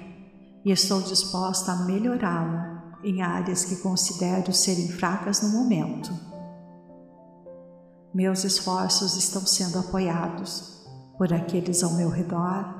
e 0.63 0.71
estou 0.71 1.01
disposta 1.01 1.73
a 1.73 1.83
melhorá-lo 1.83 2.76
em 3.03 3.21
áreas 3.21 3.65
que 3.65 3.77
considero 3.77 4.53
serem 4.53 4.89
fracas 4.89 5.41
no 5.41 5.49
momento. 5.49 6.11
Meus 8.13 8.43
esforços 8.43 9.15
estão 9.15 9.45
sendo 9.45 9.79
apoiados 9.79 10.85
por 11.17 11.31
aqueles 11.33 11.83
ao 11.83 11.93
meu 11.93 12.09
redor 12.09 12.77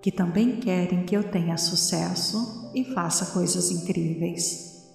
que 0.00 0.12
também 0.12 0.60
querem 0.60 1.04
que 1.04 1.16
eu 1.16 1.30
tenha 1.30 1.56
sucesso 1.56 2.70
e 2.74 2.84
faça 2.94 3.32
coisas 3.32 3.70
incríveis. 3.72 4.86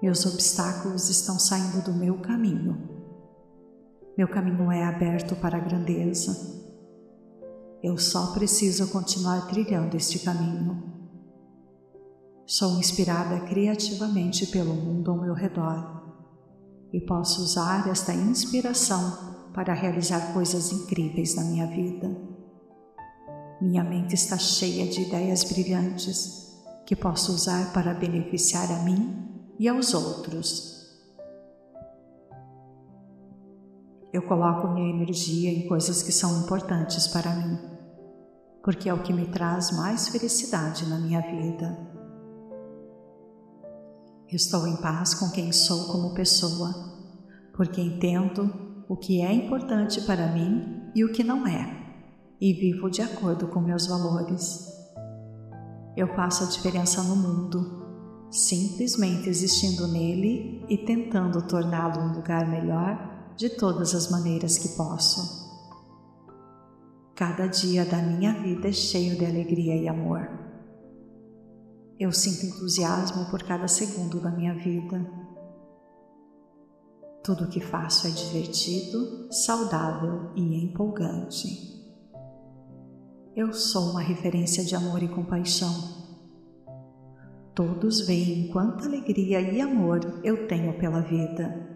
Meus 0.00 0.24
obstáculos 0.24 1.10
estão 1.10 1.38
saindo 1.38 1.82
do 1.82 1.92
meu 1.92 2.18
caminho. 2.18 2.88
Meu 4.16 4.26
caminho 4.26 4.72
é 4.72 4.84
aberto 4.84 5.36
para 5.36 5.58
a 5.58 5.60
grandeza. 5.60 6.58
Eu 7.82 7.98
só 7.98 8.32
preciso 8.32 8.88
continuar 8.88 9.46
trilhando 9.46 9.96
este 9.96 10.20
caminho. 10.20 10.97
Sou 12.50 12.78
inspirada 12.78 13.40
criativamente 13.40 14.46
pelo 14.46 14.72
mundo 14.72 15.10
ao 15.10 15.20
meu 15.20 15.34
redor 15.34 16.02
e 16.90 16.98
posso 16.98 17.42
usar 17.42 17.86
esta 17.90 18.14
inspiração 18.14 19.50
para 19.52 19.74
realizar 19.74 20.32
coisas 20.32 20.72
incríveis 20.72 21.34
na 21.34 21.44
minha 21.44 21.66
vida. 21.66 22.08
Minha 23.60 23.84
mente 23.84 24.14
está 24.14 24.38
cheia 24.38 24.90
de 24.90 25.02
ideias 25.02 25.44
brilhantes 25.44 26.58
que 26.86 26.96
posso 26.96 27.32
usar 27.32 27.70
para 27.74 27.92
beneficiar 27.92 28.72
a 28.72 28.82
mim 28.82 29.28
e 29.58 29.68
aos 29.68 29.92
outros. 29.92 30.88
Eu 34.10 34.22
coloco 34.22 34.68
minha 34.68 34.88
energia 34.88 35.50
em 35.50 35.68
coisas 35.68 36.02
que 36.02 36.12
são 36.12 36.44
importantes 36.44 37.08
para 37.08 37.30
mim, 37.30 37.58
porque 38.64 38.88
é 38.88 38.94
o 38.94 39.02
que 39.02 39.12
me 39.12 39.26
traz 39.26 39.70
mais 39.70 40.08
felicidade 40.08 40.88
na 40.88 40.98
minha 40.98 41.20
vida. 41.20 41.97
Estou 44.30 44.66
em 44.66 44.76
paz 44.76 45.14
com 45.14 45.30
quem 45.30 45.50
sou 45.52 45.86
como 45.90 46.12
pessoa, 46.12 46.74
porque 47.54 47.80
entendo 47.80 48.84
o 48.86 48.94
que 48.94 49.22
é 49.22 49.32
importante 49.32 50.02
para 50.02 50.30
mim 50.32 50.90
e 50.94 51.02
o 51.02 51.12
que 51.12 51.24
não 51.24 51.46
é, 51.46 51.96
e 52.38 52.52
vivo 52.52 52.90
de 52.90 53.00
acordo 53.00 53.48
com 53.48 53.58
meus 53.58 53.86
valores. 53.86 54.68
Eu 55.96 56.14
faço 56.14 56.44
a 56.44 56.46
diferença 56.46 57.02
no 57.04 57.16
mundo, 57.16 58.28
simplesmente 58.30 59.30
existindo 59.30 59.88
nele 59.88 60.62
e 60.68 60.76
tentando 60.76 61.40
torná-lo 61.48 62.02
um 62.02 62.12
lugar 62.14 62.46
melhor 62.46 63.32
de 63.34 63.48
todas 63.48 63.94
as 63.94 64.10
maneiras 64.10 64.58
que 64.58 64.76
posso. 64.76 65.48
Cada 67.14 67.46
dia 67.46 67.86
da 67.86 67.96
minha 68.02 68.34
vida 68.34 68.68
é 68.68 68.72
cheio 68.72 69.16
de 69.16 69.24
alegria 69.24 69.74
e 69.74 69.88
amor. 69.88 70.47
Eu 71.98 72.12
sinto 72.12 72.46
entusiasmo 72.46 73.28
por 73.28 73.42
cada 73.42 73.66
segundo 73.66 74.20
da 74.20 74.30
minha 74.30 74.54
vida. 74.54 75.04
Tudo 77.24 77.44
o 77.44 77.48
que 77.48 77.60
faço 77.60 78.06
é 78.06 78.10
divertido, 78.10 79.32
saudável 79.32 80.30
e 80.36 80.64
empolgante. 80.64 81.76
Eu 83.34 83.52
sou 83.52 83.90
uma 83.90 84.00
referência 84.00 84.64
de 84.64 84.76
amor 84.76 85.02
e 85.02 85.08
compaixão. 85.08 85.72
Todos 87.52 88.02
veem 88.02 88.48
quanta 88.52 88.86
alegria 88.86 89.40
e 89.40 89.60
amor 89.60 90.20
eu 90.22 90.46
tenho 90.46 90.78
pela 90.78 91.00
vida. 91.00 91.68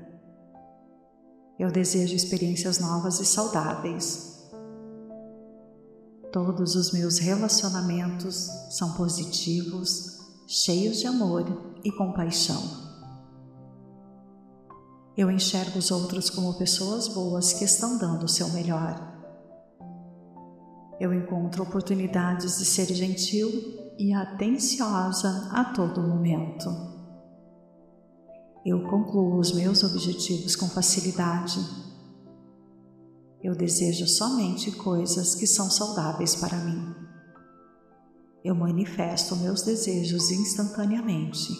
Eu 1.58 1.70
desejo 1.70 2.14
experiências 2.14 2.78
novas 2.78 3.18
e 3.18 3.24
saudáveis. 3.24 4.32
Todos 6.32 6.76
os 6.76 6.92
meus 6.92 7.18
relacionamentos 7.18 8.48
são 8.70 8.94
positivos, 8.94 10.11
cheios 10.52 10.98
de 10.98 11.06
amor 11.06 11.44
e 11.84 11.90
compaixão. 11.92 12.62
Eu 15.16 15.30
enxergo 15.30 15.78
os 15.78 15.90
outros 15.90 16.28
como 16.28 16.58
pessoas 16.58 17.08
boas 17.08 17.52
que 17.52 17.64
estão 17.64 17.98
dando 17.98 18.24
o 18.24 18.28
seu 18.28 18.48
melhor. 18.50 19.10
Eu 21.00 21.12
encontro 21.12 21.62
oportunidades 21.62 22.58
de 22.58 22.64
ser 22.64 22.86
gentil 22.86 23.50
e 23.98 24.12
atenciosa 24.12 25.48
a 25.52 25.64
todo 25.72 26.02
momento. 26.02 26.68
Eu 28.64 28.88
concluo 28.88 29.38
os 29.38 29.52
meus 29.52 29.82
objetivos 29.82 30.54
com 30.54 30.68
facilidade 30.68 31.60
eu 33.42 33.56
desejo 33.56 34.06
somente 34.06 34.70
coisas 34.70 35.34
que 35.34 35.48
são 35.48 35.68
saudáveis 35.68 36.36
para 36.36 36.56
mim. 36.58 36.94
Eu 38.44 38.54
manifesto 38.54 39.36
meus 39.36 39.62
desejos 39.62 40.30
instantaneamente. 40.30 41.52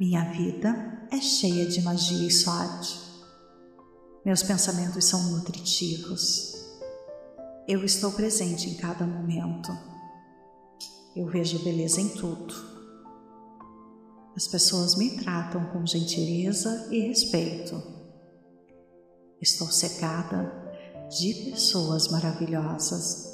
Minha 0.00 0.32
vida 0.32 1.06
é 1.12 1.20
cheia 1.20 1.66
de 1.66 1.80
magia 1.82 2.26
e 2.26 2.30
sorte. 2.30 3.00
Meus 4.24 4.42
pensamentos 4.42 5.04
são 5.04 5.30
nutritivos. 5.30 6.54
Eu 7.68 7.84
estou 7.84 8.10
presente 8.10 8.68
em 8.68 8.74
cada 8.74 9.06
momento. 9.06 9.70
Eu 11.14 11.28
vejo 11.28 11.62
beleza 11.62 12.00
em 12.00 12.08
tudo. 12.08 12.54
As 14.34 14.48
pessoas 14.48 14.96
me 14.96 15.18
tratam 15.18 15.66
com 15.66 15.86
gentileza 15.86 16.88
e 16.90 17.00
respeito. 17.06 17.80
Estou 19.40 19.68
cercada 19.70 20.50
de 21.10 21.50
pessoas 21.50 22.08
maravilhosas. 22.08 23.31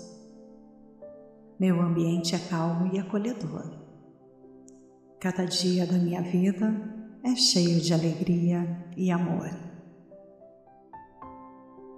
Meu 1.58 1.80
ambiente 1.80 2.36
é 2.36 2.38
calmo 2.38 2.94
e 2.94 3.00
acolhedor. 3.00 3.68
Cada 5.20 5.44
dia 5.44 5.84
da 5.84 5.98
minha 5.98 6.22
vida 6.22 6.72
é 7.24 7.34
cheio 7.34 7.80
de 7.80 7.92
alegria 7.92 8.86
e 8.96 9.10
amor. 9.10 9.50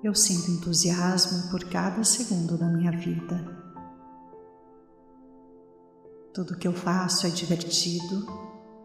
Eu 0.02 0.14
sinto 0.14 0.50
entusiasmo 0.50 1.50
por 1.50 1.62
cada 1.68 2.02
segundo 2.04 2.56
da 2.56 2.66
minha 2.68 2.90
vida. 2.90 3.60
Tudo 6.32 6.56
que 6.56 6.66
eu 6.66 6.72
faço 6.72 7.26
é 7.26 7.30
divertido, 7.30 8.26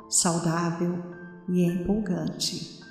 saudável 0.10 1.02
e 1.48 1.64
empolgante. 1.64 2.82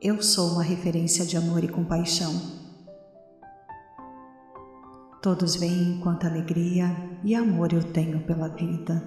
Eu 0.00 0.22
sou 0.22 0.52
uma 0.52 0.62
referência 0.62 1.26
de 1.26 1.36
amor 1.36 1.62
e 1.62 1.68
compaixão. 1.68 2.63
Todos 5.24 5.56
veem 5.56 6.00
quanta 6.00 6.26
alegria 6.26 6.84
e 7.24 7.34
amor 7.34 7.72
eu 7.72 7.82
tenho 7.94 8.26
pela 8.26 8.46
vida. 8.46 9.02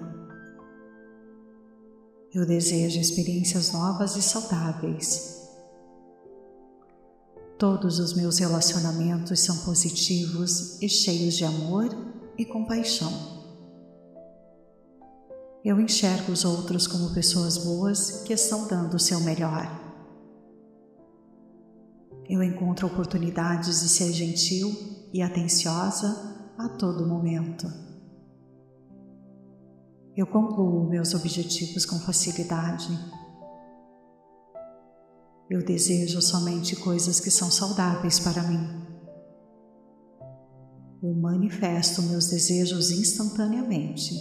Eu 2.34 2.44
desejo 2.44 2.98
experiências 2.98 3.72
novas 3.72 4.16
e 4.16 4.22
saudáveis. 4.22 5.48
Todos 7.56 8.00
os 8.00 8.14
meus 8.14 8.38
relacionamentos 8.38 9.38
são 9.38 9.58
positivos 9.58 10.82
e 10.82 10.88
cheios 10.88 11.36
de 11.36 11.44
amor 11.44 11.88
e 12.36 12.44
compaixão. 12.44 13.12
Eu 15.64 15.80
enxergo 15.80 16.32
os 16.32 16.44
outros 16.44 16.88
como 16.88 17.14
pessoas 17.14 17.58
boas 17.58 18.22
que 18.22 18.32
estão 18.32 18.66
dando 18.66 18.94
o 18.94 18.98
seu 18.98 19.20
melhor 19.20 19.87
eu 22.28 22.42
encontro 22.42 22.86
oportunidades 22.86 23.80
de 23.80 23.88
ser 23.88 24.12
gentil 24.12 24.70
e 25.12 25.22
atenciosa 25.22 26.52
a 26.58 26.68
todo 26.68 27.08
momento. 27.08 27.66
Eu 30.14 30.26
concluo 30.26 30.90
meus 30.90 31.14
objetivos 31.14 31.86
com 31.86 31.98
facilidade. 32.00 32.88
Eu 35.48 35.64
desejo 35.64 36.20
somente 36.20 36.76
coisas 36.76 37.18
que 37.20 37.30
são 37.30 37.50
saudáveis 37.50 38.20
para 38.20 38.42
mim. 38.42 38.88
Eu 41.02 41.14
manifesto 41.14 42.02
meus 42.02 42.26
desejos 42.26 42.90
instantaneamente. 42.90 44.12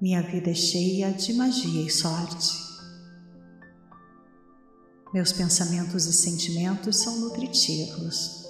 Minha 0.00 0.20
vida 0.22 0.50
é 0.50 0.54
cheia 0.54 1.12
de 1.12 1.32
magia 1.32 1.86
e 1.86 1.90
sorte. 1.90 2.69
Meus 5.12 5.32
pensamentos 5.32 6.06
e 6.06 6.12
sentimentos 6.12 6.98
são 6.98 7.18
nutritivos. 7.18 8.44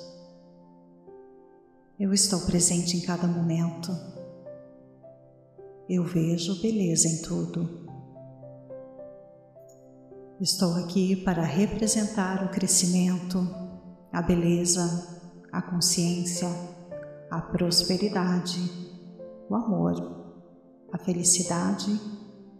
Eu 1.98 2.12
estou 2.12 2.38
presente 2.40 2.98
em 2.98 3.00
cada 3.00 3.26
momento. 3.26 3.90
Eu 5.88 6.04
vejo 6.04 6.60
beleza 6.60 7.08
em 7.08 7.22
tudo. 7.22 7.88
Estou 10.38 10.74
aqui 10.74 11.16
para 11.16 11.42
representar 11.42 12.44
o 12.44 12.50
crescimento, 12.50 13.38
a 14.12 14.20
beleza, 14.20 15.18
a 15.50 15.62
consciência, 15.62 16.48
a 17.30 17.40
prosperidade, 17.40 18.60
o 19.48 19.54
amor, 19.54 20.44
a 20.92 20.98
felicidade 20.98 21.98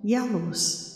e 0.02 0.14
a 0.14 0.24
luz. 0.24 0.89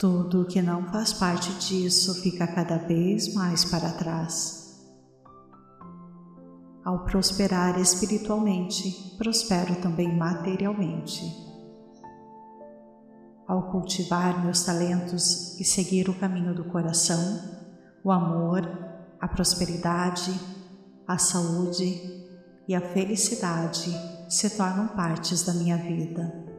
Tudo 0.00 0.46
que 0.46 0.62
não 0.62 0.90
faz 0.90 1.12
parte 1.12 1.52
disso 1.58 2.22
fica 2.22 2.46
cada 2.46 2.78
vez 2.78 3.34
mais 3.34 3.66
para 3.66 3.92
trás. 3.92 4.80
Ao 6.82 7.04
prosperar 7.04 7.78
espiritualmente, 7.78 9.14
prospero 9.18 9.76
também 9.82 10.16
materialmente. 10.16 11.22
Ao 13.46 13.70
cultivar 13.70 14.42
meus 14.42 14.64
talentos 14.64 15.60
e 15.60 15.64
seguir 15.64 16.08
o 16.08 16.18
caminho 16.18 16.54
do 16.54 16.64
coração, 16.64 17.20
o 18.02 18.10
amor, 18.10 18.62
a 19.20 19.28
prosperidade, 19.28 20.32
a 21.06 21.18
saúde 21.18 22.00
e 22.66 22.74
a 22.74 22.80
felicidade 22.80 23.92
se 24.30 24.48
tornam 24.56 24.88
partes 24.88 25.44
da 25.44 25.52
minha 25.52 25.76
vida. 25.76 26.49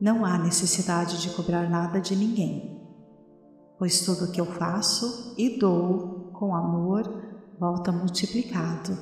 Não 0.00 0.24
há 0.24 0.38
necessidade 0.38 1.20
de 1.20 1.30
cobrar 1.30 1.68
nada 1.68 2.00
de 2.00 2.14
ninguém, 2.14 2.80
pois 3.76 4.02
tudo 4.02 4.26
o 4.26 4.30
que 4.30 4.40
eu 4.40 4.46
faço 4.46 5.34
e 5.36 5.58
dou 5.58 6.30
com 6.34 6.54
amor 6.54 7.02
volta 7.58 7.90
multiplicado. 7.90 8.96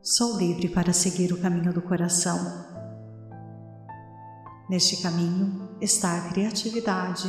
Sou 0.00 0.38
livre 0.38 0.68
para 0.68 0.92
seguir 0.92 1.32
o 1.32 1.40
caminho 1.40 1.72
do 1.72 1.82
coração. 1.82 2.38
Neste 4.70 5.02
caminho 5.02 5.76
está 5.80 6.18
a 6.18 6.28
criatividade, 6.28 7.28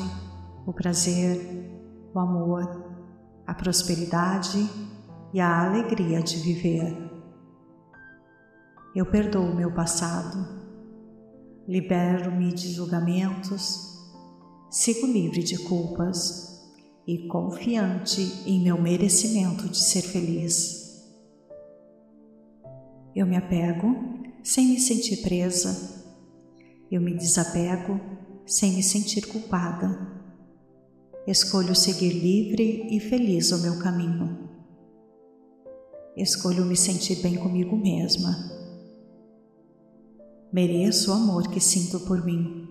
o 0.68 0.74
prazer, 0.74 1.72
o 2.14 2.20
amor, 2.20 2.94
a 3.48 3.54
prosperidade 3.56 4.70
e 5.34 5.42
a 5.42 5.66
alegria 5.66 6.22
de 6.22 6.38
viver. 6.38 7.12
Eu 8.96 9.08
perdoo 9.08 9.50
o 9.50 9.56
meu 9.56 9.74
passado 9.74 10.62
libero-me 11.68 12.53
de 12.53 12.74
julgamentos, 12.74 13.97
sigo 14.70 15.07
livre 15.07 15.43
de 15.43 15.57
culpas 15.59 16.61
e 17.07 17.28
confiante 17.28 18.22
em 18.45 18.61
meu 18.61 18.82
merecimento 18.82 19.70
de 19.70 19.78
ser 19.78 20.01
feliz. 20.01 20.84
Eu 23.16 23.26
me 23.26 23.38
apego 23.38 23.95
sem 24.43 24.68
me 24.68 24.80
sentir 24.80 25.18
presa, 25.18 26.03
eu 26.91 26.99
me 26.99 27.16
desapego 27.16 27.99
sem 28.45 28.74
me 28.74 28.84
sentir 28.84 29.28
culpada. 29.28 30.11
Escolho 31.26 31.74
seguir 31.74 32.11
livre 32.11 32.88
e 32.89 32.99
feliz 32.99 33.51
o 33.51 33.61
meu 33.61 33.80
caminho. 33.80 34.49
Escolho 36.18 36.66
me 36.66 36.76
sentir 36.76 37.22
bem 37.22 37.36
comigo 37.36 37.78
mesma 37.78 38.53
mereço 40.54 41.10
o 41.10 41.16
amor 41.16 41.47
que 41.47 41.60
sinto 41.60 42.01
por 42.01 42.24
mim. 42.24 42.70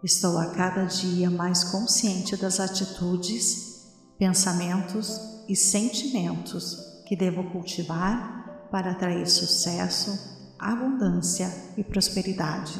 Estou 0.00 0.38
a 0.38 0.46
cada 0.50 0.84
dia 0.84 1.28
mais 1.28 1.64
consciente 1.64 2.36
das 2.36 2.60
atitudes, 2.60 3.92
pensamentos 4.16 5.20
e 5.48 5.56
sentimentos 5.56 7.02
que 7.04 7.16
devo 7.16 7.50
cultivar 7.50 8.68
para 8.70 8.92
atrair 8.92 9.26
sucesso, 9.26 10.54
abundância 10.56 11.52
e 11.76 11.82
prosperidade. 11.82 12.78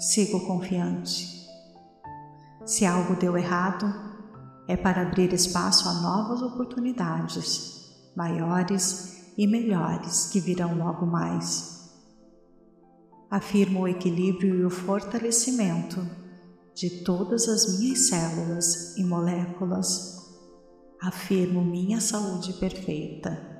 Sigo 0.00 0.44
confiante. 0.48 1.46
Se 2.64 2.84
algo 2.84 3.14
deu 3.14 3.36
errado, 3.36 3.86
é 4.66 4.76
para 4.76 5.02
abrir 5.02 5.32
espaço 5.32 5.88
a 5.88 5.94
novas 5.94 6.42
oportunidades, 6.42 8.10
maiores 8.16 9.15
e 9.36 9.46
melhores 9.46 10.26
que 10.26 10.40
virão 10.40 10.76
logo 10.76 11.04
mais. 11.06 11.90
Afirmo 13.30 13.80
o 13.80 13.88
equilíbrio 13.88 14.54
e 14.54 14.64
o 14.64 14.70
fortalecimento 14.70 16.00
de 16.74 17.02
todas 17.02 17.48
as 17.48 17.78
minhas 17.78 18.08
células 18.08 18.96
e 18.96 19.04
moléculas, 19.04 20.16
afirmo 21.00 21.64
minha 21.64 22.00
saúde 22.00 22.52
perfeita. 22.54 23.56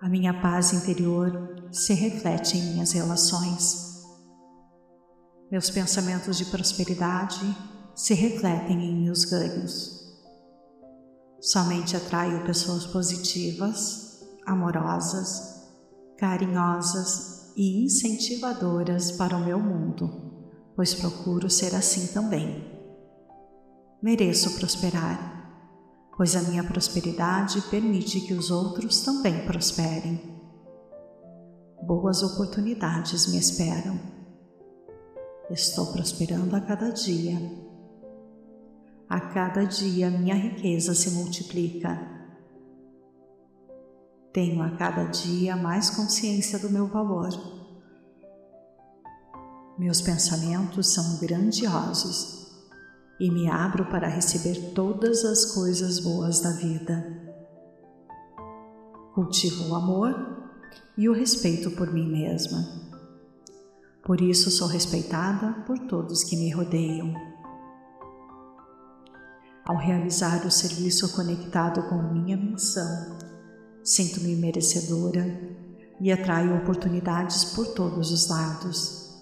A 0.00 0.08
minha 0.08 0.40
paz 0.40 0.72
interior 0.72 1.68
se 1.72 1.94
reflete 1.94 2.58
em 2.58 2.72
minhas 2.72 2.92
relações. 2.92 4.04
Meus 5.50 5.70
pensamentos 5.70 6.36
de 6.36 6.44
prosperidade 6.44 7.56
se 7.94 8.12
refletem 8.12 8.84
em 8.84 9.04
meus 9.04 9.24
ganhos. 9.24 9.96
Somente 11.40 11.96
atraio 11.96 12.44
pessoas 12.44 12.84
positivas, 12.84 14.05
amorosas, 14.46 15.68
carinhosas 16.16 17.52
e 17.56 17.84
incentivadoras 17.84 19.12
para 19.12 19.36
o 19.36 19.44
meu 19.44 19.58
mundo, 19.58 20.08
pois 20.74 20.94
procuro 20.94 21.50
ser 21.50 21.74
assim 21.74 22.12
também. 22.12 22.64
Mereço 24.02 24.56
prosperar, 24.58 26.10
pois 26.16 26.36
a 26.36 26.42
minha 26.42 26.64
prosperidade 26.64 27.60
permite 27.62 28.20
que 28.20 28.34
os 28.34 28.50
outros 28.50 29.00
também 29.00 29.44
prosperem. 29.44 30.34
Boas 31.82 32.22
oportunidades 32.22 33.26
me 33.26 33.38
esperam. 33.38 33.98
Estou 35.50 35.92
prosperando 35.92 36.54
a 36.54 36.60
cada 36.60 36.90
dia 36.90 37.66
a 39.08 39.20
cada 39.20 39.62
dia 39.62 40.10
minha 40.10 40.34
riqueza 40.34 40.92
se 40.92 41.10
multiplica. 41.12 42.15
Tenho 44.36 44.62
a 44.62 44.68
cada 44.72 45.04
dia 45.04 45.56
mais 45.56 45.88
consciência 45.88 46.58
do 46.58 46.68
meu 46.68 46.86
valor. 46.86 47.30
Meus 49.78 50.02
pensamentos 50.02 50.92
são 50.92 51.16
grandiosos 51.20 52.46
e 53.18 53.30
me 53.30 53.48
abro 53.48 53.86
para 53.86 54.06
receber 54.06 54.74
todas 54.74 55.24
as 55.24 55.54
coisas 55.54 56.00
boas 56.00 56.40
da 56.40 56.50
vida. 56.50 57.02
Cultivo 59.14 59.70
o 59.70 59.74
amor 59.74 60.14
e 60.98 61.08
o 61.08 61.14
respeito 61.14 61.70
por 61.70 61.90
mim 61.90 62.06
mesma. 62.06 62.62
Por 64.04 64.20
isso 64.20 64.50
sou 64.50 64.68
respeitada 64.68 65.64
por 65.66 65.78
todos 65.78 66.22
que 66.22 66.36
me 66.36 66.50
rodeiam. 66.50 67.14
Ao 69.64 69.78
realizar 69.78 70.44
o 70.44 70.50
serviço 70.50 71.16
conectado 71.16 71.88
com 71.88 72.12
minha 72.12 72.36
missão, 72.36 73.16
sinto-me 73.86 74.34
merecedora 74.34 75.24
e 76.00 76.10
atraio 76.10 76.56
oportunidades 76.56 77.44
por 77.44 77.68
todos 77.68 78.10
os 78.10 78.28
lados. 78.28 79.16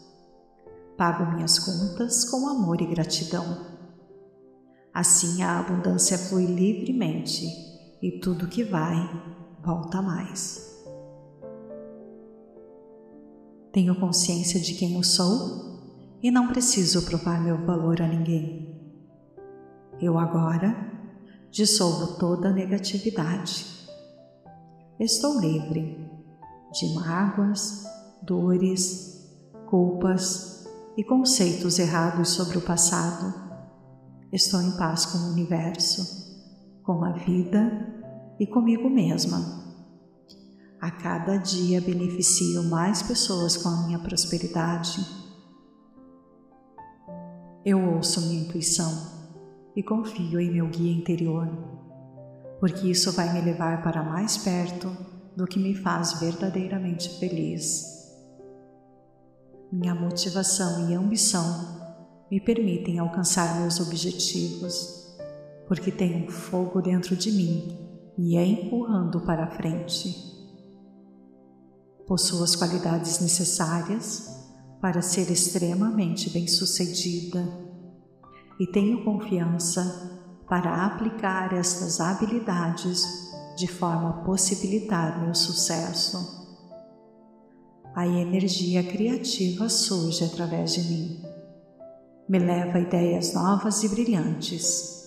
Pago 0.96 1.34
minhas 1.34 1.58
contas 1.58 2.24
com 2.24 2.48
amor 2.48 2.80
e 2.80 2.86
gratidão. 2.86 3.66
Assim 4.92 5.42
a 5.42 5.60
abundância 5.60 6.16
flui 6.16 6.46
livremente 6.46 7.44
e 8.00 8.18
tudo 8.20 8.48
que 8.48 8.64
vai 8.64 8.96
volta 9.62 10.00
mais. 10.00 10.82
Tenho 13.70 14.00
consciência 14.00 14.58
de 14.58 14.72
quem 14.74 14.94
eu 14.94 15.02
sou 15.02 16.16
e 16.22 16.30
não 16.30 16.48
preciso 16.48 17.04
provar 17.04 17.38
meu 17.42 17.66
valor 17.66 18.00
a 18.00 18.08
ninguém. 18.08 18.80
Eu 20.00 20.16
agora 20.16 20.74
dissolvo 21.50 22.18
toda 22.18 22.48
a 22.48 22.52
negatividade. 22.52 23.73
Estou 24.98 25.40
livre 25.40 26.08
de 26.72 26.94
mágoas, 26.94 27.84
dores, 28.22 29.28
culpas 29.68 30.68
e 30.96 31.02
conceitos 31.02 31.80
errados 31.80 32.28
sobre 32.28 32.58
o 32.58 32.60
passado. 32.60 33.34
Estou 34.32 34.62
em 34.62 34.70
paz 34.76 35.04
com 35.06 35.18
o 35.18 35.32
universo, 35.32 36.80
com 36.84 37.04
a 37.04 37.10
vida 37.10 37.92
e 38.38 38.46
comigo 38.46 38.88
mesma. 38.88 39.64
A 40.80 40.92
cada 40.92 41.38
dia 41.38 41.80
beneficio 41.80 42.62
mais 42.62 43.02
pessoas 43.02 43.56
com 43.56 43.68
a 43.68 43.86
minha 43.86 43.98
prosperidade. 43.98 45.04
Eu 47.64 47.96
ouço 47.96 48.20
minha 48.28 48.44
intuição 48.44 48.92
e 49.74 49.82
confio 49.82 50.38
em 50.38 50.52
meu 50.52 50.68
guia 50.68 50.92
interior, 50.92 51.48
porque 52.64 52.88
isso 52.90 53.12
vai 53.12 53.30
me 53.30 53.42
levar 53.42 53.82
para 53.82 54.02
mais 54.02 54.38
perto 54.38 54.90
do 55.36 55.46
que 55.46 55.58
me 55.58 55.74
faz 55.74 56.18
verdadeiramente 56.18 57.10
feliz. 57.18 57.84
Minha 59.70 59.94
motivação 59.94 60.88
e 60.88 60.94
ambição 60.94 62.24
me 62.30 62.40
permitem 62.40 62.98
alcançar 62.98 63.60
meus 63.60 63.80
objetivos, 63.80 65.14
porque 65.68 65.92
tenho 65.92 66.30
fogo 66.30 66.80
dentro 66.80 67.14
de 67.14 67.32
mim 67.32 67.86
e 68.16 68.34
é 68.34 68.46
empurrando 68.46 69.20
para 69.20 69.44
a 69.44 69.50
frente. 69.50 70.16
Possuo 72.06 72.42
as 72.42 72.56
qualidades 72.56 73.20
necessárias 73.20 74.42
para 74.80 75.02
ser 75.02 75.30
extremamente 75.30 76.30
bem-sucedida 76.30 77.46
e 78.58 78.66
tenho 78.66 79.04
confiança 79.04 80.23
para 80.48 80.86
aplicar 80.86 81.54
estas 81.54 82.00
habilidades 82.00 83.32
de 83.56 83.66
forma 83.66 84.10
a 84.10 84.24
possibilitar 84.24 85.22
meu 85.22 85.34
sucesso. 85.34 86.44
A 87.94 88.06
energia 88.06 88.82
criativa 88.82 89.68
surge 89.68 90.24
através 90.24 90.74
de 90.74 90.82
mim. 90.82 91.22
Me 92.28 92.38
leva 92.38 92.78
a 92.78 92.80
ideias 92.80 93.32
novas 93.32 93.82
e 93.84 93.88
brilhantes. 93.88 95.04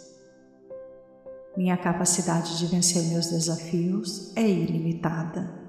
Minha 1.57 1.75
capacidade 1.75 2.57
de 2.57 2.67
vencer 2.67 3.03
meus 3.05 3.27
desafios 3.27 4.31
é 4.35 4.47
ilimitada. 4.47 5.67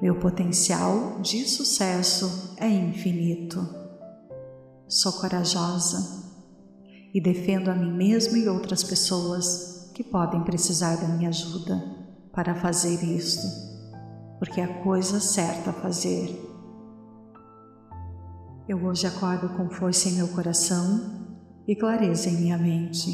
Meu 0.00 0.18
potencial 0.20 1.20
de 1.20 1.48
sucesso 1.48 2.54
é 2.58 2.68
infinito. 2.68 3.66
Sou 4.86 5.12
corajosa 5.14 6.29
e 7.12 7.20
defendo 7.20 7.68
a 7.68 7.74
mim 7.74 7.92
mesmo 7.92 8.36
e 8.36 8.48
outras 8.48 8.82
pessoas 8.82 9.90
que 9.94 10.04
podem 10.04 10.42
precisar 10.42 10.96
da 10.96 11.08
minha 11.08 11.28
ajuda 11.28 11.82
para 12.32 12.54
fazer 12.54 13.02
isto, 13.04 13.46
porque 14.38 14.60
é 14.60 14.64
a 14.64 14.82
coisa 14.82 15.20
certa 15.20 15.70
a 15.70 15.74
fazer. 15.74 16.48
Eu 18.68 18.84
hoje 18.84 19.06
acordo 19.06 19.48
com 19.56 19.68
força 19.68 20.08
em 20.08 20.12
meu 20.12 20.28
coração 20.28 21.28
e 21.66 21.74
clareza 21.74 22.28
em 22.28 22.36
minha 22.36 22.56
mente, 22.56 23.10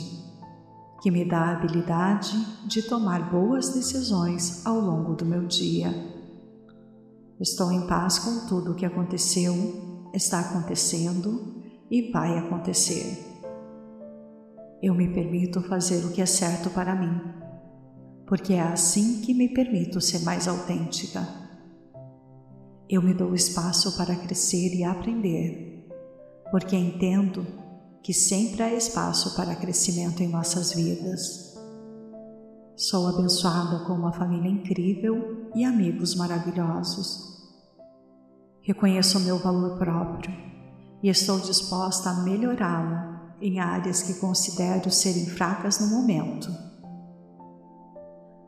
que 1.03 1.11
me 1.11 1.25
dá 1.25 1.39
a 1.39 1.53
habilidade 1.53 2.37
de 2.67 2.83
tomar 2.83 3.31
boas 3.31 3.71
decisões 3.71 4.65
ao 4.67 4.79
longo 4.79 5.15
do 5.15 5.25
meu 5.25 5.47
dia. 5.47 5.93
Estou 7.41 7.73
em 7.73 7.87
paz 7.87 8.19
com 8.19 8.47
tudo 8.47 8.73
o 8.73 8.75
que 8.75 8.85
aconteceu, 8.87 9.55
está 10.15 10.41
acontecendo 10.41 11.63
e 11.91 12.11
vai 12.11 12.39
acontecer. 12.39 13.26
Eu 14.83 14.95
me 14.95 15.09
permito 15.09 15.63
fazer 15.63 16.05
o 16.05 16.13
que 16.13 16.21
é 16.21 16.27
certo 16.27 16.69
para 16.69 16.95
mim, 16.95 17.19
porque 18.27 18.53
é 18.53 18.61
assim 18.61 19.23
que 19.23 19.33
me 19.33 19.49
permito 19.49 20.03
ser 20.03 20.19
mais 20.21 20.47
autêntica. 20.47 21.27
Eu 22.89 23.01
me 23.01 23.15
dou 23.15 23.35
espaço 23.35 23.97
para 23.97 24.15
crescer 24.15 24.75
e 24.75 24.85
aprender, 24.85 25.89
porque 26.51 26.77
entendo 26.77 27.47
que 28.03 28.13
sempre 28.13 28.63
há 28.63 28.73
espaço 28.73 29.35
para 29.35 29.57
crescimento 29.57 30.23
em 30.23 30.29
nossas 30.29 30.75
vidas. 30.75 31.57
Sou 32.77 33.09
abençoada 33.09 33.85
com 33.87 33.95
uma 33.95 34.13
família 34.13 34.51
incrível 34.51 35.51
e 35.55 35.65
amigos 35.65 36.15
maravilhosos. 36.15 37.35
Reconheço 38.61 39.19
meu 39.21 39.39
valor 39.39 39.79
próprio 39.79 40.33
e 41.03 41.09
estou 41.09 41.41
disposta 41.41 42.11
a 42.11 42.23
melhorá-lo 42.23 43.16
em 43.41 43.61
áreas 43.61 44.03
que 44.03 44.15
considero 44.15 44.91
serem 44.91 45.27
fracas 45.27 45.79
no 45.79 45.89
momento. 45.89 46.49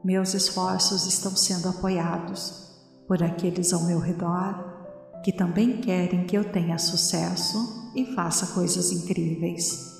Meus 0.05 0.35
esforços 0.35 1.07
estão 1.07 1.37
sendo 1.37 1.69
apoiados 1.69 2.69
por 3.07 3.23
aqueles 3.23 3.73
ao 3.73 3.85
meu 3.85 3.99
redor 3.99 4.79
que 5.23 5.33
também 5.33 5.81
querem 5.81 6.27
que 6.27 6.37
eu 6.37 6.45
tenha 6.51 6.79
sucesso 6.79 7.91
e 7.95 8.15
faça 8.15 8.55
coisas 8.55 8.93
incríveis. 8.93 9.97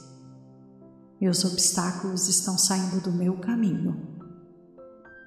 Meus 1.21 1.45
obstáculos 1.45 2.29
estão 2.29 2.57
saindo 2.57 3.01
do 3.01 3.13
meu 3.13 3.37
caminho. 3.39 4.19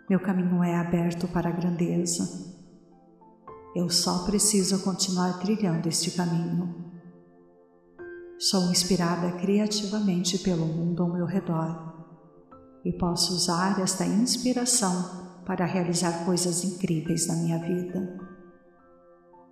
Meu 0.09 0.19
caminho 0.19 0.63
é 0.63 0.77
aberto 0.77 1.27
para 1.27 1.49
a 1.49 1.51
grandeza. 1.51 2.51
Eu 3.75 3.89
só 3.89 4.25
preciso 4.25 4.79
continuar 4.79 5.39
trilhando 5.39 5.87
este 5.87 6.11
caminho. 6.11 6.90
Sou 8.41 8.71
inspirada 8.71 9.33
criativamente 9.33 10.39
pelo 10.39 10.65
mundo 10.65 11.03
ao 11.03 11.13
meu 11.13 11.27
redor 11.27 11.93
e 12.83 12.91
posso 12.91 13.35
usar 13.35 13.79
esta 13.79 14.03
inspiração 14.03 15.43
para 15.45 15.63
realizar 15.63 16.25
coisas 16.25 16.63
incríveis 16.63 17.27
na 17.27 17.35
minha 17.35 17.59
vida. 17.59 18.17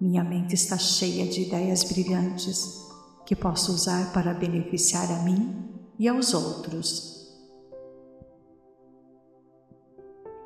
Minha 0.02 0.24
mente 0.24 0.56
está 0.56 0.76
cheia 0.76 1.28
de 1.28 1.44
ideias 1.44 1.84
brilhantes 1.84 2.66
que 3.28 3.36
posso 3.36 3.72
usar 3.74 4.12
para 4.12 4.34
beneficiar 4.34 5.06
a 5.12 5.22
mim 5.22 5.70
e 6.00 6.08
aos 6.08 6.34
outros. 6.34 7.30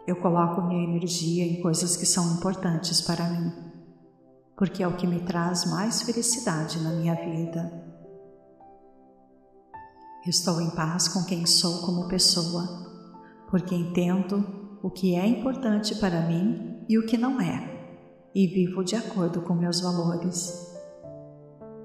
Eu 0.06 0.18
coloco 0.18 0.64
minha 0.64 0.84
energia 0.84 1.46
em 1.46 1.62
coisas 1.62 1.96
que 1.96 2.06
são 2.06 2.36
importantes 2.36 3.00
para 3.00 3.24
mim, 3.24 3.54
porque 4.58 4.84
é 4.84 4.88
o 4.88 4.98
que 4.98 5.08
me 5.08 5.22
traz 5.22 5.64
mais 5.64 6.02
felicidade 6.02 6.82
na 6.82 6.89
minha 6.89 7.16
vida. 7.16 7.93
Estou 10.26 10.62
em 10.62 10.70
paz 10.70 11.10
com 11.10 11.26
quem 11.26 11.46
sou 11.46 11.86
como 11.86 12.08
pessoa, 12.08 12.66
porque 13.50 13.76
entendo 13.76 14.80
o 14.82 14.90
que 14.90 15.16
é 15.16 15.28
importante 15.28 15.96
para 15.96 16.22
mim 16.22 16.86
e 16.88 16.98
o 16.98 17.06
que 17.06 17.18
não 17.18 17.42
é, 17.42 18.30
e 18.34 18.48
vivo 18.48 18.86
de 18.86 18.96
acordo 18.96 19.42
com 19.42 19.54
meus 19.54 19.82
valores. 19.82 20.74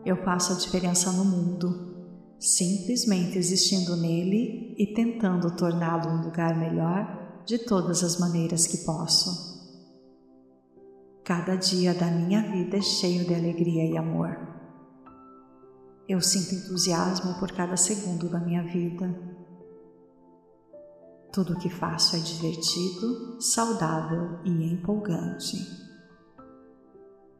Eu 0.04 0.22
faço 0.24 0.52
a 0.52 0.56
diferença 0.56 1.10
no 1.10 1.24
mundo, 1.24 1.96
simplesmente 2.38 3.36
existindo 3.36 3.96
nele 3.96 4.72
e 4.78 4.94
tentando 4.94 5.56
torná-lo 5.56 6.08
um 6.08 6.22
lugar 6.22 6.56
melhor 6.56 7.42
de 7.44 7.58
todas 7.58 8.04
as 8.04 8.20
maneiras 8.20 8.68
que 8.68 8.84
posso. 8.84 9.58
Cada 11.24 11.56
dia 11.56 11.92
da 11.92 12.06
minha 12.06 12.40
vida 12.52 12.76
é 12.76 12.82
cheio 12.82 13.26
de 13.26 13.34
alegria 13.34 13.84
e 13.84 13.98
amor. 13.98 14.57
Eu 16.08 16.22
sinto 16.22 16.54
entusiasmo 16.54 17.38
por 17.38 17.52
cada 17.52 17.76
segundo 17.76 18.30
da 18.30 18.40
minha 18.40 18.62
vida. 18.62 19.14
Tudo 21.30 21.52
o 21.52 21.58
que 21.58 21.68
faço 21.68 22.16
é 22.16 22.18
divertido, 22.18 23.38
saudável 23.38 24.38
e 24.42 24.72
empolgante. 24.72 25.58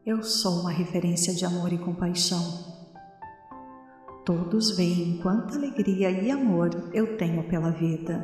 Eu 0.05 0.21
sou 0.21 0.59
uma 0.61 0.69
referência 0.69 1.33
de 1.33 1.43
amor 1.45 1.73
e 1.73 1.79
compaixão. 1.79 2.43
Todos 4.23 4.77
veem 4.77 5.17
quanta 5.17 5.55
alegria 5.55 6.11
e 6.11 6.29
amor 6.29 6.69
eu 6.93 7.17
tenho 7.17 7.47
pela 7.49 7.71
vida. 7.71 8.23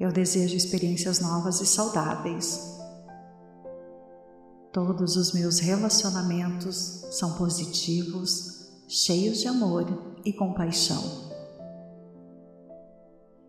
Eu 0.00 0.10
desejo 0.10 0.56
experiências 0.56 1.20
novas 1.20 1.60
e 1.60 1.66
saudáveis. 1.66 2.74
Todos 4.72 5.16
os 5.16 5.32
meus 5.32 5.60
relacionamentos 5.60 7.06
são 7.12 7.34
positivos, 7.34 8.53
cheios 8.88 9.38
de 9.38 9.48
amor 9.48 9.86
e 10.24 10.32
compaixão. 10.32 11.02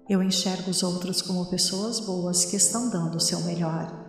Eu 0.07 0.21
enxergo 0.21 0.69
os 0.69 0.83
outros 0.83 1.21
como 1.21 1.49
pessoas 1.49 1.99
boas 1.99 2.45
que 2.45 2.55
estão 2.55 2.89
dando 2.89 3.15
o 3.15 3.19
seu 3.19 3.41
melhor. 3.41 4.05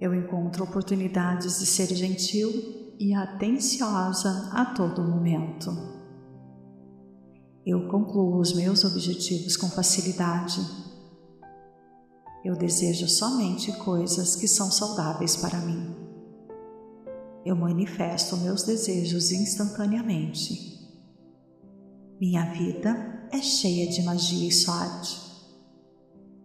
Eu 0.00 0.14
encontro 0.14 0.64
oportunidades 0.64 1.58
de 1.58 1.66
ser 1.66 1.88
gentil 1.94 2.94
e 2.98 3.12
atenciosa 3.12 4.50
a 4.52 4.66
todo 4.66 5.02
momento. 5.02 5.70
Eu 7.66 7.88
concluo 7.88 8.38
os 8.38 8.52
meus 8.52 8.84
objetivos 8.84 9.56
com 9.56 9.68
facilidade. 9.68 10.60
Eu 12.44 12.54
desejo 12.54 13.08
somente 13.08 13.72
coisas 13.78 14.36
que 14.36 14.46
são 14.46 14.70
saudáveis 14.70 15.34
para 15.36 15.58
mim. 15.60 16.03
Eu 17.44 17.54
manifesto 17.54 18.36
meus 18.38 18.62
desejos 18.62 19.30
instantaneamente. 19.30 20.74
Minha 22.18 22.52
vida 22.52 23.28
é 23.30 23.42
cheia 23.42 23.90
de 23.90 24.02
magia 24.02 24.48
e 24.48 24.52
sorte. 24.52 25.20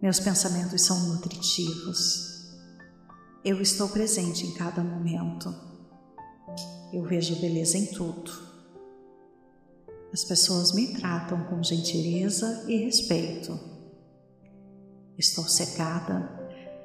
Meus 0.02 0.20
pensamentos 0.20 0.82
são 0.82 1.08
nutritivos. 1.08 2.50
Eu 3.42 3.62
estou 3.62 3.88
presente 3.88 4.46
em 4.46 4.52
cada 4.52 4.84
momento. 4.84 5.54
Eu 6.92 7.04
vejo 7.04 7.40
beleza 7.40 7.78
em 7.78 7.86
tudo. 7.86 8.30
As 10.12 10.24
pessoas 10.24 10.72
me 10.72 10.88
tratam 10.94 11.44
com 11.44 11.62
gentileza 11.62 12.64
e 12.68 12.76
respeito. 12.76 13.58
Estou 15.16 15.44
cercada 15.44 16.28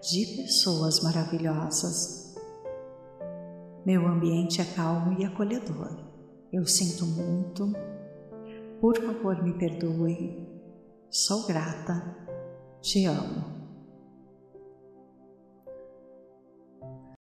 de 0.01 0.25
pessoas 0.37 1.01
maravilhosas. 1.01 2.24
Meu 3.85 4.07
ambiente 4.07 4.59
é 4.61 4.65
calmo 4.65 5.15
e 5.19 5.25
acolhedor. 5.25 5.95
Eu 6.51 6.65
sinto 6.65 7.05
muito. 7.05 7.71
Por 8.81 8.97
favor, 8.97 9.43
me 9.43 9.53
perdoe. 9.53 10.47
Sou 11.09 11.45
grata. 11.45 12.17
Te 12.81 13.05
amo. 13.05 13.54